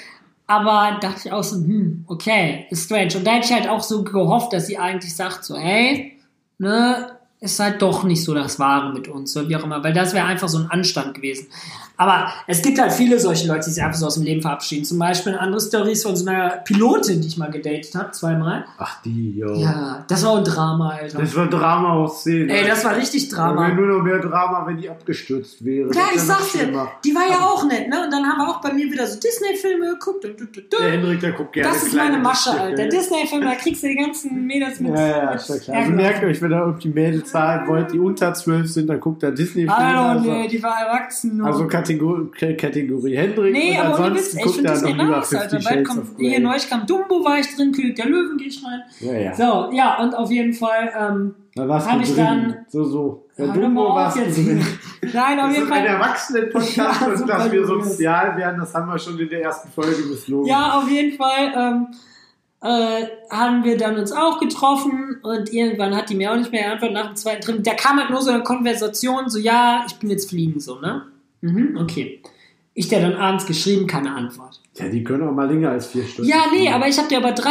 Aber 0.47 0.99
dachte 1.01 1.23
ich 1.25 1.33
auch 1.33 1.43
so, 1.43 1.57
hm, 1.57 2.05
okay, 2.07 2.67
ist 2.71 2.85
strange. 2.85 3.17
Und 3.17 3.27
da 3.27 3.31
hätte 3.33 3.47
ich 3.47 3.53
halt 3.55 3.69
auch 3.69 3.83
so 3.83 4.05
gehofft, 4.05 4.53
dass 4.53 4.67
sie 4.67 4.77
eigentlich 4.77 5.17
sagt, 5.17 5.45
so, 5.45 5.57
hey, 5.57 6.18
ne, 6.61 7.18
ist 7.41 7.61
halt 7.61 7.81
doch 7.83 8.03
nicht 8.03 8.25
so 8.25 8.35
das 8.35 8.59
Wahre 8.59 8.93
mit 8.93 9.07
uns, 9.07 9.33
so 9.33 9.49
wie 9.49 9.55
auch 9.55 9.63
immer, 9.63 9.83
weil 9.85 9.93
das 9.93 10.13
wäre 10.13 10.27
einfach 10.27 10.49
so 10.49 10.59
ein 10.59 10.71
Anstand 10.71 11.15
gewesen. 11.15 11.47
Aber 11.97 12.29
es 12.47 12.63
gibt 12.63 12.79
halt 12.81 12.93
viele 12.93 13.19
solche 13.19 13.49
Leute, 13.49 13.65
die 13.67 13.71
sich 13.73 13.83
einfach 13.83 13.99
so 13.99 14.07
aus 14.07 14.15
dem 14.15 14.23
Leben 14.23 14.41
verabschieden. 14.41 14.85
Zum 14.85 15.01
Beispiel 15.01 15.33
eine 15.33 15.41
andere 15.41 15.61
Story 15.61 15.93
ist 15.93 16.05
von 16.05 16.15
so 16.15 16.29
einer 16.29 16.51
Pilotin, 16.65 17.21
die 17.21 17.27
ich 17.27 17.37
mal 17.37 17.51
gedatet 17.51 17.93
habe, 17.97 18.13
zweimal. 18.13 18.65
Ach, 18.79 19.03
die, 19.03 19.33
jo. 19.37 19.53
Ja, 19.55 20.05
das 20.07 20.25
war 20.25 20.39
ein 20.39 20.45
Drama, 20.45 20.91
Alter. 20.91 21.19
Das 21.19 21.35
war 21.35 21.49
Drama 21.49 21.95
aus 21.95 22.23
10. 22.23 22.51
Ey, 22.51 22.67
das 22.69 22.85
war 22.85 22.97
richtig 22.97 23.29
Drama. 23.29 23.63
Wäre 23.63 23.75
nur 23.75 23.99
noch 23.99 24.03
mehr 24.05 24.21
Drama, 24.21 24.65
wenn 24.67 24.77
die 24.79 24.89
abgestürzt 24.89 25.65
wäre. 25.65 25.89
Ja, 25.93 26.03
Das 26.13 26.15
ich 26.15 26.21
sag's 26.21 26.53
dir, 26.53 26.69
die 27.05 27.15
war 27.15 27.29
ja 27.29 27.41
auch 27.41 27.65
nett, 27.67 27.89
ne? 27.89 28.05
Und 28.05 28.13
dann 28.13 28.25
haben 28.25 28.39
wir 28.39 28.49
auch 28.49 28.61
bei 28.61 28.73
mir 28.73 28.87
wieder 28.87 29.05
so 29.05 29.19
Disney-Filme 29.19 29.95
geguckt. 29.95 30.25
Und, 30.25 30.41
und, 30.41 30.57
und, 30.57 30.73
Der 30.79 30.91
Henrik, 30.93 31.19
der 31.19 31.33
guckt 31.33 31.53
gerne 31.53 31.69
Das 31.69 31.83
ist 31.83 31.95
meine 31.95 32.19
Masche. 32.19 32.53
Alter. 32.53 32.87
Disney-Film, 32.87 33.43
da 33.43 33.57
kriegst 33.57 33.83
du 33.83 33.89
die 33.89 33.97
ganzen 33.97 34.47
Mädels 34.47 34.79
mit. 34.79 34.95
Ja, 34.95 35.07
ja, 35.09 35.31
ist 35.33 35.49
ja 35.49 35.59
klar. 35.59 35.77
Also 35.79 35.91
merkt 35.91 36.23
euch, 36.23 36.41
wenn 36.41 36.53
ihr 36.53 36.59
irgendwie 36.59 36.89
Mädels 36.91 37.28
zahlen 37.31 37.69
wollt, 37.69 37.93
die 37.93 37.99
unter 37.99 38.33
12 38.35 38.69
sind, 38.71 38.87
dann 38.89 39.01
guckt 39.01 39.23
ihr 39.23 39.31
Disney-Filme. 39.31 39.77
Hallo, 39.77 40.01
also, 40.19 40.31
nee, 40.31 40.49
die 40.49 40.63
war 40.63 40.81
erwachsen. 40.81 41.37
nur. 41.37 41.47
also 41.47 41.67
Kategorie, 41.67 42.55
Kategorie 42.57 43.17
Hendrik 43.17 43.53
nee, 43.53 43.79
und 43.79 43.87
aber 43.87 44.05
ansonsten 44.05 44.39
guckt 44.39 44.69
Disney 44.69 44.95
noch 44.95 44.99
lieber 45.05 45.17
nice, 45.19 45.29
50 45.29 45.67
Alter. 45.69 45.83
Kommt, 45.85 46.07
hier 46.19 46.41
neulich 46.41 46.69
kam 46.71 46.87
Dumbo, 46.87 47.25
war 47.25 47.39
ich 47.39 47.55
drin, 47.55 47.73
König 47.73 47.97
der 47.97 48.07
Löwen, 48.07 48.37
geh 48.39 48.45
ich 48.47 48.63
rein. 48.65 48.83
Ja, 49.01 49.13
ja. 49.13 49.35
So, 49.35 49.71
ja, 49.77 49.99
und 50.03 50.15
auf 50.15 50.31
jeden 50.31 50.53
Fall, 50.53 50.91
ähm, 50.99 51.35
Da 51.55 51.69
warst 51.69 51.89
hab 51.91 51.97
du 51.97 52.03
ich 52.03 52.15
drin. 52.15 52.25
dann- 52.25 52.57
so, 52.69 52.85
so. 52.85 53.25
Der 53.37 53.47
doch 53.47 53.55
Dumbo 53.55 53.95
warst 53.95 54.17
du 54.19 54.23
drin. 54.23 54.65
Nein, 55.13 55.39
auf 55.41 55.51
jeden 55.53 55.55
sind 55.67 55.73
ein 55.73 55.85
Fall. 55.85 55.87
Erwachsenen-Podcast 55.87 56.77
Ja, 57.01 57.07
und 57.07 57.29
dass 57.29 57.53
wir 57.53 57.67
sozial 57.67 58.37
werden, 58.37 58.61
das 58.61 58.75
haben 58.75 58.89
wir 58.89 58.99
schon 58.99 59.19
in 59.19 59.29
der 59.29 59.43
ersten 59.43 59.69
Folge 59.71 59.97
misslungen. 60.11 60.47
Ja, 60.47 60.79
auf 60.79 60.89
jeden 60.91 61.17
Fall 61.17 61.53
ähm, 61.57 61.87
äh, 62.61 63.07
haben 63.31 63.65
wir 63.65 63.77
dann 63.77 63.99
uns 63.99 64.11
auch 64.13 64.41
getroffen 64.41 65.19
und 65.23 65.53
irgendwann 65.53 65.95
hat 65.95 66.11
die 66.11 66.15
mir 66.15 66.33
auch 66.33 66.37
nicht 66.37 66.51
mehr 66.51 66.65
geantwortet 66.65 66.95
nach 66.95 67.07
dem 67.07 67.17
zweiten 67.17 67.43
Treffen. 67.43 67.63
Da 67.63 67.75
kam 67.75 67.99
halt 67.99 68.11
nur 68.11 68.21
so 68.21 68.31
eine 68.31 68.43
Konversation, 68.43 69.31
so 69.31 69.39
ja, 69.39 69.85
ich 69.87 69.95
bin 69.97 70.11
jetzt 70.11 70.29
fliegen, 70.29 70.59
so, 70.59 70.81
ne? 70.81 71.03
Mhm, 71.41 71.79
okay. 71.81 72.21
Ich 72.75 72.89
der 72.89 73.01
dann 73.01 73.15
abends 73.15 73.47
geschrieben, 73.47 73.87
keine 73.87 74.15
Antwort. 74.15 74.61
Ja, 74.79 74.89
die 74.89 75.03
können 75.05 75.29
auch 75.29 75.33
mal 75.33 75.49
länger 75.51 75.71
als 75.71 75.87
vier 75.89 76.05
Stunden. 76.07 76.31
Ja, 76.31 76.45
nee, 76.53 76.71
aber 76.71 76.87
ich 76.89 76.97
habe 76.99 77.09
dir 77.09 77.19
aber 77.19 77.33
drei, 77.33 77.51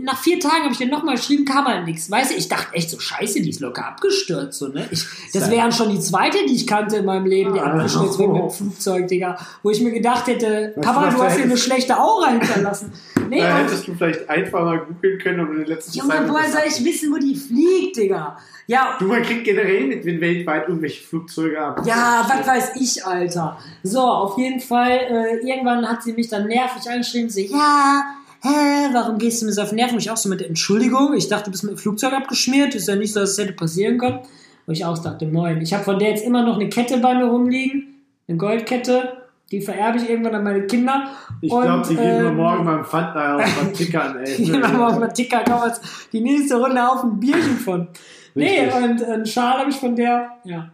nach 0.00 0.18
vier 0.18 0.38
Tagen 0.38 0.62
habe 0.64 0.72
ich 0.72 0.78
dir 0.78 0.86
nochmal 0.88 1.16
geschrieben, 1.16 1.44
kam 1.44 1.64
halt 1.66 1.86
nichts. 1.86 2.10
Weißt 2.10 2.30
du, 2.32 2.34
ich 2.36 2.48
dachte 2.48 2.74
echt 2.74 2.90
so, 2.90 2.98
scheiße, 2.98 3.40
die 3.42 3.50
ist 3.50 3.60
locker 3.60 3.86
abgestürzt, 3.86 4.58
so, 4.58 4.68
ne? 4.68 4.86
Ich, 4.90 5.04
das 5.32 5.46
Ja. 5.46 5.50
wäre 5.52 5.72
schon 5.72 5.90
die 5.90 6.00
zweite, 6.00 6.38
die 6.48 6.54
ich 6.54 6.66
kannte 6.66 6.96
in 6.96 7.04
meinem 7.04 7.26
Leben, 7.26 7.54
die 7.54 7.60
Ah. 7.60 7.72
abgestürzt 7.72 8.18
wird 8.18 8.32
mit 8.32 8.42
dem 8.42 8.50
Flugzeug, 8.56 9.08
Digga. 9.08 9.36
Wo 9.62 9.70
ich 9.70 9.80
mir 9.80 9.92
gedacht 9.92 10.26
hätte, 10.26 10.72
du, 10.74 10.80
Papa, 10.80 11.06
was 11.06 11.14
du 11.16 11.22
hast 11.22 11.34
hier 11.36 11.44
eine 11.44 11.56
schlechte 11.56 11.98
Aura 11.98 12.30
hinterlassen. 12.30 12.92
Nee, 13.28 13.40
Da 13.40 13.56
hättest 13.58 13.88
du 13.88 13.94
vielleicht 13.94 14.28
einfach 14.28 14.60
mal 14.62 14.78
googeln 14.84 15.18
können, 15.18 15.40
um 15.40 15.52
in 15.52 15.58
den 15.60 15.66
letzten 15.66 15.96
Junge, 15.96 16.10
Zeit- 16.10 16.28
woher 16.28 16.50
soll 16.50 16.60
ich 16.68 16.84
wissen, 16.84 17.10
wo 17.10 17.16
die 17.16 17.34
fliegt, 17.34 17.96
Digga? 17.96 18.36
Ja, 18.66 18.96
Du, 18.98 19.06
man 19.06 19.22
kriegt 19.22 19.44
generell 19.44 19.86
mit, 19.86 20.04
wenn 20.04 20.20
weltweit 20.20 20.68
irgendwelche 20.68 21.02
Flugzeuge 21.02 21.58
ab. 21.58 21.80
Ja, 21.86 22.26
was 22.28 22.46
weiß 22.46 22.72
ich, 22.78 23.06
Alter. 23.06 23.56
So, 23.82 24.00
auf 24.00 24.36
jeden 24.36 24.60
Fall, 24.60 24.90
äh, 24.90 25.46
irgendwann 25.48 25.88
hat 25.88 26.02
sie 26.02 26.12
mich 26.12 26.28
dann 26.28 26.46
nervig 26.54 26.90
angeschrieben, 26.90 27.30
so, 27.30 27.40
ja, 27.40 28.02
hä, 28.42 28.88
warum 28.92 29.18
gehst 29.18 29.42
du 29.42 29.46
mir 29.46 29.52
so 29.52 29.62
auf 29.62 29.70
den 29.70 29.76
Nerven? 29.76 29.98
Ich 29.98 30.10
auch 30.10 30.16
so 30.16 30.28
mit 30.28 30.40
der 30.40 30.48
Entschuldigung, 30.48 31.14
ich 31.14 31.28
dachte, 31.28 31.44
du 31.44 31.50
bist 31.52 31.64
mit 31.64 31.72
dem 31.72 31.78
Flugzeug 31.78 32.12
abgeschmiert, 32.12 32.74
ist 32.74 32.88
ja 32.88 32.96
nicht 32.96 33.12
so, 33.12 33.20
dass 33.20 33.30
es 33.30 33.38
hätte 33.38 33.52
passieren 33.52 33.98
können. 33.98 34.20
Und 34.66 34.74
ich 34.74 34.84
auch 34.84 34.98
dachte, 34.98 35.26
moin, 35.26 35.60
ich 35.60 35.72
habe 35.74 35.84
von 35.84 35.98
der 35.98 36.10
jetzt 36.10 36.24
immer 36.24 36.44
noch 36.44 36.56
eine 36.56 36.68
Kette 36.68 36.98
bei 36.98 37.14
mir 37.14 37.24
rumliegen, 37.24 38.02
eine 38.28 38.38
Goldkette, 38.38 39.22
die 39.50 39.60
vererbe 39.60 39.98
ich 39.98 40.08
irgendwann 40.08 40.34
an 40.34 40.44
meine 40.44 40.66
Kinder. 40.66 41.08
Ich 41.40 41.50
glaube, 41.50 41.86
die 41.86 41.94
gehen 41.94 42.20
nur 42.20 42.30
ähm, 42.30 42.36
morgen 42.36 42.64
beim 42.64 42.84
Pfandleiher 42.84 43.36
auf 43.36 43.56
beim 43.56 43.74
Tickern, 43.74 44.16
ey. 44.24 44.36
Die 44.38 44.44
gehen 44.44 44.62
wir 44.62 44.88
auf 44.88 44.98
den 44.98 45.12
Ticker, 45.12 45.44
kaufen 45.44 45.70
uns 45.70 46.08
die 46.12 46.20
nächste 46.20 46.56
Runde 46.56 46.88
auf 46.88 47.04
ein 47.04 47.20
Bierchen 47.20 47.58
von. 47.58 47.88
Nee, 48.34 48.60
Richtig. 48.60 48.82
und 48.82 49.04
einen 49.04 49.26
Schal 49.26 49.58
habe 49.58 49.70
ich 49.70 49.76
von 49.76 49.94
der, 49.94 50.30
ja. 50.44 50.70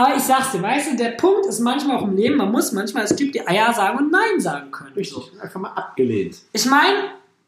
Aber 0.00 0.16
ich 0.16 0.22
sag's 0.22 0.52
dir, 0.52 0.62
weißt 0.62 0.92
du, 0.92 0.96
der 0.96 1.10
Punkt 1.10 1.44
ist 1.44 1.60
manchmal 1.60 1.98
auch 1.98 2.04
im 2.04 2.16
Leben, 2.16 2.36
man 2.36 2.50
muss 2.50 2.72
manchmal 2.72 3.02
als 3.02 3.14
Typ 3.14 3.32
die 3.32 3.46
Eier 3.46 3.70
sagen 3.74 3.98
und 3.98 4.10
Nein 4.10 4.40
sagen 4.40 4.70
können. 4.70 4.94
Richtig, 4.94 5.30
einfach 5.38 5.60
mal 5.60 5.72
abgelehnt. 5.72 6.38
Ich 6.54 6.64
meine, 6.64 6.96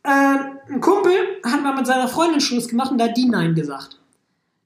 äh, 0.03 0.71
ein 0.71 0.81
Kumpel 0.83 1.15
hat 1.43 1.63
mal 1.63 1.75
mit 1.75 1.87
seiner 1.87 2.09
Freundin 2.09 2.43
Schluss 2.43 2.69
gemacht 2.69 2.91
und 2.91 2.99
da 2.99 3.05
hat 3.05 3.17
die 3.17 3.25
Nein 3.25 3.55
gesagt. 3.55 3.97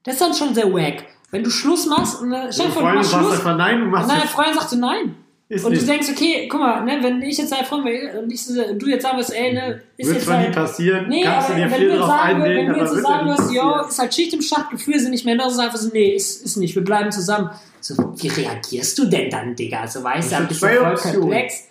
Das 0.03 0.15
ist 0.15 0.21
dann 0.21 0.33
schon 0.33 0.53
sehr 0.53 0.73
wack. 0.73 1.05
Wenn 1.31 1.45
du 1.45 1.49
Schluss 1.49 1.85
machst 1.85 2.21
und 2.21 2.31
vor, 2.31 2.47
du 2.49 2.71
Freunde, 2.71 2.95
machst 2.95 3.11
sagst 3.11 3.25
Schluss 3.25 3.39
einfach 3.39 3.57
nein, 3.57 3.77
du 3.77 3.85
und 3.85 3.91
machst 3.91 4.09
deine 4.09 4.21
jetzt, 4.21 4.31
Freundin 4.31 4.53
sagt 4.55 4.69
so 4.69 4.77
Nein. 4.77 5.15
Ist 5.49 5.63
Und 5.63 5.71
du 5.71 5.77
nicht. 5.77 5.87
denkst, 5.89 6.09
okay, 6.11 6.47
guck 6.49 6.59
mal, 6.59 6.83
ne, 6.83 6.97
wenn 7.01 7.21
ich 7.21 7.37
jetzt 7.37 7.51
deine 7.51 7.63
Freundin 7.65 7.93
wäre 7.93 8.19
und 8.19 8.31
ich, 8.31 8.45
du 8.45 8.85
jetzt 8.87 9.03
sagen 9.03 9.17
wirst, 9.17 9.33
ey, 9.33 9.53
ne, 9.53 9.81
ist 9.95 10.07
Wird 10.07 10.17
jetzt 10.17 10.25
zwar 10.25 10.37
nie 10.39 10.43
halt, 10.45 10.55
passieren, 10.55 11.07
Nee, 11.07 11.21
kannst 11.23 11.49
aber 11.49 11.55
du 11.59 11.63
dir 11.63 11.71
wenn 11.71 11.77
viel 11.79 11.87
du 11.87 11.93
jetzt 11.93 11.99
drauf 12.01 12.09
sagen, 12.09 12.41
einlegen, 12.41 12.67
wenn 12.67 12.73
du 12.73 12.79
jetzt 12.81 12.93
so 12.93 12.99
sagen 13.01 13.27
wirst, 13.29 13.51
yo, 13.53 13.61
passieren. 13.61 13.89
ist 13.89 13.99
halt 13.99 14.13
Schicht 14.13 14.33
im 14.33 14.41
Schacht, 14.41 14.69
Gefühle 14.71 14.99
sind 14.99 15.11
nicht 15.11 15.25
mehr 15.25 15.37
da, 15.37 15.47
ist 15.47 15.57
einfach 15.59 15.77
so, 15.77 15.89
nee, 15.93 16.09
ist, 16.15 16.43
ist 16.45 16.57
nicht, 16.57 16.75
wir 16.75 16.83
bleiben 16.83 17.11
zusammen. 17.11 17.49
So, 17.79 17.95
wie 18.17 18.27
reagierst 18.27 18.97
du 18.97 19.05
denn 19.05 19.29
dann, 19.29 19.55
Digga? 19.55 19.87
So, 19.87 20.03
weißt 20.03 20.33
du, 20.33 20.39
bist 20.47 20.61
du 20.61 20.67
voll 20.67 20.77
Optionen. 20.79 21.19
perplex. 21.29 21.67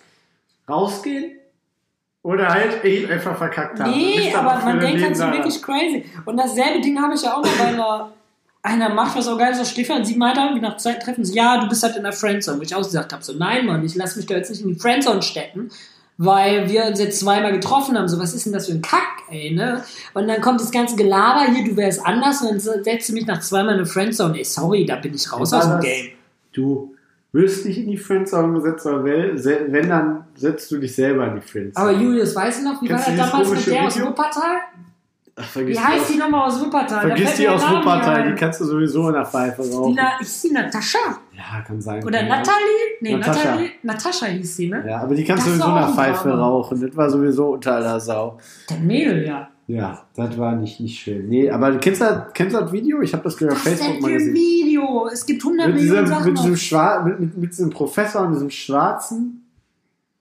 Rausgehen 0.69 1.31
oder 2.23 2.49
halt 2.49 2.83
echt 2.83 3.09
einfach 3.09 3.37
verkackt 3.37 3.79
haben. 3.79 3.91
Du 3.91 3.97
Nee, 3.97 4.33
aber 4.35 4.59
man 4.65 4.79
denkt 4.81 5.01
halt 5.01 5.15
so 5.15 5.23
wirklich 5.31 5.61
crazy. 5.61 6.03
Und 6.25 6.35
dasselbe 6.37 6.81
Ding 6.81 6.99
habe 7.01 7.13
ich 7.13 7.21
ja 7.21 7.35
auch 7.37 7.41
noch 7.43 7.57
bei 7.57 7.67
einer, 7.67 8.11
einer 8.67 8.89
macht 8.89 9.17
was 9.17 9.27
auch 9.27 9.37
geil 9.37 9.55
so 9.55 9.65
Stefan, 9.65 10.05
sie 10.05 10.15
meinte 10.15 10.41
irgendwie 10.41 10.61
nach 10.61 10.77
zwei 10.77 10.93
Treffen, 10.93 11.25
so, 11.25 11.33
ja, 11.33 11.59
du 11.59 11.67
bist 11.67 11.83
halt 11.83 11.95
in 11.95 12.03
der 12.03 12.13
Friendzone, 12.13 12.59
wo 12.59 12.61
ich 12.63 12.75
auch 12.75 12.83
gesagt 12.83 13.13
habe, 13.13 13.23
so, 13.23 13.33
nein, 13.33 13.65
Mann, 13.65 13.83
ich 13.85 13.95
lasse 13.95 14.17
mich 14.17 14.27
da 14.27 14.35
jetzt 14.35 14.49
nicht 14.49 14.61
in 14.61 14.69
die 14.69 14.79
Friendzone 14.79 15.21
stecken, 15.21 15.69
weil 16.17 16.69
wir 16.69 16.85
uns 16.85 16.99
jetzt 16.99 17.19
zweimal 17.19 17.51
getroffen 17.51 17.97
haben, 17.97 18.07
so, 18.07 18.19
was 18.19 18.33
ist 18.33 18.45
denn 18.45 18.53
das 18.53 18.67
für 18.67 18.73
ein 18.73 18.81
Kack, 18.81 19.23
ey, 19.29 19.51
ne? 19.51 19.83
Und 20.13 20.27
dann 20.27 20.41
kommt 20.41 20.59
das 20.59 20.71
ganze 20.71 20.95
Gelaber 20.95 21.51
hier, 21.51 21.63
du 21.63 21.77
wärst 21.77 22.05
anders, 22.05 22.41
und 22.41 22.49
dann 22.49 22.59
setzt 22.59 23.09
du 23.09 23.13
mich 23.13 23.25
nach 23.25 23.39
zweimal 23.39 23.73
in 23.73 23.79
eine 23.79 23.85
Friendzone, 23.87 24.37
ey, 24.37 24.43
sorry, 24.43 24.85
da 24.85 24.95
bin 24.97 25.13
ich 25.13 25.31
raus 25.31 25.51
War 25.51 25.59
aus 25.59 25.69
dem 25.69 25.79
Game. 25.79 26.09
Du 26.53 26.95
wirst 27.31 27.65
dich 27.65 27.77
in 27.77 27.91
die 27.91 27.97
Friendzone 27.97 28.53
gesetzt, 28.53 28.87
aber 28.87 29.03
wenn, 29.03 29.89
dann 29.89 30.25
setzt 30.35 30.71
du 30.71 30.77
dich 30.77 30.95
selber 30.95 31.27
in 31.27 31.35
die 31.35 31.41
Friendzone. 31.41 31.87
Aber 31.87 31.97
Julius, 31.97 32.35
weißt 32.35 32.61
du 32.61 32.65
noch, 32.65 32.81
wie 32.81 32.89
war 32.89 32.97
Kennst 32.97 33.09
du 33.09 33.17
das 33.17 33.31
damals 33.31 33.49
mit 33.49 33.67
der 33.67 33.83
aus 33.83 33.95
Video? 33.95 34.09
Wuppertal? 34.09 34.57
Ach, 35.39 35.55
Wie 35.55 35.77
heißt 35.79 36.09
die 36.13 36.17
nochmal 36.17 36.47
aus 36.47 36.59
Wuppertal? 36.59 37.01
vergiss 37.01 37.35
die 37.35 37.47
aus 37.47 37.61
Name 37.61 37.77
Wuppertal, 37.85 38.29
die 38.31 38.35
kannst 38.35 38.59
du 38.59 38.65
sowieso 38.65 39.07
in 39.09 39.13
der 39.13 39.25
Pfeife 39.25 39.61
rauchen. 39.71 39.93
Na, 39.95 40.19
ist 40.19 40.43
die 40.43 40.51
Natascha? 40.51 40.97
Ja, 41.33 41.61
kann 41.61 41.79
sein. 41.79 42.03
Oder 42.03 42.23
Ja. 42.23 42.29
Natalie? 42.29 42.57
Nee, 43.01 43.15
Natascha. 43.17 43.49
Natalie. 43.51 43.69
Natascha 43.83 44.25
hieß 44.25 44.55
sie, 44.57 44.69
ne? 44.69 44.83
Ja, 44.87 45.01
aber 45.01 45.13
die 45.13 45.23
kannst 45.23 45.45
du 45.45 45.51
sowieso 45.51 45.67
in 45.69 45.75
der 45.75 45.87
Pfeife 45.89 46.29
Drama. 46.29 46.47
rauchen. 46.47 46.81
Das 46.81 46.97
war 46.97 47.09
sowieso 47.09 47.49
unter 47.53 47.75
aller 47.75 47.99
Sau. 47.99 48.39
Der 48.69 48.77
Mädel, 48.77 49.27
ja. 49.27 49.47
Ja, 49.67 50.01
das 50.15 50.37
war 50.37 50.55
nicht, 50.55 50.79
nicht 50.79 50.97
schön. 50.97 51.27
Nee, 51.27 51.51
aber 51.51 51.77
kennst 51.77 51.99
du, 52.01 52.05
das- 52.05 52.33
kennst 52.33 52.55
du 52.55 52.61
das 52.61 52.71
Video? 52.71 53.01
Ich 53.01 53.11
habe 53.13 53.23
das 53.23 53.35
gerade 53.37 53.51
auf 53.51 53.59
Facebook 53.59 54.01
mal 54.01 54.13
gesehen. 54.13 54.33
Video? 54.33 55.09
Es 55.11 55.25
gibt 55.25 55.43
100 55.43 55.67
Mit 55.67 55.75
Millionen 55.75 56.07
Sachen. 56.07 56.33
mit, 56.33 56.37
diesem 56.43 57.03
mit, 57.05 57.19
mit, 57.19 57.37
mit 57.37 57.51
diesem 57.51 57.69
Professor 57.69 58.21
und 58.23 58.31
diesem 58.33 58.49
Schwarzen, 58.49 59.43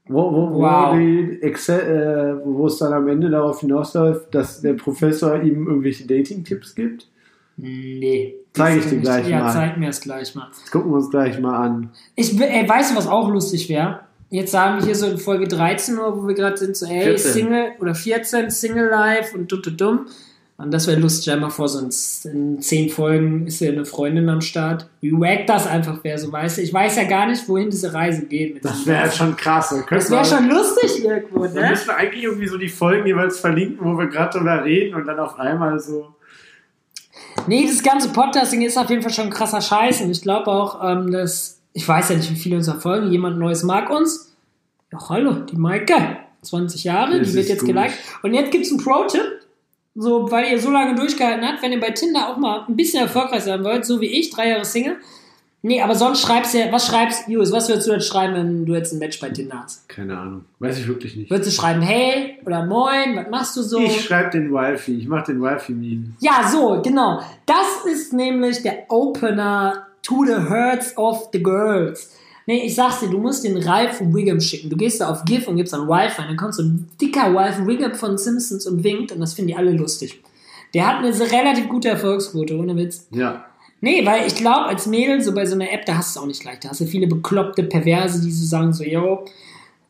wo, 0.09 0.33
wo, 0.33 0.61
Wow. 0.61 0.93
wo, 0.95 0.99
die 0.99 1.43
Excel, 1.43 2.41
äh, 2.43 2.47
wo 2.47 2.67
es 2.67 2.79
dann 2.79 2.93
am 2.93 3.09
Ende 3.09 3.29
darauf 3.31 3.61
hinausläuft, 3.61 4.35
dass 4.35 4.61
der 4.61 4.75
Professor 4.75 5.41
ihm 5.43 5.67
irgendwelche 5.67 6.07
Dating-Tipps 6.07 6.75
gibt. 6.75 7.09
Nee. 7.57 8.35
Zeig 8.53 8.77
ich 8.77 8.83
das 8.85 8.91
dir 8.91 9.01
gleich 9.01 9.29
Ja, 9.29 9.41
mal. 9.41 9.53
zeig 9.53 9.77
mir 9.79 9.89
es 9.89 10.01
gleich 10.01 10.35
mal. 10.35 10.49
Das 10.51 10.71
gucken 10.71 10.91
wir 10.91 10.97
uns 10.97 11.11
gleich 11.11 11.39
mal 11.41 11.57
an. 11.57 11.91
Ich, 12.15 12.39
ey, 12.41 12.69
weißt 12.69 12.93
du, 12.93 12.97
was 12.97 13.07
auch 13.07 13.31
lustig 13.31 13.69
wäre? 13.69 14.01
Jetzt 14.29 14.51
sagen 14.53 14.79
wir 14.79 14.85
hier 14.87 14.95
so 14.95 15.07
in 15.07 15.19
Folge 15.19 15.47
13 15.47 15.97
Uhr, 15.99 16.21
wo 16.23 16.27
wir 16.27 16.35
gerade 16.35 16.57
sind, 16.57 16.77
so, 16.77 16.87
ey, 16.87 17.03
14. 17.05 17.33
Single 17.33 17.65
oder 17.81 17.95
14, 17.95 18.51
Single 18.51 18.89
Life 18.89 19.37
und 19.37 19.51
dumm, 19.53 19.63
dumm, 19.63 19.77
dumm. 19.77 20.07
Und 20.59 20.73
das 20.73 20.87
wäre 20.87 20.99
lustig, 20.99 21.31
einmal 21.31 21.51
vor 21.51 21.69
so 21.69 21.81
in, 21.81 22.63
zehn 22.63 22.89
Folgen 22.89 23.47
ist 23.47 23.61
ja 23.61 23.71
eine 23.71 23.85
Freundin 23.85 24.29
am 24.31 24.41
Start. 24.41 24.89
Wie 25.03 25.13
wack 25.13 25.47
das 25.47 25.67
einfach 25.67 26.03
wäre, 26.03 26.19
so 26.19 26.33
weißt 26.33 26.57
du. 26.57 26.63
Ich 26.63 26.73
weiß 26.73 26.97
ja 26.97 27.05
gar 27.05 27.27
nicht, 27.27 27.47
wohin 27.47 27.69
diese 27.69 27.93
Reise 27.93 28.25
geht. 28.25 28.55
Mit 28.55 28.65
Das 28.65 28.87
wäre 28.87 29.11
schon 29.13 29.37
krass. 29.37 29.71
Wir 29.73 29.85
das 29.91 30.11
wäre 30.11 30.25
schon 30.25 30.49
lustig 30.49 31.05
irgendwo, 31.05 31.43
Wir 31.43 31.61
ne? 31.61 31.71
müssen 31.71 31.91
eigentlich 31.91 32.25
irgendwie 32.25 32.47
so 32.49 32.57
die 32.57 32.71
Folgen 32.71 33.07
jeweils 33.07 33.39
verlinken, 33.39 33.85
wo 33.85 33.99
wir 33.99 34.07
gerade 34.07 34.39
drüber 34.39 34.65
reden 34.65 34.95
und 34.95 35.07
dann 35.07 35.19
auf 35.19 35.39
einmal 35.39 35.79
so. 35.79 36.15
Nee, 37.47 37.67
das 37.67 37.83
ganze 37.83 38.09
Podcasting 38.09 38.63
ist 38.63 38.79
auf 38.79 38.89
jeden 38.89 39.03
Fall 39.03 39.13
schon 39.13 39.27
ein 39.27 39.31
krasser 39.31 39.61
Scheiß. 39.61 40.01
Und 40.01 40.11
ich 40.11 40.23
glaube 40.23 40.47
auch, 40.49 40.83
ähm, 40.83 41.11
dass, 41.13 41.61
ich 41.75 41.87
weiß 41.87 42.09
ja 42.09 42.17
nicht, 42.17 42.31
wie 42.31 42.37
viele 42.37 42.57
unserer 42.57 42.81
Folgen, 42.81 43.13
jemand 43.13 43.39
Neues 43.39 43.63
mag 43.63 43.91
uns. 43.91 44.35
Ja, 44.91 44.99
hallo, 45.11 45.33
die 45.35 45.57
Maike, 45.57 46.17
20 46.43 46.85
Jahre, 46.85 47.19
Das 47.19 47.29
die 47.29 47.35
wird 47.35 47.49
jetzt 47.49 47.61
gut. 47.61 47.69
geliked. 47.75 47.95
Und 48.23 48.33
jetzt 48.33 48.51
gibt's 48.53 48.71
einen 48.71 48.81
Pro-Tipp, 48.83 49.23
so, 49.97 50.31
weil 50.31 50.53
ihr 50.53 50.61
so 50.61 50.71
lange 50.71 50.95
durchgehalten 50.95 51.47
habt, 51.47 51.63
wenn 51.63 51.73
ihr 51.73 51.81
bei 51.81 51.91
Tinder 51.91 52.29
auch 52.29 52.37
mal 52.37 52.65
ein 52.69 52.77
bisschen 52.77 53.01
erfolgreich 53.01 53.43
sein 53.43 53.65
wollt, 53.65 53.85
so 53.85 54.01
wie 54.01 54.07
ich, 54.07 54.31
drei 54.31 54.51
Jahre 54.51 54.65
Single. 54.65 54.97
Nee, 55.63 55.83
aber 55.83 55.97
sonst 55.97 56.21
schreibst 56.21 56.55
du 56.55 56.59
ja, 56.59 56.71
was 56.71 56.87
schreibst 56.87 57.27
du, 57.27 57.41
was 57.41 57.69
würdest 57.69 57.89
du 57.89 57.93
jetzt 57.93 58.07
schreiben, 58.07 58.35
wenn 58.35 58.67
du 58.67 58.75
jetzt 58.75 58.93
ein 58.93 59.01
Match 59.01 59.19
bei 59.19 59.31
Tinder 59.31 59.65
hast? 59.65 59.89
Keine 59.89 60.17
Ahnung. 60.17 60.45
Weiß 60.61 60.79
ich 60.79 60.87
wirklich 60.87 61.17
nicht. 61.17 61.29
Würdest 61.29 61.51
du 61.51 61.55
schreiben, 61.55 61.81
hey 61.81 62.39
oder 62.45 62.65
moin, 62.65 63.17
was 63.17 63.29
machst 63.31 63.57
du 63.57 63.63
so? 63.63 63.81
Ich 63.81 64.05
schreibe 64.05 64.31
den 64.31 64.53
Wifi. 64.53 64.99
Ich 64.99 65.09
mache 65.09 65.33
den 65.33 65.43
Wifi-Meme. 65.43 66.13
Ja, 66.21 66.49
so, 66.49 66.81
genau. 66.83 67.21
Das 67.47 67.85
ist 67.91 68.13
nämlich 68.13 68.63
der 68.63 68.85
Opener 68.89 69.89
to 70.03 70.25
the 70.25 70.49
Hearts 70.49 70.97
of 70.97 71.31
the 71.33 71.43
Girls. 71.43 72.17
Nee, 72.47 72.63
ich 72.65 72.77
sag's 72.77 73.01
dir, 73.01 73.09
du 73.09 73.19
musst 73.19 73.45
den 73.45 73.57
Ralph 73.57 74.01
Wiggum 74.01 74.41
schicken. 74.41 74.71
Du 74.71 74.77
gehst 74.77 75.01
da 75.01 75.11
auf 75.11 75.25
GIF 75.25 75.49
und 75.49 75.57
gibst 75.57 75.73
dann 75.73 75.91
Ralph 75.91 76.19
ein, 76.19 76.29
dann 76.29 76.37
kommt 76.37 76.55
so 76.55 76.63
ein 76.63 76.89
dicker 77.01 77.35
Ralph 77.35 77.67
Wiggum 77.67 77.95
von 77.95 78.17
Simpsons 78.17 78.67
und 78.67 78.85
winkt 78.85 79.11
und 79.11 79.21
das 79.21 79.35
finden 79.35 79.49
die 79.49 79.57
alle 79.57 79.73
lustig. 79.73 80.23
Der 80.73 80.87
hat 80.87 81.05
eine 81.05 81.13
relativ 81.13 81.69
gute 81.69 81.89
Erfolgsquote, 81.89 82.57
ohne 82.57 82.77
Witz. 82.77 83.09
Ja. 83.11 83.45
Nee, 83.81 84.07
weil 84.07 84.27
ich 84.27 84.37
glaube, 84.37 84.67
als 84.67 84.87
Mädel, 84.87 85.21
so 85.21 85.35
bei 85.35 85.45
so 85.45 85.55
einer 85.55 85.71
App, 85.73 85.85
da 85.87 85.97
hast 85.97 86.15
du 86.15 86.19
es 86.19 86.23
auch 86.23 86.27
nicht 86.27 86.45
leicht. 86.45 86.65
Da 86.65 86.71
hast 86.71 86.81
du 86.81 86.87
viele 86.87 87.07
bekloppte 87.07 87.63
Perverse, 87.65 88.21
die 88.21 88.31
so 88.31 88.47
sagen 88.47 88.73
so, 88.73 88.85
yo, 88.85 89.25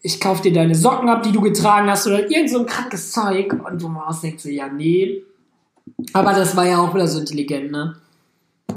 ich 0.03 0.21
kauf 0.21 0.41
dir 0.41 0.53
deine 0.53 0.75
Socken 0.75 1.09
ab, 1.09 1.23
die 1.23 1.33
du 1.33 1.41
getragen 1.41 1.91
hast 1.91 2.07
oder 2.07 2.31
irgend 2.31 2.51
so 2.51 2.61
ein 2.61 2.67
krankes 2.67 3.13
Zeug. 3.13 3.53
Und 3.53 3.83
wo 3.83 3.89
man 3.89 4.05
auch 4.05 4.21
denkt 4.21 4.41
so, 4.41 4.49
ja, 4.49 4.69
nee. 4.69 5.23
Aber 6.13 6.33
das 6.33 6.57
war 6.57 6.67
ja 6.67 6.79
auch 6.79 6.95
wieder 6.95 7.07
so 7.07 7.21
intelligent, 7.21 7.71
ne? 7.71 7.97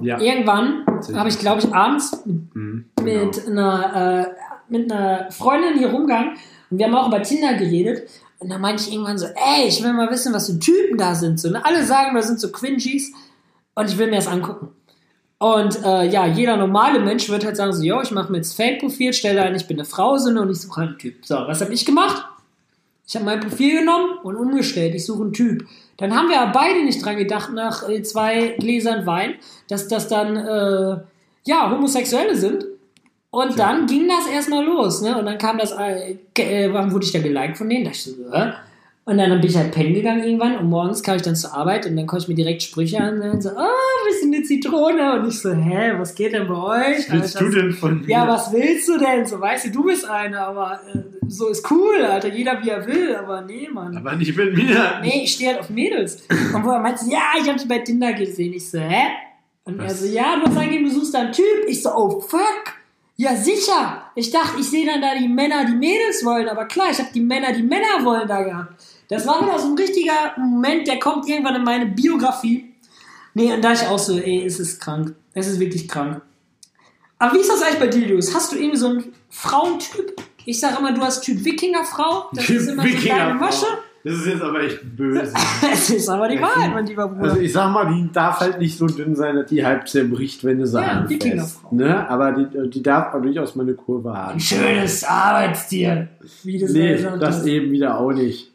Ja. 0.02 0.20
Irgendwann 0.20 0.86
habe 1.14 1.30
ich, 1.30 1.40
glaube 1.40 1.62
ich, 1.62 1.74
abends 1.74 2.24
Mhm, 2.26 2.86
genau. 2.96 3.26
mit 3.26 3.48
einer, 3.48 4.28
äh, 4.28 4.72
mit 4.72 4.92
einer 4.92 5.32
Freundin 5.32 5.78
hier 5.78 5.90
rumgegangen 5.90 6.38
und 6.70 6.78
wir 6.78 6.86
haben 6.86 6.96
auch 6.96 7.08
über 7.08 7.22
Tinder 7.22 7.54
geredet. 7.54 8.10
Und 8.40 8.50
da 8.50 8.58
meinte 8.58 8.84
ich 8.84 8.94
irgendwann 8.94 9.18
so, 9.18 9.26
ey, 9.26 9.68
ich 9.68 9.84
will 9.84 9.92
mal 9.92 10.10
wissen, 10.12 10.34
was 10.34 10.50
für 10.50 10.58
Typen 10.60 10.98
da 10.98 11.14
sind. 11.14 11.40
So, 11.40 11.50
ne? 11.50 11.64
Alle 11.66 11.84
sagen, 11.84 12.16
da 12.16 12.22
sind 12.22 12.40
so 12.40 12.52
Quingies 12.52 13.12
und 13.76 13.90
ich 13.90 13.98
will 13.98 14.08
mir 14.08 14.16
das 14.16 14.28
angucken. 14.28 14.70
Und 15.40 15.84
äh, 15.84 16.08
ja, 16.10 16.26
jeder 16.26 16.58
normale 16.58 17.00
Mensch 17.00 17.30
wird 17.30 17.46
halt 17.46 17.58
sagen 17.58 17.74
so, 17.74 17.82
yo, 17.84 18.02
ich 18.02 18.12
mache 18.12 18.32
mir 18.32 18.38
jetzt 18.38 18.56
Fake-Profil, 18.56 19.14
stelle 19.14 19.42
ein, 19.44 19.56
ich 19.56 19.68
bin 19.68 19.78
eine 19.78 19.86
Frau 19.86 20.18
so, 20.18 20.32
ne, 20.32 20.42
und 20.42 20.52
ich 20.52 20.62
suche 20.62 20.82
einen 20.82 20.98
Typ. 20.98 21.26
So, 21.26 21.36
was 21.36 21.62
habe 21.62 21.74
ich 21.74 21.86
gemacht? 21.86 22.26
Ich 23.08 23.16
habe 23.16 23.26
mein 23.26 23.40
Profil 23.40 23.80
genommen 23.80 24.20
und 24.24 24.36
umgestellt. 24.36 24.96
Ich 24.96 25.06
suche 25.06 25.24
einen 25.24 25.34
Typ. 25.34 25.66
Dann 26.00 26.16
haben 26.16 26.30
wir 26.30 26.40
aber 26.40 26.52
beide 26.54 26.84
nicht 26.84 27.04
dran 27.04 27.18
gedacht, 27.18 27.52
nach 27.54 27.88
äh, 27.88 28.02
zwei 28.04 28.56
Gläsern 28.58 29.06
Wein, 29.06 29.36
dass 29.68 29.88
das 29.88 30.08
dann, 30.08 30.36
äh, 30.38 30.98
ja, 31.46 31.70
Homosexuelle 31.70 32.36
sind. 32.36 32.66
Und 33.32 33.56
Tja. 33.56 33.68
dann 33.68 33.86
ging 33.86 34.08
das 34.08 34.28
erstmal 34.28 34.66
los, 34.66 35.02
ne? 35.02 35.18
Und 35.18 35.26
dann 35.26 35.38
kam 35.38 35.58
das, 35.58 35.72
äh, 35.74 36.18
äh, 36.38 36.74
wurde 36.92 37.06
ich 37.06 37.12
da 37.12 37.20
geliked 37.20 37.58
von 37.58 37.70
denen? 37.70 37.84
Da 37.84 37.92
dachte 37.92 38.10
ich 38.10 38.16
so, 38.16 38.34
äh? 38.34 38.54
Und 39.10 39.18
dann 39.18 39.42
bin 39.42 39.50
ich 39.50 39.58
halt 39.58 39.72
pennen 39.72 39.96
gegangen 39.96 40.24
irgendwann 40.24 40.56
und 40.60 40.70
morgens 40.70 41.02
kam 41.02 41.16
ich 41.16 41.24
dann 41.24 41.36
zur 41.36 41.56
Arbeit 41.56 41.88
und 41.88 41.96
dann 41.96 42.06
konnte 42.06 42.26
ich 42.26 42.28
mir 42.28 42.36
direkt 42.36 42.62
Sprüche 42.62 43.00
an 43.00 43.20
und 43.20 43.42
so, 43.42 43.50
oh, 43.50 44.06
bist 44.08 44.22
du 44.22 44.28
eine 44.28 44.44
Zitrone? 44.44 45.20
Und 45.20 45.28
ich 45.28 45.40
so, 45.40 45.52
hä, 45.52 45.94
was 45.98 46.14
geht 46.14 46.34
denn 46.34 46.48
bei 46.48 46.54
euch? 46.54 47.10
Was 47.10 47.12
willst 47.12 47.38
Alter, 47.38 47.50
du 47.50 47.56
denn 47.56 47.72
von 47.72 48.02
mir? 48.02 48.08
ja, 48.08 48.28
was 48.28 48.54
willst 48.54 48.88
du 48.88 49.00
denn? 49.00 49.26
So, 49.26 49.42
weißt 49.42 49.66
du, 49.66 49.72
du 49.72 49.84
bist 49.86 50.08
eine, 50.08 50.40
aber 50.40 50.80
äh, 50.94 51.00
so 51.28 51.48
ist 51.48 51.72
cool, 51.72 52.04
Alter. 52.04 52.28
Jeder 52.28 52.62
wie 52.62 52.70
er 52.70 52.86
will, 52.86 53.16
aber 53.16 53.42
nee, 53.42 53.68
Mann. 53.74 53.98
Aber 53.98 54.16
nicht 54.16 54.38
mit 54.38 54.56
mir. 54.56 55.00
Nee, 55.02 55.24
ich 55.24 55.34
stehe 55.34 55.54
halt 55.54 55.62
auf 55.62 55.72
Mädels. 55.72 56.22
Und 56.54 56.64
wo 56.64 56.70
er 56.70 56.80
meinte, 56.80 57.06
ja, 57.10 57.32
ich 57.42 57.50
hab 57.50 57.58
dich 57.58 57.68
bei 57.68 57.80
Tinder 57.80 58.14
gesehen. 58.14 58.54
Ich 58.54 58.70
so, 58.70 58.78
hä? 58.78 59.08
Und 59.64 59.80
er 59.80 59.86
Was? 59.86 60.02
so, 60.02 60.06
ja, 60.06 60.36
du 60.36 60.46
hast 60.46 60.56
angegeben, 60.56 60.84
du 60.84 60.92
suchst 60.92 61.16
da 61.16 61.22
einen 61.22 61.32
Typ. 61.32 61.66
Ich 61.68 61.82
so, 61.82 61.90
oh 61.96 62.22
fuck. 62.22 62.76
Ja, 63.16 63.36
sicher. 63.36 64.04
Ich 64.14 64.30
dachte, 64.30 64.60
ich 64.60 64.70
sehe 64.70 64.86
dann 64.86 65.02
da 65.02 65.16
die 65.20 65.28
Männer, 65.28 65.66
die 65.66 65.76
Mädels 65.76 66.24
wollen. 66.24 66.48
Aber 66.48 66.66
klar, 66.66 66.90
ich 66.92 67.00
habe 67.00 67.10
die 67.12 67.22
Männer, 67.22 67.52
die 67.54 67.64
Männer 67.64 68.06
wollen 68.06 68.28
da 68.28 68.44
gehabt. 68.44 68.99
Das 69.10 69.28
war 69.28 69.42
wieder 69.42 69.60
so 69.60 69.68
ein 69.68 69.76
richtiger 69.78 70.14
Moment, 70.38 70.88
der 70.88 71.00
kommt 71.00 71.28
irgendwann 71.28 71.56
in 71.56 71.64
meine 71.64 71.88
Biografie. 71.88 72.74
Nee, 73.34 73.52
und 73.54 73.64
da 73.64 73.74
ich 73.74 73.86
auch 73.88 74.00
so, 74.00 74.18
ey, 74.18 74.46
es 74.46 74.60
ist 74.60 74.80
krank. 74.80 75.14
Es 75.34 75.48
ist 75.48 75.60
wirklich 75.60 75.88
krank. 75.88 76.22
Aber 77.18 77.34
wie 77.34 77.40
ist 77.40 77.50
das 77.50 77.62
eigentlich 77.62 77.80
bei 77.80 77.88
dir, 77.88 78.02
Julius? 78.02 78.34
Hast 78.34 78.52
du 78.54 78.58
irgendwie 78.58 78.78
so 78.78 78.88
einen 78.90 79.04
Frauentyp? 79.30 80.14
Ich 80.46 80.60
sage 80.60 80.78
immer, 80.80 80.94
du 80.94 81.02
hast 81.02 81.22
Typ 81.24 81.44
Wikingerfrau. 81.44 82.30
Das 82.34 82.46
Typ 82.46 82.58
ist 82.58 82.68
immer 82.70 82.84
so 82.88 83.08
deine 83.08 83.34
Masche. 83.34 83.66
Das 84.04 84.14
ist 84.14 84.26
jetzt 84.28 84.42
aber 84.42 84.62
echt 84.62 84.80
böse. 84.96 85.34
Es 85.74 85.90
ist 85.90 86.08
aber 86.08 86.30
die 86.30 86.40
Wahrheit, 86.40 86.74
mein 86.74 86.86
lieber 86.86 87.08
Bruder. 87.10 87.32
Also 87.32 87.42
ich 87.42 87.52
sag 87.52 87.72
mal, 87.74 87.94
die 87.94 88.10
darf 88.14 88.40
halt 88.40 88.58
nicht 88.58 88.78
so 88.78 88.88
dünn 88.88 89.14
sein, 89.16 89.36
dass 89.36 89.48
die 89.48 89.66
halb 89.66 89.88
zerbricht, 89.90 90.44
wenn 90.46 90.60
du 90.60 90.66
sie 90.66 90.80
Ja, 90.80 90.88
anfasst. 91.06 91.72
Ne? 91.74 92.10
Aber 92.10 92.32
die, 92.32 92.70
die 92.70 92.82
darf 92.82 93.14
auch 93.14 93.22
durchaus 93.22 93.56
mal 93.56 93.64
eine 93.64 93.74
Kurve 93.74 94.14
haben. 94.16 94.34
ein 94.36 94.40
schönes 94.40 95.04
Arbeitstier. 95.04 96.08
Wie 96.44 96.58
das 96.60 96.72
Nee, 96.72 96.94
gesagt 96.94 97.22
das 97.22 97.38
hast. 97.40 97.46
eben 97.48 97.72
wieder 97.72 98.00
auch 98.00 98.12
nicht. 98.14 98.52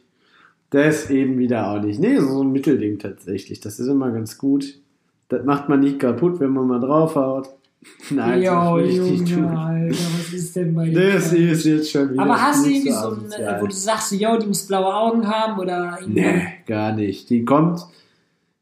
Das 0.75 1.09
eben 1.09 1.37
wieder 1.37 1.71
auch 1.71 1.81
nicht. 1.81 2.01
Nee, 2.01 2.19
so 2.19 2.43
ein 2.43 2.51
Mittelding 2.51 2.99
tatsächlich. 2.99 3.61
Das 3.61 3.79
ist 3.79 3.87
immer 3.87 4.11
ganz 4.11 4.37
gut. 4.37 4.77
Das 5.29 5.45
macht 5.45 5.69
man 5.69 5.79
nicht 5.79 5.99
kaputt, 5.99 6.41
wenn 6.41 6.49
man 6.49 6.67
mal 6.67 6.81
draufhaut. 6.81 7.47
Nein, 8.09 8.41
Jo, 8.41 8.77
das 8.77 8.89
ich 8.89 8.99
nicht 8.99 9.29
Junge, 9.29 9.47
tun. 9.47 9.57
Alter, 9.57 9.95
was 9.95 10.33
ist 10.33 10.53
denn 10.53 10.75
bei 10.75 10.89
dir? 10.89 11.13
Das 11.13 11.31
ist 11.31 11.63
jetzt 11.63 11.91
schon 11.91 12.11
wieder. 12.11 12.23
aber 12.23 12.41
hast 12.41 12.65
du 12.65 12.69
irgendwie 12.69 12.91
so 12.91 13.11
ein, 13.11 13.61
wo 13.61 13.67
du 13.67 13.73
sagst, 13.73 14.11
jo, 14.11 14.37
die 14.37 14.47
muss 14.47 14.67
blaue 14.67 14.93
Augen 14.93 15.25
haben 15.25 15.57
oder 15.59 15.97
Nee, 16.05 16.41
gar 16.67 16.91
nicht. 16.91 17.29
Die 17.29 17.45
kommt, 17.45 17.79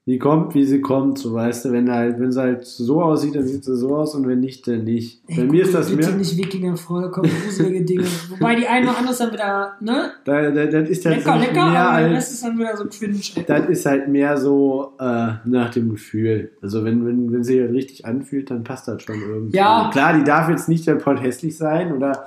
die 0.06 0.20
kommt, 0.20 0.54
wie 0.54 0.66
sie 0.66 0.82
kommt, 0.82 1.18
so 1.18 1.34
weißt 1.34 1.64
du, 1.64 1.72
wenn 1.72 1.90
halt, 1.90 2.20
wenn 2.20 2.30
sie 2.30 2.42
halt 2.42 2.66
so 2.66 3.02
aussieht, 3.02 3.36
dann 3.36 3.48
sieht 3.48 3.64
sie 3.64 3.78
so 3.78 3.96
aus 3.96 4.16
und 4.16 4.28
wenn 4.28 4.42
nicht, 4.42 4.68
dann 4.68 4.84
nicht. 4.84 5.22
Ey, 5.28 5.38
Bei 5.38 5.44
mir 5.46 5.64
ist 5.64 5.74
das 5.74 5.90
mehr. 5.90 6.12
nicht 6.12 6.36
Wikingerfrau, 6.36 7.00
da 7.00 7.08
kommen 7.08 7.32
gruselige 7.46 7.86
Dinge. 7.86 8.04
Wobei 8.30 8.56
die 8.56 8.68
eine 8.68 8.90
oder 8.90 8.98
andere 8.98 9.14
ist 9.14 9.22
dann 9.22 9.32
wieder, 9.32 9.74
ne? 9.80 10.12
Da, 10.26 10.52
da, 10.52 10.66
das 10.66 10.90
ist 10.90 11.06
Lecker, 11.06 11.24
tatsächlich 11.24 11.56
lecker, 11.56 11.70
mehr 11.70 11.80
aber 11.80 11.92
als. 11.92 12.14
Rest 12.16 12.34
ist 12.34 12.44
dann 12.44 12.60
wieder 12.60 12.76
so 12.76 12.86
cringe. 12.86 13.20
ey. 13.36 13.46
Das 13.48 13.70
ist 13.70 13.86
halt 13.86 14.08
mehr 14.10 14.38
so 14.38 14.92
äh, 15.00 15.32
nach 15.46 15.70
dem 15.70 15.90
Gefühl. 15.92 16.52
Also 16.62 16.84
wenn, 16.84 17.06
wenn, 17.06 17.32
wenn 17.32 17.44
sie 17.46 17.62
halt 17.62 17.72
richtig 17.72 18.06
anfühlt, 18.06 18.52
dann 18.52 18.66
passt 18.66 18.90
das 18.90 19.02
schon 19.04 19.22
irgendwie. 19.22 19.56
Ja. 19.56 19.90
Klar, 19.94 20.18
die 20.18 20.26
darf 20.26 20.50
jetzt 20.50 20.68
nicht 20.68 20.86
der 20.86 20.96
Pot 20.96 21.22
hässlich 21.22 21.56
sein 21.56 21.94
oder 21.94 22.26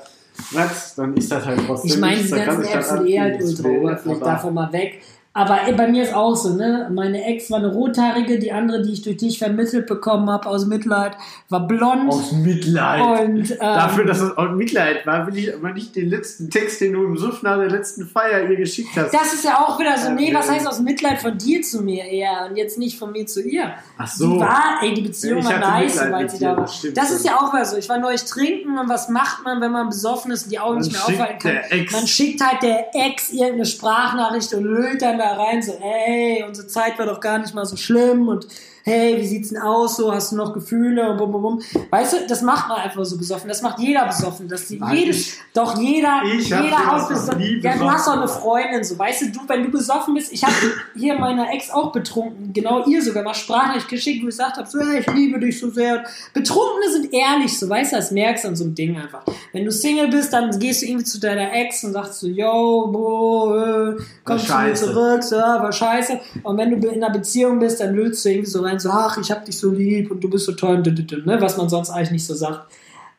was, 0.52 0.94
dann 0.94 1.14
ist 1.14 1.30
das 1.30 1.44
halt 1.44 1.60
trotzdem. 1.66 1.90
Ich 1.90 1.98
meine, 1.98 2.22
kann 2.22 2.44
ganzen 2.46 2.62
das 2.62 2.74
Apps 2.74 2.88
sind 2.90 3.06
eh 3.06 3.20
halt 3.20 3.40
es 3.40 3.58
ultra 3.58 3.68
oberflächlich, 3.68 4.24
davon 4.24 4.54
mal 4.54 4.72
weg. 4.72 5.00
Aber 5.38 5.64
ey, 5.66 5.74
bei 5.74 5.86
mir 5.86 6.02
ist 6.02 6.14
auch 6.14 6.34
so, 6.34 6.54
ne? 6.54 6.88
Meine 6.90 7.22
Ex 7.26 7.50
war 7.50 7.58
eine 7.58 7.68
rothaarige, 7.68 8.38
die 8.38 8.52
andere, 8.52 8.80
die 8.80 8.94
ich 8.94 9.02
durch 9.02 9.18
dich 9.18 9.38
vermittelt 9.38 9.86
bekommen 9.86 10.30
habe 10.30 10.48
aus 10.48 10.64
Mitleid, 10.64 11.12
war 11.50 11.66
blond. 11.66 12.10
Aus 12.10 12.32
Mitleid. 12.32 13.02
und 13.20 13.50
ähm, 13.50 13.56
Dafür, 13.60 14.06
dass 14.06 14.20
es 14.22 14.34
aus 14.34 14.48
Mitleid 14.56 15.04
war, 15.06 15.26
will 15.26 15.36
ich 15.36 15.54
aber 15.54 15.72
nicht 15.74 15.94
den 15.94 16.08
letzten 16.08 16.48
Text, 16.48 16.80
den 16.80 16.94
du 16.94 17.04
im 17.04 17.18
Suff 17.18 17.42
nach 17.42 17.58
der 17.58 17.68
letzten 17.68 18.06
Feier 18.06 18.48
ihr 18.48 18.56
geschickt 18.56 18.88
hast. 18.96 19.12
das 19.12 19.34
ist 19.34 19.44
ja 19.44 19.58
auch 19.60 19.78
wieder 19.78 19.98
so, 19.98 20.10
nee, 20.12 20.32
was 20.32 20.46
Okay. 20.46 20.54
heißt 20.56 20.68
aus 20.68 20.80
Mitleid 20.80 21.20
von 21.20 21.36
dir 21.36 21.60
zu 21.60 21.82
mir 21.82 22.04
eher 22.04 22.46
und 22.48 22.56
jetzt 22.56 22.78
nicht 22.78 22.98
von 22.98 23.12
mir 23.12 23.26
zu 23.26 23.42
ihr. 23.42 23.74
Ach 23.98 24.08
so. 24.08 24.32
Die 24.34 24.40
war, 24.40 24.78
ey, 24.80 24.94
die 24.94 25.02
Beziehung 25.02 25.44
war 25.44 25.58
nice, 25.58 26.02
mit 26.18 26.30
sie 26.30 26.38
da 26.38 26.56
war. 26.56 26.62
das 26.64 26.86
Das 26.94 27.10
ist 27.12 27.26
ja 27.26 27.36
auch 27.38 27.52
wieder 27.52 27.66
so. 27.66 27.76
Ich 27.76 27.90
war 27.90 27.98
neulich 27.98 28.24
trinken 28.24 28.78
und 28.78 28.88
was 28.88 29.10
macht 29.10 29.44
man, 29.44 29.60
wenn 29.60 29.72
man 29.72 29.88
besoffen 29.88 30.30
ist 30.30 30.44
und 30.44 30.52
die 30.52 30.58
Augen 30.60 30.76
Man 30.76 30.84
nicht 30.84 30.92
mehr 30.92 31.02
aufhalten 31.04 31.38
kann? 31.40 31.52
der 31.52 31.72
Ex. 31.74 31.92
Man 31.92 32.06
schickt 32.06 32.40
halt 32.40 32.62
der 32.62 32.86
Ex 32.94 33.30
irgendeine 33.32 33.66
Sprachnachricht 33.66 34.54
und 34.54 34.64
lüllt 34.64 35.02
dann 35.02 35.18
da 35.18 35.25
rein, 35.32 35.62
so, 35.62 35.78
ey, 35.80 36.44
unsere 36.46 36.66
Zeit 36.68 36.98
war 36.98 37.06
doch 37.06 37.20
gar 37.20 37.38
nicht 37.38 37.54
mal 37.54 37.66
so 37.66 37.76
schlimm 37.76 38.28
und 38.28 38.46
hey, 38.86 39.20
wie 39.20 39.26
sieht's 39.26 39.48
denn 39.48 39.60
aus, 39.60 39.96
so, 39.96 40.12
hast 40.14 40.30
du 40.30 40.36
noch 40.36 40.54
Gefühle 40.54 41.10
und 41.10 41.16
bum, 41.18 41.32
bum, 41.32 41.42
bum. 41.42 41.62
Weißt 41.90 42.12
du, 42.12 42.16
das 42.28 42.40
macht 42.42 42.68
man 42.68 42.78
einfach 42.78 43.04
so 43.04 43.18
besoffen, 43.18 43.48
das 43.48 43.60
macht 43.60 43.80
jeder 43.80 44.06
besoffen, 44.06 44.46
dass 44.48 44.68
die, 44.68 44.78
Nein, 44.78 44.96
jedes, 44.96 45.16
ich- 45.16 45.34
doch 45.52 45.76
jeder, 45.76 46.22
ich 46.38 46.48
jeder 46.48 46.84
noch 46.86 47.08
besoffen. 47.08 47.60
Ja, 47.62 47.76
du 47.76 47.90
hast 47.90 48.06
doch 48.06 48.12
eine. 48.16 48.28
Freundin, 48.28 48.84
so, 48.84 48.96
weißt 48.98 49.22
du, 49.22 49.26
du, 49.32 49.40
wenn 49.48 49.64
du 49.64 49.70
besoffen 49.70 50.14
bist, 50.14 50.32
ich 50.32 50.44
habe 50.44 50.54
hier 50.94 51.18
meiner 51.18 51.52
Ex 51.52 51.70
auch 51.70 51.90
betrunken, 51.90 52.52
genau 52.52 52.84
ihr 52.86 53.02
sogar 53.02 53.24
mal 53.24 53.34
Sprachnachricht 53.34 53.88
geschickt, 53.88 54.22
wo 54.22 54.28
ich 54.28 54.36
gesagt 54.36 54.56
habe, 54.56 54.68
so, 54.68 54.78
hey, 54.80 55.00
ich 55.00 55.06
liebe 55.12 55.40
dich 55.40 55.58
so 55.58 55.68
sehr. 55.70 56.04
Betrunkene 56.32 56.90
sind 56.92 57.12
ehrlich, 57.12 57.58
so, 57.58 57.68
weißt 57.68 57.92
du, 57.92 57.96
das 57.96 58.10
merkst 58.12 58.44
du 58.44 58.48
an 58.48 58.56
so 58.56 58.64
einem 58.64 58.74
Ding 58.76 58.96
einfach. 58.96 59.24
Wenn 59.52 59.64
du 59.64 59.72
Single 59.72 60.08
bist, 60.08 60.32
dann 60.32 60.56
gehst 60.58 60.82
du 60.82 60.86
irgendwie 60.86 61.04
zu 61.04 61.18
deiner 61.18 61.52
Ex 61.52 61.82
und 61.82 61.92
sagst 61.92 62.20
so, 62.20 62.28
yo, 62.28 62.88
bro, 62.92 63.56
äh, 63.56 63.96
komm 64.24 64.36
War 64.36 64.38
zu 64.38 64.42
mir 64.42 64.48
scheiße. 64.48 64.84
zurück, 64.86 65.22
so, 65.24 65.36
war 65.36 65.72
scheiße. 65.72 66.20
Und 66.44 66.56
wenn 66.58 66.80
du 66.80 66.88
in 66.88 67.02
einer 67.02 67.12
Beziehung 67.12 67.58
bist, 67.58 67.80
dann 67.80 67.94
löst 67.94 68.24
du 68.24 68.28
irgendwie 68.30 68.50
so 68.50 68.62
rein, 68.62 68.75
so, 68.80 68.90
ach, 68.90 69.18
ich 69.18 69.30
hab 69.30 69.44
dich 69.44 69.58
so 69.58 69.70
lieb 69.70 70.10
und 70.10 70.22
du 70.22 70.30
bist 70.30 70.46
so 70.46 70.52
toll, 70.52 70.82
ne, 70.82 71.40
was 71.40 71.56
man 71.56 71.68
sonst 71.68 71.90
eigentlich 71.90 72.12
nicht 72.12 72.26
so 72.26 72.34
sagt. 72.34 72.70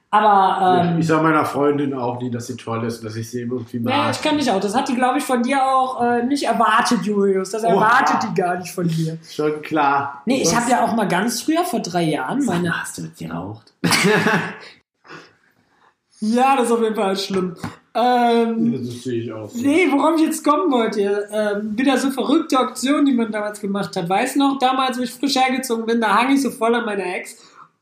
Aber 0.10 0.84
ähm, 0.86 0.99
ich 0.99 1.08
sag 1.08 1.22
meiner 1.22 1.43
Freundin 1.43 1.93
auch 1.93 2.22
nie, 2.22 2.32
dass 2.32 2.47
sie 2.47 2.55
toll 2.55 2.86
ist, 2.86 3.03
dass 3.03 3.18
ich 3.18 3.30
sie 3.30 3.41
irgendwie 3.41 3.80
mag. 3.80 3.93
ja, 3.93 4.10
ich 4.10 4.22
kann 4.22 4.38
dich 4.38 4.49
auch. 4.49 4.60
Das 4.62 4.74
hat 4.74 4.88
die, 4.88 4.95
glaube 4.95 5.18
ich, 5.18 5.24
von 5.26 5.43
dir 5.43 5.62
auch 5.62 6.01
äh, 6.01 6.24
nicht 6.24 6.43
erwartet, 6.43 7.03
Julius. 7.03 7.51
Das 7.51 7.64
erwartet 7.64 8.16
Oha. 8.24 8.28
die 8.28 8.41
gar 8.41 8.58
nicht 8.58 8.72
von 8.72 8.88
dir. 8.88 9.18
Schon 9.30 9.62
klar. 9.62 10.22
Nee, 10.26 10.41
ich 10.41 10.55
habe 10.55 10.72
ja 10.72 10.86
auch 10.86 10.95
mal 10.95 11.10
ganz 11.10 11.41
früher, 11.41 11.66
vor 11.66 11.82
drei 11.82 12.03
Jahren, 12.03 12.45
meine. 12.45 12.80
Hast 12.80 12.97
du 12.97 13.01
mit 13.01 13.18
geraucht? 13.18 13.74
Ja, 16.20 16.55
das 16.55 16.66
ist 16.66 16.72
auf 16.72 16.82
jeden 16.82 16.95
Fall 16.95 17.16
schlimm. 17.16 17.55
Ähm, 18.00 18.72
Das 18.74 19.04
sehe 19.04 19.22
ich 19.24 19.32
auch. 19.34 19.50
so. 19.50 19.58
Nee, 19.60 19.88
worauf 19.91 20.16
ich 20.20 20.28
jetzt 20.28 20.43
kommen 20.45 20.72
wollte, 20.72 21.28
ähm, 21.32 21.78
wieder 21.78 21.98
so 21.98 22.12
verrückte 22.12 22.60
Aktionen, 22.60 23.06
die 23.06 23.14
man 23.14 23.32
damals 23.32 23.60
gemacht 23.60 23.95
hat. 23.95 24.08
Weiß 24.08 24.36
noch, 24.36 24.60
damals, 24.60 25.00
wo 25.00 25.02
ich 25.04 25.12
frisch 25.12 25.36
hergezogen 25.36 25.86
bin, 25.88 26.00
da 26.00 26.16
hang 26.16 26.34
ich 26.34 26.41
so 26.43 26.52
voll 26.52 26.76
an 26.76 26.86
meiner 26.86 27.06
Ex. 27.16 27.38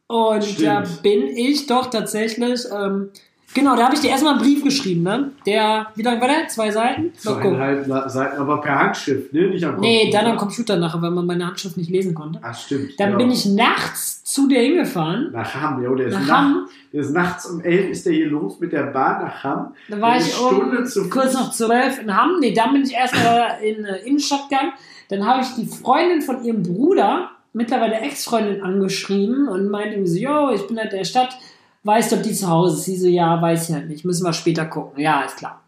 Und 0.08 0.44
Stimmt. 0.44 0.62
da 0.68 0.84
bin 1.04 1.28
ich 1.28 1.66
doch 1.68 1.88
tatsächlich, 1.90 2.62
ähm, 2.74 3.10
genau, 3.56 3.76
da 3.76 3.86
habe 3.86 3.96
ich 3.96 4.02
dir 4.02 4.12
erstmal 4.12 4.34
einen 4.34 4.44
Brief 4.44 4.64
geschrieben, 4.64 5.02
ne? 5.02 5.32
Der, 5.48 5.88
wie 5.96 6.04
lang 6.04 6.22
war 6.22 6.28
der? 6.28 6.48
Zwei 6.48 6.70
Seiten? 6.70 7.12
Zweieinhalb 7.16 7.88
Seiten, 8.12 8.38
aber 8.40 8.62
per 8.62 8.78
Handschrift, 8.78 9.34
ne? 9.34 9.48
Nicht 9.48 9.64
am 9.66 9.80
Nee, 9.80 10.02
Computer. 10.04 10.18
dann 10.22 10.32
am 10.32 10.38
Computer 10.38 10.76
nachher, 10.78 11.02
weil 11.02 11.10
man 11.12 11.26
meine 11.26 11.48
Handschrift 11.48 11.78
nicht 11.78 11.90
lesen 11.90 12.14
konnte. 12.14 12.40
Ach, 12.44 12.56
stimmt. 12.56 13.00
Dann 13.00 13.12
ja. 13.14 13.18
bin 13.18 13.32
ich 13.32 13.48
nachts 13.48 14.24
zu 14.24 14.48
dir 14.48 14.60
hingefahren. 14.60 15.32
Nach 15.32 15.56
Hamm, 15.56 15.82
ja, 15.84 15.96
der 15.96 16.08
ist, 16.08 16.14
Nach 16.14 16.30
Hamm. 16.30 16.68
der 16.94 17.02
ist 17.02 17.12
nachts 17.12 17.46
um 17.48 17.62
elf 17.62 17.90
ist 17.90 18.06
der 18.06 18.14
hier 18.14 18.28
los 18.28 18.60
mit 18.60 18.72
der 18.74 18.84
Bahn 18.84 19.24
nach 19.24 19.44
Hamm. 19.44 19.74
Da 19.90 20.00
war 20.00 20.18
ich 20.18 20.26
Stunde 20.34 20.78
um 20.80 20.86
zu 20.86 21.10
kurz 21.10 21.34
nach 21.34 21.52
zwölf 21.52 22.00
in 22.02 22.16
Hamm. 22.16 22.40
Nee, 22.40 22.54
dann 22.54 22.74
bin 22.74 22.84
ich 22.84 22.94
erstmal 22.94 23.60
in 23.64 23.84
äh, 23.86 23.98
Innenstadt 24.06 24.50
gegangen. 24.50 24.74
Dann 25.10 25.26
habe 25.26 25.42
ich 25.42 25.50
die 25.56 25.66
Freundin 25.66 26.22
von 26.22 26.44
ihrem 26.44 26.64
Bruder, 26.64 27.30
mittlerweile 27.54 27.96
Ex-Freundin, 28.00 28.62
angeschrieben 28.62 29.48
und 29.48 29.70
meinte 29.70 29.96
ihm 29.96 30.06
so, 30.08 30.18
yo, 30.18 30.52
ich 30.52 30.68
bin 30.68 30.78
halt 30.78 30.92
der 30.92 31.04
Stadt, 31.06 31.38
weißt 31.86 32.12
du, 32.12 32.16
ob 32.18 32.24
die 32.24 32.34
zu 32.34 32.50
Hause 32.50 32.78
ist? 32.78 32.86
Sie 32.86 32.98
so, 32.98 33.08
ja, 33.08 33.42
weiß 33.42 33.70
ich 33.70 33.76
halt 33.76 33.88
nicht, 33.88 34.06
müssen 34.06 34.26
wir 34.26 34.34
später 34.34 34.66
gucken. 34.66 35.02
Ja, 35.02 35.22
ist 35.22 35.38
klar. 35.38 35.64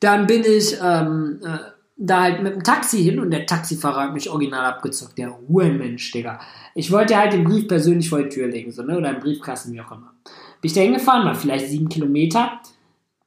Dann 0.00 0.26
bin 0.26 0.42
ich 0.44 0.76
ähm, 0.82 1.40
äh, 1.44 1.58
da 1.96 2.22
halt 2.22 2.42
mit 2.42 2.54
dem 2.54 2.62
Taxi 2.62 3.02
hin 3.02 3.20
und 3.20 3.30
der 3.30 3.46
Taxifahrer 3.46 4.04
hat 4.04 4.14
mich 4.14 4.30
original 4.30 4.64
abgezockt. 4.64 5.18
Der 5.18 5.36
Hurenmensch, 5.48 6.10
Digga. 6.12 6.40
Ich 6.74 6.90
wollte 6.90 7.16
halt 7.16 7.32
den 7.32 7.44
Brief 7.44 7.68
persönlich 7.68 8.08
vor 8.08 8.22
die 8.22 8.28
Tür 8.28 8.48
legen, 8.48 8.72
so, 8.72 8.82
ne? 8.82 8.96
oder 8.96 9.10
im 9.10 9.20
Briefkasten, 9.20 9.72
wie 9.72 9.80
auch 9.80 9.90
immer. 9.90 10.12
Bin 10.60 10.68
ich 10.68 10.72
da 10.72 10.80
hingefahren, 10.80 11.26
war 11.26 11.34
vielleicht 11.34 11.68
sieben 11.68 11.88
Kilometer 11.88 12.60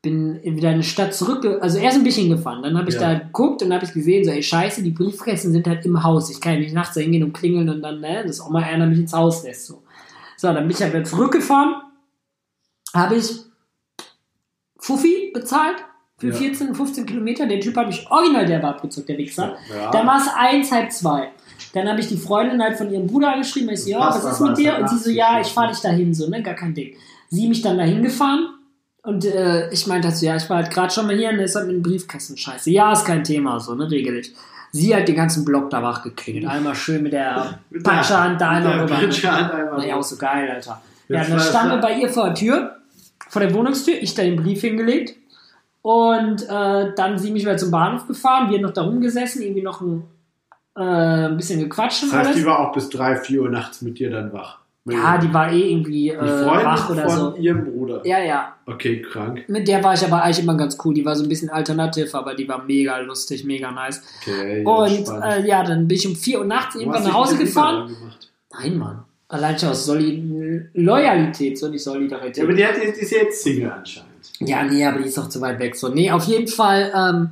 bin 0.04 0.44
wieder 0.44 0.72
in 0.72 0.82
die 0.82 0.86
Stadt 0.86 1.14
zurück, 1.16 1.46
also 1.62 1.78
erst 1.78 1.98
ein 1.98 2.04
bisschen 2.04 2.30
gefahren, 2.30 2.62
dann 2.62 2.78
habe 2.78 2.90
ich 2.90 2.96
Ja. 2.96 3.14
da 3.14 3.20
geguckt 3.20 3.64
und 3.64 3.74
habe 3.74 3.86
ich 3.86 3.94
gesehen, 3.94 4.26
so 4.26 4.32
ey 4.32 4.44
scheiße, 4.44 4.84
die 4.84 4.92
Briefkästen 4.92 5.54
sind 5.54 5.66
halt 5.66 5.86
im 5.86 6.04
Haus. 6.04 6.30
Ich 6.30 6.42
kann 6.42 6.56
ja 6.56 6.60
nicht 6.60 6.74
nachts 6.74 6.94
da 6.94 7.02
hingehen 7.02 7.24
und 7.24 7.32
klingeln 7.32 7.70
und 7.70 7.82
dann, 7.82 8.02
ne, 8.02 8.22
dass 8.28 8.42
auch 8.42 8.50
mal 8.50 8.64
einer 8.64 8.86
mich 8.86 9.00
ins 9.00 9.14
Haus 9.14 9.44
lässt. 9.44 9.66
So, 9.66 9.82
so 10.36 10.48
dann 10.48 10.68
bin 10.68 10.72
ich 10.72 10.82
halt 10.82 10.94
wieder 10.94 11.06
zurückgefahren, 11.06 11.76
habe 12.94 13.16
ich 13.16 13.30
Fuffi 14.78 15.32
bezahlt 15.34 15.78
für 16.18 16.28
Ja. 16.28 16.34
14, 16.34 16.76
15 16.76 17.06
Kilometer. 17.06 17.46
Der 17.48 17.60
Typ 17.60 17.76
hat 17.78 17.88
mich 17.88 18.06
original 18.10 18.46
derbe 18.46 18.68
abgezockt, 18.68 19.10
der 19.10 19.18
Wichser. 19.18 19.56
Ja. 19.74 19.92
Dann 19.92 20.06
war 20.08 20.18
es 20.22 20.28
eins, 20.36 20.72
halb 20.72 20.92
zwei. 20.92 21.30
Dann 21.74 21.88
habe 21.90 22.00
ich 22.02 22.08
die 22.08 22.18
Freundin 22.18 22.62
halt 22.62 22.78
von 22.78 22.92
ihrem 22.92 23.08
Bruder 23.08 23.34
angeschrieben. 23.34 23.70
Ich 23.70 23.84
so, 23.84 23.90
ja, 23.92 24.00
was 24.10 24.24
ist 24.24 24.40
mit 24.42 24.58
dir? 24.58 24.78
Und 24.78 24.90
sie 24.90 24.96
so, 24.98 25.02
80, 25.10 25.16
ja, 25.16 25.40
ich 25.42 25.48
fahre 25.48 25.72
dich 25.72 25.80
dahin, 25.82 26.14
so, 26.14 26.30
ne, 26.30 26.42
gar 26.44 26.54
kein 26.54 26.74
Ding. 26.74 26.96
Sie 27.30 27.48
mich 27.48 27.62
dann 27.62 27.78
dahin 27.78 28.04
gefahren 28.04 28.48
und 29.02 29.26
äh, 29.26 29.72
ich 29.72 29.88
meinte 29.88 30.10
halt 30.10 30.18
so, 30.18 30.26
ja, 30.26 30.36
ich 30.36 30.48
war 30.50 30.58
halt 30.58 30.70
gerade 30.72 30.94
schon 30.94 31.08
mal 31.08 31.16
hier 31.16 31.30
und 31.30 31.40
es 31.40 31.56
hat 31.56 31.66
mit 31.66 31.76
dem 31.78 31.82
Briefkasten 31.82 32.38
scheiße. 32.38 32.70
Ja, 32.70 32.92
ist 32.94 33.06
kein 33.06 33.24
Thema, 33.24 33.60
so, 33.60 33.74
ne, 33.74 33.90
regelig. 33.90 34.34
Sie 34.72 34.96
hat 34.96 35.08
den 35.08 35.16
ganzen 35.16 35.46
Block 35.46 35.70
da 35.70 35.82
wach 35.82 36.04
geklingelt. 36.04 36.46
Einmal 36.48 36.76
schön 36.76 37.04
mit 37.04 37.14
der 37.14 37.60
der- 37.72 37.80
Patschehand 37.82 38.40
da 38.40 38.50
einmal 38.50 38.86
der 38.88 39.02
rüber. 39.02 39.78
War 39.78 39.86
ja 39.86 39.96
auch 39.96 40.04
so 40.04 40.16
geil, 40.18 40.50
Alter. 40.52 40.82
Ja, 41.10 41.24
dann 41.24 41.40
standen 41.40 41.72
wir 41.76 41.78
bei 41.82 41.96
ihr 42.00 42.10
vor 42.10 42.26
der 42.26 42.36
Tür, 42.36 42.78
vor 43.30 43.42
der 43.42 43.54
Wohnungstür, 43.54 43.96
ich 44.02 44.14
da 44.16 44.24
den 44.24 44.36
Brief 44.42 44.62
hingelegt 44.62 45.16
und 45.82 46.44
äh, 46.50 46.94
dann 46.96 47.18
sie 47.18 47.32
mich 47.32 47.44
wieder 47.44 47.58
zum 47.58 47.72
Bahnhof 47.72 48.08
gefahren, 48.08 48.50
wir 48.52 48.60
noch 48.62 48.72
da 48.72 48.84
rumgesessen, 48.84 49.42
irgendwie 49.42 49.62
noch 49.64 49.82
ein, 49.82 50.04
äh, 50.76 51.30
bisschen 51.36 51.60
gequatscht 51.60 52.04
Das 52.04 52.14
heißt, 52.14 52.28
alles. 52.28 52.38
die 52.38 52.46
war 52.46 52.60
auch 52.60 52.74
bis 52.74 52.90
3, 52.90 53.18
4 53.18 53.42
Uhr 53.42 53.50
nachts 53.50 53.82
mit 53.82 54.00
dir 54.00 54.10
dann 54.10 54.32
wach. 54.34 54.60
ja, 54.86 55.18
die 55.18 55.34
war 55.34 55.52
eh 55.52 55.72
irgendwie 55.72 56.10
äh, 56.10 56.14
Die 56.22 56.28
Freundin 56.44 56.66
wach 56.66 56.90
oder 56.90 57.10
von 57.10 57.18
so. 57.18 57.36
ihrem 57.36 57.66
Bruder. 57.66 58.06
Ja, 58.06 58.20
ja. 58.20 58.56
Okay, 58.66 59.02
krank. 59.02 59.44
Mit 59.48 59.68
der 59.68 59.84
war 59.84 59.94
ich 59.94 60.04
aber 60.06 60.24
eigentlich 60.24 60.40
immer 60.40 60.56
ganz 60.58 60.78
cool. 60.84 60.94
Die 60.94 61.06
war 61.06 61.16
so 61.16 61.24
ein 61.24 61.30
bisschen 61.30 61.50
alternativ, 61.50 62.14
aber 62.16 62.34
die 62.34 62.48
war 62.48 62.64
mega 62.64 62.98
lustig, 63.00 63.44
mega 63.46 63.72
nice. 63.72 64.02
Okay, 64.22 64.64
ja, 64.64 64.70
und 64.70 65.24
äh, 65.24 65.46
ja, 65.48 65.64
dann 65.64 65.88
bin 65.88 65.98
ich 65.98 66.08
um 66.08 66.16
4 66.16 66.40
Uhr 66.40 66.46
nachts 66.46 66.76
irgendwann 66.76 67.04
nach 67.04 67.14
Hause 67.14 67.38
gefahren. 67.38 67.96
Nein, 68.60 68.78
Mann. 68.78 69.04
Allein 69.30 69.58
schon 69.58 69.70
aus 69.70 69.86
Soli 69.86 70.18
Loyalität, 70.74 71.58
so 71.58 71.68
nicht 71.68 71.84
Solidarität. 71.84 72.38
Ja, 72.38 72.44
aber 72.44 72.54
die, 72.54 72.66
hat, 72.66 72.76
die 72.78 73.02
ist 73.02 73.12
jetzt 73.12 73.44
Single 73.44 73.72
anscheinend. 73.72 74.10
Ja, 74.40 74.64
nee, 74.64 74.86
aber 74.86 75.00
die 75.00 75.08
ist 75.08 75.18
auch 75.18 75.30
zu 75.30 75.42
weit 75.42 75.60
weg. 75.60 75.76
So, 75.76 75.90
nee, 75.90 76.12
auf 76.12 76.26
jeden 76.26 76.48
Fall, 76.48 76.92
ähm, 76.96 77.30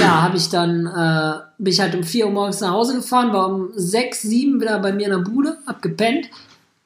ja, 0.00 0.22
habe 0.22 0.36
ich 0.36 0.48
dann, 0.48 0.86
äh, 0.86 1.40
bin 1.58 1.72
ich 1.72 1.80
halt 1.80 1.94
um 1.94 2.02
4 2.02 2.26
Uhr 2.26 2.32
morgens 2.32 2.60
nach 2.60 2.72
Hause 2.72 2.96
gefahren, 2.96 3.32
war 3.32 3.52
um 3.52 3.70
6, 3.74 4.22
7 4.22 4.60
wieder 4.60 4.78
bei 4.80 4.92
mir 4.92 5.06
in 5.06 5.12
der 5.12 5.30
Bude, 5.30 5.58
hab 5.66 5.82
gepennt. 5.82 6.30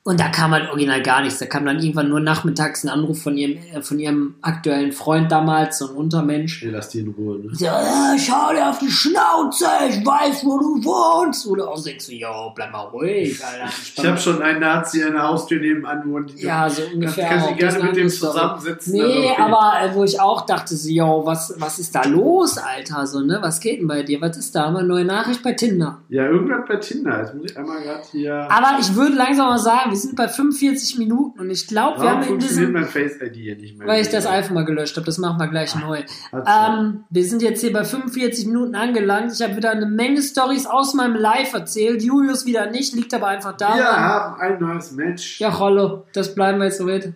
Und 0.05 0.19
da 0.19 0.31
kam 0.31 0.51
halt 0.51 0.69
original 0.69 1.01
gar 1.01 1.23
nichts. 1.23 1.39
Da 1.39 1.47
kam 1.47 1.65
dann 1.65 1.79
irgendwann 1.79 2.09
nur 2.09 2.19
nachmittags 2.19 2.83
ein 2.83 2.89
Anruf 2.89 3.23
von 3.23 3.37
ihrem, 3.39 3.59
äh, 3.73 3.83
von 3.83 4.01
ihrem 4.01 4.35
aktuellen 4.43 4.91
Freund 4.91 5.31
damals, 5.31 5.79
so 5.79 5.91
ein 5.91 5.95
Untermensch. 5.95 6.65
Ey, 6.65 6.71
lass 6.71 6.89
die 6.89 7.01
in 7.01 7.11
Ruhe, 7.11 7.39
ne? 7.39 7.51
So, 7.53 7.67
äh, 7.67 8.19
schau 8.19 8.53
dir 8.53 8.69
auf 8.69 8.81
die 8.81 8.91
Schnauze, 8.91 9.67
ich 9.89 10.05
weiß, 10.05 10.45
wo 10.45 10.59
du 10.59 10.85
wohnst. 10.85 11.47
Oder 11.47 11.69
auch 11.69 11.81
denkst 11.81 12.07
du, 12.07 12.15
yo, 12.15 12.51
bleib 12.53 12.73
mal 12.73 12.81
ruhig, 12.81 13.41
Alter. 13.45 13.73
Ich 13.95 14.05
habe 14.05 14.19
schon 14.19 14.43
einen 14.43 14.59
Nazi 14.59 15.05
an 15.05 15.13
der 15.13 15.23
Haustür 15.23 15.61
nebenan 15.61 16.11
wohnt. 16.11 16.37
Ja, 16.37 16.69
so 16.69 16.83
ungefähr. 16.93 17.29
Kannst 17.29 17.51
du 17.51 17.55
gerne 17.55 17.85
mit 17.85 17.97
dem 17.97 18.09
zusammensitzen. 18.09 18.95
Nee, 18.95 19.31
okay. 19.31 19.41
aber 19.41 19.73
äh, 19.85 19.95
wo 19.95 20.03
ich 20.03 20.21
auch 20.21 20.47
dachte, 20.47 20.75
so, 20.75 20.89
yo, 20.89 21.23
was, 21.25 21.55
was 21.59 21.79
ist 21.79 21.95
da 21.95 22.03
los, 22.09 22.59
Alter? 22.59 23.07
So, 23.07 23.21
ne? 23.21 23.39
Was 23.41 23.61
geht 23.61 23.79
denn 23.79 23.87
bei 23.87 24.03
dir? 24.03 24.21
Was 24.21 24.37
ist 24.37 24.53
da? 24.57 24.67
Eine 24.67 24.83
neue 24.83 25.05
Nachricht 25.05 25.45
bei 25.45 25.53
Tinder? 25.53 25.99
Ja, 26.09 26.25
irgendwas 26.25 26.67
bei 26.67 26.77
Tinder. 26.77 27.21
Jetzt 27.21 27.35
muss 27.37 27.53
ich 27.53 27.57
einmal 27.57 27.81
gerade 27.81 28.03
hier. 28.11 28.49
Aber 28.51 28.81
ich 28.81 28.93
würde 28.97 29.15
langsam 29.15 29.47
mal 29.47 29.59
sagen, 29.59 29.92
wir 29.93 29.99
sind 29.99 30.17
bei 30.17 30.27
45 30.29 30.99
Minuten 30.99 31.39
und 31.39 31.51
ich 31.51 31.67
glaube, 31.67 32.01
wir 32.03 32.11
haben 32.11 32.23
in 32.25 32.39
diesem. 32.39 32.73
mein 32.73 32.85
Face-ID 32.87 33.35
hier 33.37 33.57
nicht 33.57 33.79
mehr? 33.79 33.87
Weil 33.87 34.01
ich 34.03 34.09
das 34.09 34.27
iPhone 34.27 34.55
mal 34.55 34.65
gelöscht 34.65 34.97
habe, 34.97 35.07
das 35.07 35.19
machen 35.19 35.39
wir 35.39 35.49
gleich 35.49 35.75
neu. 35.77 36.03
Hat's 36.33 36.51
Ähm, 36.51 37.05
wir 37.11 37.25
sind 37.25 37.43
jetzt 37.43 37.61
hier 37.61 37.73
bei 37.73 37.85
45 37.85 38.47
Minuten 38.47 38.75
angelangt. 38.75 39.33
Ich 39.33 39.43
habe 39.43 39.57
wieder 39.57 39.71
eine 39.71 39.87
Menge 39.87 40.21
Stories 40.23 40.67
aus 40.67 40.95
meinem 40.95 41.15
Live 41.17 41.53
erzählt. 41.53 42.03
Julius 42.03 42.47
wieder 42.47 42.71
nicht, 42.71 42.95
liegt 42.95 43.15
aber 43.15 43.29
einfach 43.29 43.57
da. 43.57 43.77
Wir 43.77 43.85
haben 43.85 44.41
ein 44.41 44.61
neues 44.61 44.93
Match. 44.93 45.41
Ja, 45.41 45.51
Rollo, 45.51 46.05
das 46.13 46.35
bleiben 46.35 46.59
wir 46.59 46.65
jetzt 46.67 46.79
so 46.79 46.85
mit. 46.85 47.13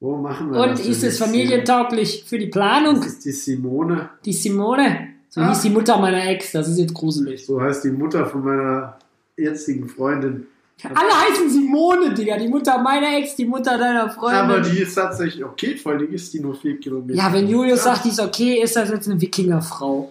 Wo 0.00 0.16
machen 0.16 0.50
wir 0.52 0.60
Und 0.60 0.70
das? 0.78 0.80
ist 0.86 1.04
es 1.04 1.18
familientauglich 1.18 2.24
für 2.26 2.38
die 2.38 2.48
Planung? 2.48 2.96
Das 2.96 3.06
ist 3.06 3.24
die 3.24 3.30
Simone. 3.32 4.10
Die 4.24 4.32
Simone. 4.32 5.08
So 5.28 5.40
Ah. 5.40 5.48
hieß 5.48 5.62
die 5.62 5.70
Mutter 5.70 5.96
meiner 5.98 6.26
Ex. 6.28 6.52
Das 6.52 6.68
ist 6.68 6.78
jetzt 6.78 6.92
gruselig. 6.92 7.46
So 7.46 7.60
heißt 7.60 7.84
die 7.84 7.90
Mutter 7.90 8.26
von 8.26 8.44
meiner 8.44 8.98
jetzigen 9.36 9.88
Freundin. 9.88 10.46
Alle 10.82 11.30
heißen 11.30 11.48
Simone, 11.48 12.12
Digga. 12.12 12.36
Die 12.38 12.48
Mutter 12.48 12.78
meiner 12.78 13.16
Ex, 13.18 13.36
die 13.36 13.44
Mutter 13.44 13.78
deiner 13.78 14.10
Freundin. 14.10 14.40
Aber 14.40 14.60
die 14.60 14.78
ist 14.80 14.94
tatsächlich 14.94 15.44
okay, 15.44 15.76
vor 15.76 15.92
allem 15.92 16.12
ist 16.12 16.34
die 16.34 16.40
nur 16.40 16.56
4 16.56 16.80
Kilometer. 16.80 17.16
ja, 17.18 17.32
wenn 17.32 17.48
Julius 17.48 17.84
sagt, 17.84 18.04
die 18.04 18.08
ist 18.08 18.20
okay, 18.20 18.60
ist 18.62 18.74
das 18.74 18.90
jetzt 18.90 19.08
eine 19.08 19.20
Wikingerfrau. 19.20 20.10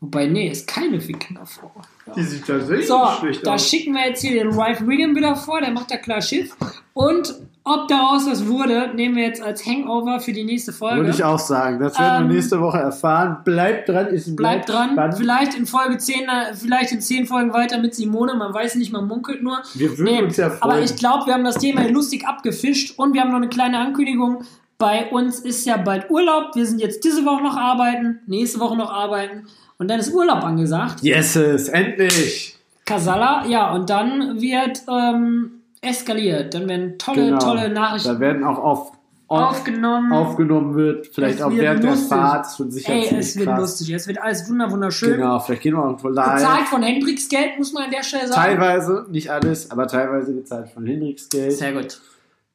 Wobei, 0.00 0.26
nee, 0.26 0.48
ist 0.50 0.66
keine 0.66 1.06
Wikingerfrau. 1.06 1.72
Ja. 2.06 2.12
Die 2.14 2.22
sieht 2.22 2.46
tatsächlich 2.46 2.86
So, 2.86 3.06
schlecht 3.18 3.46
da 3.46 3.54
aus. 3.54 3.68
schicken 3.68 3.94
wir 3.94 4.06
jetzt 4.08 4.20
hier 4.20 4.42
den 4.44 4.52
Ralph 4.52 4.80
Wiggum 4.86 5.14
wieder 5.14 5.34
vor, 5.36 5.60
der 5.60 5.70
macht 5.72 5.90
da 5.90 5.96
klar 5.96 6.22
Schiff. 6.22 6.56
Und 6.92 7.34
ob 7.68 7.88
daraus 7.88 8.26
was 8.28 8.46
wurde, 8.46 8.90
nehmen 8.94 9.16
wir 9.16 9.24
jetzt 9.24 9.42
als 9.42 9.64
Hangover 9.66 10.18
für 10.20 10.32
die 10.32 10.44
nächste 10.44 10.72
Folge. 10.72 10.96
Würde 11.02 11.10
ich 11.10 11.22
auch 11.22 11.38
sagen. 11.38 11.78
Das 11.78 11.98
werden 11.98 12.24
Ähm, 12.24 12.28
wir 12.30 12.36
nächste 12.36 12.60
Woche 12.60 12.78
erfahren. 12.78 13.38
Bleibt 13.44 13.88
dran, 13.88 14.06
ist 14.08 14.34
Bleibt 14.34 14.68
dran, 14.68 14.90
spannend. 14.92 15.16
vielleicht 15.18 15.54
in 15.54 15.66
Folge 15.66 15.98
10, 15.98 16.22
äh, 16.28 16.54
vielleicht 16.54 16.92
in 16.92 17.00
10 17.00 17.26
Folgen 17.26 17.52
weiter 17.52 17.78
mit 17.78 17.94
Simone, 17.94 18.34
man 18.34 18.52
weiß 18.54 18.74
nicht, 18.76 18.92
man 18.92 19.06
munkelt 19.06 19.42
nur. 19.42 19.58
Wir 19.74 19.90
würden 19.98 20.04
Nee, 20.04 20.22
uns 20.22 20.36
ja 20.36 20.50
freuen. 20.50 20.62
aber 20.72 20.80
ich 20.82 20.96
glaube, 20.96 21.26
wir 21.26 21.34
haben 21.34 21.44
das 21.44 21.58
Thema 21.58 21.86
lustig 21.88 22.26
abgefischt 22.26 22.98
und 22.98 23.14
wir 23.14 23.20
haben 23.20 23.30
noch 23.30 23.36
eine 23.38 23.48
kleine 23.48 23.78
Ankündigung. 23.78 24.44
Bei 24.78 25.06
uns 25.10 25.40
ist 25.40 25.66
ja 25.66 25.76
bald 25.76 26.08
Urlaub. 26.10 26.54
Wir 26.54 26.64
sind 26.64 26.80
jetzt 26.80 27.02
diese 27.04 27.24
Woche 27.24 27.42
noch 27.42 27.56
arbeiten, 27.56 28.20
nächste 28.26 28.60
Woche 28.60 28.76
noch 28.76 28.92
arbeiten 28.92 29.46
und 29.78 29.88
dann 29.90 29.98
ist 29.98 30.12
Urlaub 30.14 30.44
angesagt. 30.44 31.02
Yeses, 31.02 31.68
endlich! 31.68 32.56
Kasala, 32.84 33.44
ja, 33.46 33.72
und 33.72 33.90
dann 33.90 34.40
wird 34.40 34.80
ähm, 34.88 35.57
eskaliert. 35.82 36.54
Dann 36.54 36.68
werden 36.68 36.98
tolle, 36.98 37.26
Genau. 37.26 37.38
tolle 37.38 37.62
Da 37.62 37.68
Nachrichten 37.68 38.20
werden 38.20 38.44
auch 38.44 38.58
auf, 38.58 38.92
auf, 39.28 39.40
aufgenommen. 39.50 40.12
aufgenommen 40.12 40.74
wird, 40.74 41.06
vielleicht 41.08 41.42
auch 41.42 41.50
während 41.50 41.84
lustig. 41.84 42.08
der 42.08 42.18
Fahrt. 42.18 42.46
Es 42.46 42.58
wird 42.58 42.72
sicher 42.72 42.92
Ey, 42.92 43.14
es 43.18 43.36
wird 43.36 43.46
krass. 43.48 43.60
lustig. 43.60 43.90
Es 43.90 44.08
wird 44.08 44.18
alles 44.22 44.48
wunder 44.48 44.70
wunderschön. 44.70 45.12
Genau, 45.16 45.38
vielleicht 45.40 45.62
gehen 45.62 45.74
wir 45.74 45.84
auch 45.84 46.02
live. 46.04 46.34
Bezahlt 46.36 46.66
von 46.68 46.82
Hendricks 46.82 47.28
Geld, 47.28 47.58
muss 47.58 47.72
man 47.72 47.84
an 47.84 47.90
der 47.90 48.02
Stelle 48.02 48.26
sagen. 48.28 48.40
Teilweise, 48.40 49.06
nicht 49.10 49.30
alles, 49.30 49.70
aber 49.70 49.86
teilweise 49.86 50.34
gezahlt 50.34 50.68
von 50.70 50.86
Hendricks 50.86 51.28
Geld. 51.28 51.52
Sehr 51.52 51.72
gut. 51.72 52.00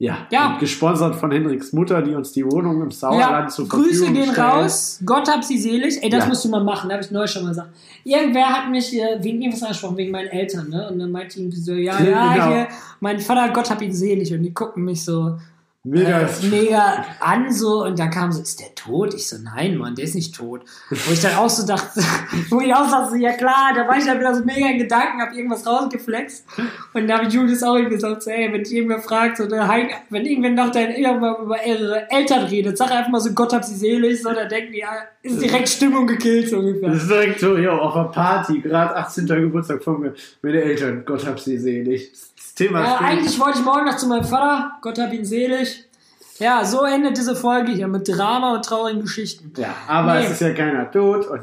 Ja. 0.04 0.28
Ja. 0.32 0.58
Gesponsert 0.60 1.16
von 1.16 1.32
Hendricks 1.32 1.72
Mutter, 1.72 2.02
die 2.02 2.14
uns 2.14 2.34
die 2.34 2.44
Wohnung 2.46 2.82
im 2.82 2.92
Sauerland 2.92 3.22
Ja, 3.44 3.48
zur 3.48 3.66
Verfügung 3.68 3.90
Grüße 3.90 4.12
gehen 4.12 4.24
stellt. 4.34 4.38
raus. 4.38 5.00
Gott 5.06 5.30
hab 5.30 5.44
sie 5.44 5.58
selig. 5.58 6.04
Ey, 6.04 6.10
das 6.10 6.24
Ja. 6.24 6.28
musst 6.30 6.44
du 6.44 6.50
mal 6.50 6.64
machen. 6.64 6.90
Da 6.90 6.96
habe 6.96 7.04
ich 7.06 7.12
neulich 7.12 7.32
schon 7.32 7.44
mal 7.44 7.50
gesagt. 7.50 7.70
Irgendwer 8.04 8.48
hat 8.48 8.70
mich 8.70 8.94
äh, 8.94 9.18
wegen 9.24 9.42
irgendwas 9.42 9.64
angesprochen, 9.64 9.96
wegen 9.96 10.12
meinen 10.12 10.28
Eltern. 10.28 10.70
Ne? 10.70 10.90
Und 10.92 11.00
dann 11.00 11.10
meinte 11.10 11.30
ich 11.30 11.38
irgendwie 11.44 11.58
so, 11.60 11.74
ja, 11.74 11.98
ja, 12.04 12.34
Genau. 12.34 12.48
hier, 12.48 12.68
mein 13.00 13.20
Vater, 13.20 13.54
Gott 13.54 13.70
hab 13.70 13.82
ihn 13.82 13.94
selig. 13.94 14.34
Und 14.34 14.44
die 14.44 14.54
gucken 14.54 14.84
mich 14.84 15.06
so, 15.06 15.38
Mega. 15.86 16.22
äh, 16.22 16.46
mega 16.50 17.06
an 17.20 17.52
so 17.52 17.84
und 17.84 18.00
dann 18.00 18.10
kam 18.10 18.32
so, 18.32 18.42
ist 18.42 18.62
der 18.62 18.74
tot? 18.74 19.14
Ich 19.14 19.28
so, 19.28 19.36
nein, 19.44 19.76
Mann, 19.76 19.96
der 19.96 20.06
ist 20.06 20.16
nicht 20.16 20.34
tot. 20.34 20.62
Wo 20.90 21.12
ich 21.12 21.20
dann 21.20 21.36
auch 21.36 21.50
so 21.50 21.68
dachte, 21.68 22.00
wo 22.50 22.62
ich 22.62 22.74
auch 22.74 22.90
dachte, 22.90 23.18
ja 23.18 23.34
klar, 23.34 23.74
da 23.76 23.86
war 23.86 23.98
ich 23.98 24.06
dann 24.06 24.18
wieder 24.18 24.34
so 24.34 24.46
mega 24.46 24.66
in 24.70 24.78
Gedanken, 24.78 25.22
hab 25.22 25.34
irgendwas 25.34 25.68
rausgeflext 25.68 26.46
und 26.94 27.08
da 27.08 27.18
habe 27.18 27.28
ich 27.28 27.34
Julius 27.34 27.64
auch 27.64 27.78
gesagt, 27.90 28.24
so, 28.24 28.30
ey, 28.30 28.54
wenn 28.54 28.64
dich 28.64 28.74
irgendwer 28.74 29.00
fragt, 29.00 29.36
so, 29.38 29.44
Hein- 29.44 29.90
wenn 30.10 30.26
irgendwer 30.26 30.52
noch 30.52 30.72
dein, 30.72 30.92
irgendwann 30.96 31.44
über 31.44 31.66
ihre 31.66 32.10
Eltern 32.10 32.46
redet, 32.46 32.78
sag 32.78 32.90
einfach 32.92 33.12
mal 33.12 33.20
so, 33.20 33.34
Gott 33.34 33.52
hab 33.52 33.66
sie 33.66 33.76
selig, 33.76 34.22
so, 34.22 34.32
dann 34.32 34.48
denken 34.48 34.72
die, 34.72 34.80
ja, 34.80 34.90
ist 35.22 35.42
direkt 35.42 35.68
Stimmung 35.68 36.08
gekillt, 36.08 36.48
so 36.50 36.60
ungefähr. 36.60 36.92
Das 36.92 37.02
ist 37.04 37.10
direkt 37.10 37.40
so, 37.42 37.58
ja, 37.58 37.78
auf 37.78 37.94
einer 37.94 38.06
Party, 38.06 38.62
gerade 38.62 38.96
18. 38.96 39.26
Geburtstag 39.28 39.84
von 39.84 40.00
mir. 40.00 40.14
Meine 40.42 40.62
Eltern, 40.62 41.04
Gott 41.06 41.26
hab 41.28 41.40
sie 41.42 41.58
selig. 41.58 42.10
Das 42.56 42.68
Thema 42.68 42.86
steht. 42.86 43.08
eigentlich 43.08 43.40
wollte 43.40 43.60
ich 43.60 43.66
morgen 43.66 43.86
noch 43.86 43.98
zu 43.98 44.08
meinem 44.08 44.24
Vater, 44.24 44.72
Gott 44.82 45.00
hab 45.00 45.12
ihn 45.12 45.26
selig. 45.26 45.86
Ja, 46.40 46.64
so 46.66 46.84
endet 46.84 47.18
diese 47.18 47.36
Folge 47.36 47.72
hier 47.72 47.88
mit 47.88 48.08
Drama 48.08 48.54
und 48.56 48.66
traurigen 48.66 49.02
Geschichten. 49.02 49.54
Ja, 49.58 49.74
aber 49.88 50.16
Nee. 50.20 50.26
es 50.26 50.32
ist 50.32 50.42
ja 50.42 50.54
keiner 50.54 50.90
tot 50.92 51.28
und 51.28 51.42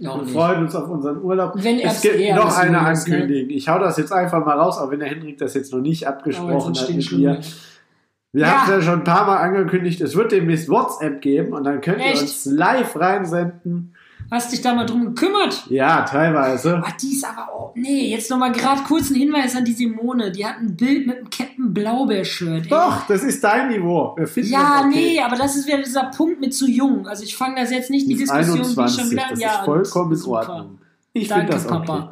Noch 0.00 0.16
wir 0.18 0.22
nicht. 0.24 0.32
freuen 0.34 0.60
uns 0.64 0.74
auf 0.74 0.88
unseren 0.88 1.22
Urlaub. 1.22 1.52
Wenn 1.56 1.78
es 1.80 2.00
gibt 2.02 2.18
noch 2.34 2.56
eine 2.56 2.72
ne? 2.72 2.78
Ankündigung. 2.80 3.50
Ich 3.50 3.68
hau 3.68 3.78
das 3.78 3.96
jetzt 3.96 4.12
einfach 4.12 4.44
mal 4.44 4.58
raus, 4.58 4.78
auch 4.78 4.90
wenn 4.90 5.00
der 5.00 5.08
Henrik 5.08 5.38
das 5.38 5.54
jetzt 5.54 5.72
noch 5.72 5.80
nicht 5.80 6.06
Aber 6.06 6.18
abgesprochen 6.18 6.74
hat 6.78 6.88
mit 6.90 7.12
mir. 7.12 7.40
Wir 8.32 8.42
Ja. 8.46 8.50
haben 8.50 8.62
es 8.64 8.68
ja 8.76 8.82
schon 8.90 9.00
ein 9.00 9.04
paar 9.04 9.26
Mal 9.26 9.36
angekündigt, 9.38 10.00
es 10.00 10.16
wird 10.16 10.32
demnächst 10.32 10.68
WhatsApp 10.68 11.20
geben 11.20 11.52
und 11.52 11.64
dann 11.64 11.80
könnt 11.80 11.98
ihr 11.98 12.06
Echt? 12.06 12.22
uns 12.22 12.44
live 12.46 12.96
reinsenden. 12.96 13.94
Hast 14.30 14.52
dich 14.52 14.62
da 14.62 14.74
mal 14.74 14.86
drum 14.86 15.14
gekümmert? 15.14 15.66
Ja, 15.68 16.02
teilweise. 16.02 16.82
Ah, 16.84 16.92
die 17.00 17.12
ist 17.12 17.24
aber 17.24 17.52
auch. 17.52 17.72
Nee, 17.74 18.10
jetzt 18.10 18.30
nochmal 18.30 18.52
gerade 18.52 18.82
kurz 18.82 19.10
ein 19.10 19.16
Hinweis 19.16 19.54
an 19.56 19.64
die 19.64 19.72
Simone. 19.72 20.32
Die 20.32 20.44
hat 20.44 20.58
ein 20.58 20.76
Bild 20.76 21.06
mit 21.06 21.16
einem 21.18 21.30
Captain 21.30 21.74
Blaubeer-Shirt. 21.74 22.70
Doch, 22.70 23.06
das 23.06 23.22
ist 23.22 23.42
dein 23.44 23.68
Niveau. 23.68 24.16
Ja, 24.36 24.84
okay. 24.86 24.88
nee, 24.88 25.20
aber 25.20 25.36
das 25.36 25.56
ist 25.56 25.66
wieder 25.66 25.78
dieser 25.78 26.04
Punkt 26.04 26.40
mit 26.40 26.54
zu 26.54 26.66
jung. 26.68 27.06
Also 27.06 27.22
ich 27.22 27.36
fange 27.36 27.60
das 27.60 27.70
jetzt 27.70 27.90
nicht, 27.90 28.08
die 28.08 28.14
Die 28.16 28.22
ist 28.22 28.32
Diskussion, 28.32 28.56
die 28.56 28.80
21, 28.80 29.00
schon 29.00 29.10
wieder. 29.10 29.26
das 29.30 29.40
ja, 29.40 29.48
ist 29.58 29.64
vollkommen 29.64 30.12
in. 30.12 30.24
Ordnung. 30.26 30.78
Ich 31.12 31.28
finde 31.28 31.46
Danke, 31.46 31.52
das 31.52 31.66
okay. 31.66 32.08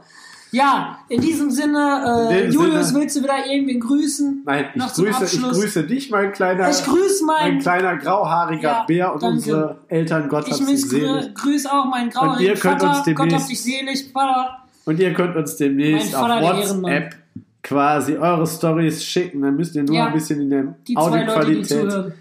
Ja, 0.52 0.98
in 1.08 1.20
diesem 1.22 1.50
Sinne, 1.50 2.28
äh, 2.30 2.44
In 2.46 2.52
Julius, 2.52 2.88
Sinne- 2.88 3.00
willst 3.00 3.16
du 3.16 3.22
wieder 3.22 3.46
irgendwen 3.50 3.80
grüßen? 3.80 4.42
Nein, 4.44 4.66
ich 4.74 4.82
grüße, 4.92 5.24
ich 5.24 5.42
grüße 5.42 5.84
dich, 5.84 6.10
mein 6.10 6.30
kleiner, 6.32 6.68
Ich 6.70 6.84
grüße 6.84 7.24
mein 7.24 7.48
meinen. 7.52 7.58
kleiner 7.60 7.96
grauhaariger 7.96 8.62
Ja, 8.62 8.84
Bär 8.86 9.12
und 9.14 9.22
danke. 9.22 9.34
unsere 9.36 9.78
Eltern, 9.88 10.28
Gott 10.28 10.46
Ich 10.48 10.52
hab 10.52 10.66
sie 10.68 10.76
selig. 10.76 11.00
grü 11.10 11.32
grüße 11.34 11.72
auch 11.72 11.86
meinen 11.86 12.10
könnt 12.10 12.82
Vater. 12.82 13.12
Gott 13.14 13.32
hab 13.32 13.46
dich 13.46 13.62
selig, 13.62 14.10
Vater. 14.12 14.58
Und 14.84 15.00
ihr 15.00 15.14
könnt 15.14 15.36
uns 15.36 15.56
demnächst 15.56 16.12
Mein 16.12 16.30
auf. 16.30 16.42
WhatsApp 16.42 17.14
quasi 17.62 18.16
eure 18.18 18.46
Stories 18.46 19.02
schicken. 19.04 19.40
Dann 19.42 19.56
müsst 19.56 19.74
ihr 19.74 19.84
nur 19.84 19.94
Ja. 19.96 20.06
ein 20.08 20.12
bisschen 20.12 20.40
in 20.42 20.50
der 20.50 20.74
Audioqualität 20.96 22.12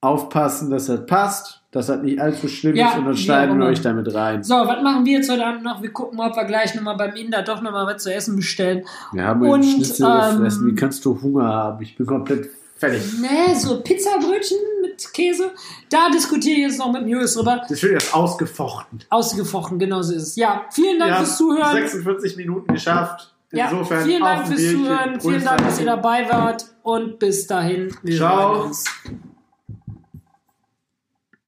aufpassen, 0.00 0.70
dass 0.70 0.86
das 0.86 1.04
passt, 1.06 1.61
dass 1.72 1.86
das 1.86 2.02
nicht 2.02 2.20
allzu 2.20 2.48
schlimm 2.48 2.76
Ja, 2.76 2.90
ist 2.90 2.98
und 2.98 3.06
dann 3.06 3.16
schneiden 3.16 3.58
wir 3.58 3.66
euch 3.66 3.80
damit 3.80 4.14
rein. 4.14 4.44
So, 4.44 4.54
was 4.54 4.82
machen 4.82 5.06
wir 5.06 5.18
jetzt 5.18 5.30
heute 5.30 5.44
Abend 5.44 5.64
noch? 5.64 5.82
Wir 5.82 5.90
gucken, 5.90 6.20
ob 6.20 6.36
wir 6.36 6.44
gleich 6.44 6.74
nochmal 6.74 6.96
beim 6.96 7.16
Inder 7.16 7.42
doch 7.42 7.62
nochmal 7.62 7.86
was 7.86 8.02
zu 8.02 8.14
essen 8.14 8.36
bestellen. 8.36 8.84
Wir 9.12 9.24
haben 9.24 9.40
Und, 9.42 9.62
einen 9.62 9.62
Schnitzel 9.64 10.06
ähm, 10.06 10.36
gefressen. 10.36 10.66
Wie 10.66 10.74
kannst 10.74 11.04
du 11.04 11.20
Hunger 11.20 11.44
haben? 11.44 11.82
Ich 11.82 11.96
bin 11.96 12.06
komplett 12.06 12.50
fertig. 12.76 13.02
Ne, 13.20 13.56
so 13.56 13.80
Pizzabrötchen 13.80 14.58
mit 14.82 15.12
Käse. 15.14 15.50
Da 15.88 16.10
diskutiere 16.10 16.56
ich 16.58 16.62
jetzt 16.68 16.78
noch 16.78 16.92
mit 16.92 17.02
dem 17.02 17.08
Julius 17.08 17.34
drüber. 17.34 17.62
Das 17.66 17.82
wird 17.82 17.94
erst 17.94 18.14
ausgefochten. 18.14 19.00
Ausgefochten, 19.08 19.78
genau 19.78 20.02
so 20.02 20.14
ist 20.14 20.22
es. 20.22 20.36
Ja, 20.36 20.66
vielen 20.70 20.98
Dank 20.98 21.10
Wir 21.10 21.16
haben 21.16 21.24
fürs 21.24 21.38
Zuhören. 21.38 21.72
46 21.72 22.36
Minuten 22.36 22.74
geschafft. 22.74 23.32
Ja, 23.50 23.70
Insofern 23.70 24.04
vielen 24.04 24.22
Dank 24.22 24.46
fürs 24.46 24.60
Bierchen. 24.60 24.84
Zuhören. 24.84 25.20
Vielen 25.20 25.44
Dank, 25.44 25.60
an 25.60 25.66
dass 25.66 25.80
ihr 25.80 25.86
dabei 25.86 26.28
wart. 26.30 26.66
Und 26.82 27.18
bis 27.18 27.46
dahin. 27.46 27.94
Wir 28.02 28.16
Ciao. 28.16 28.70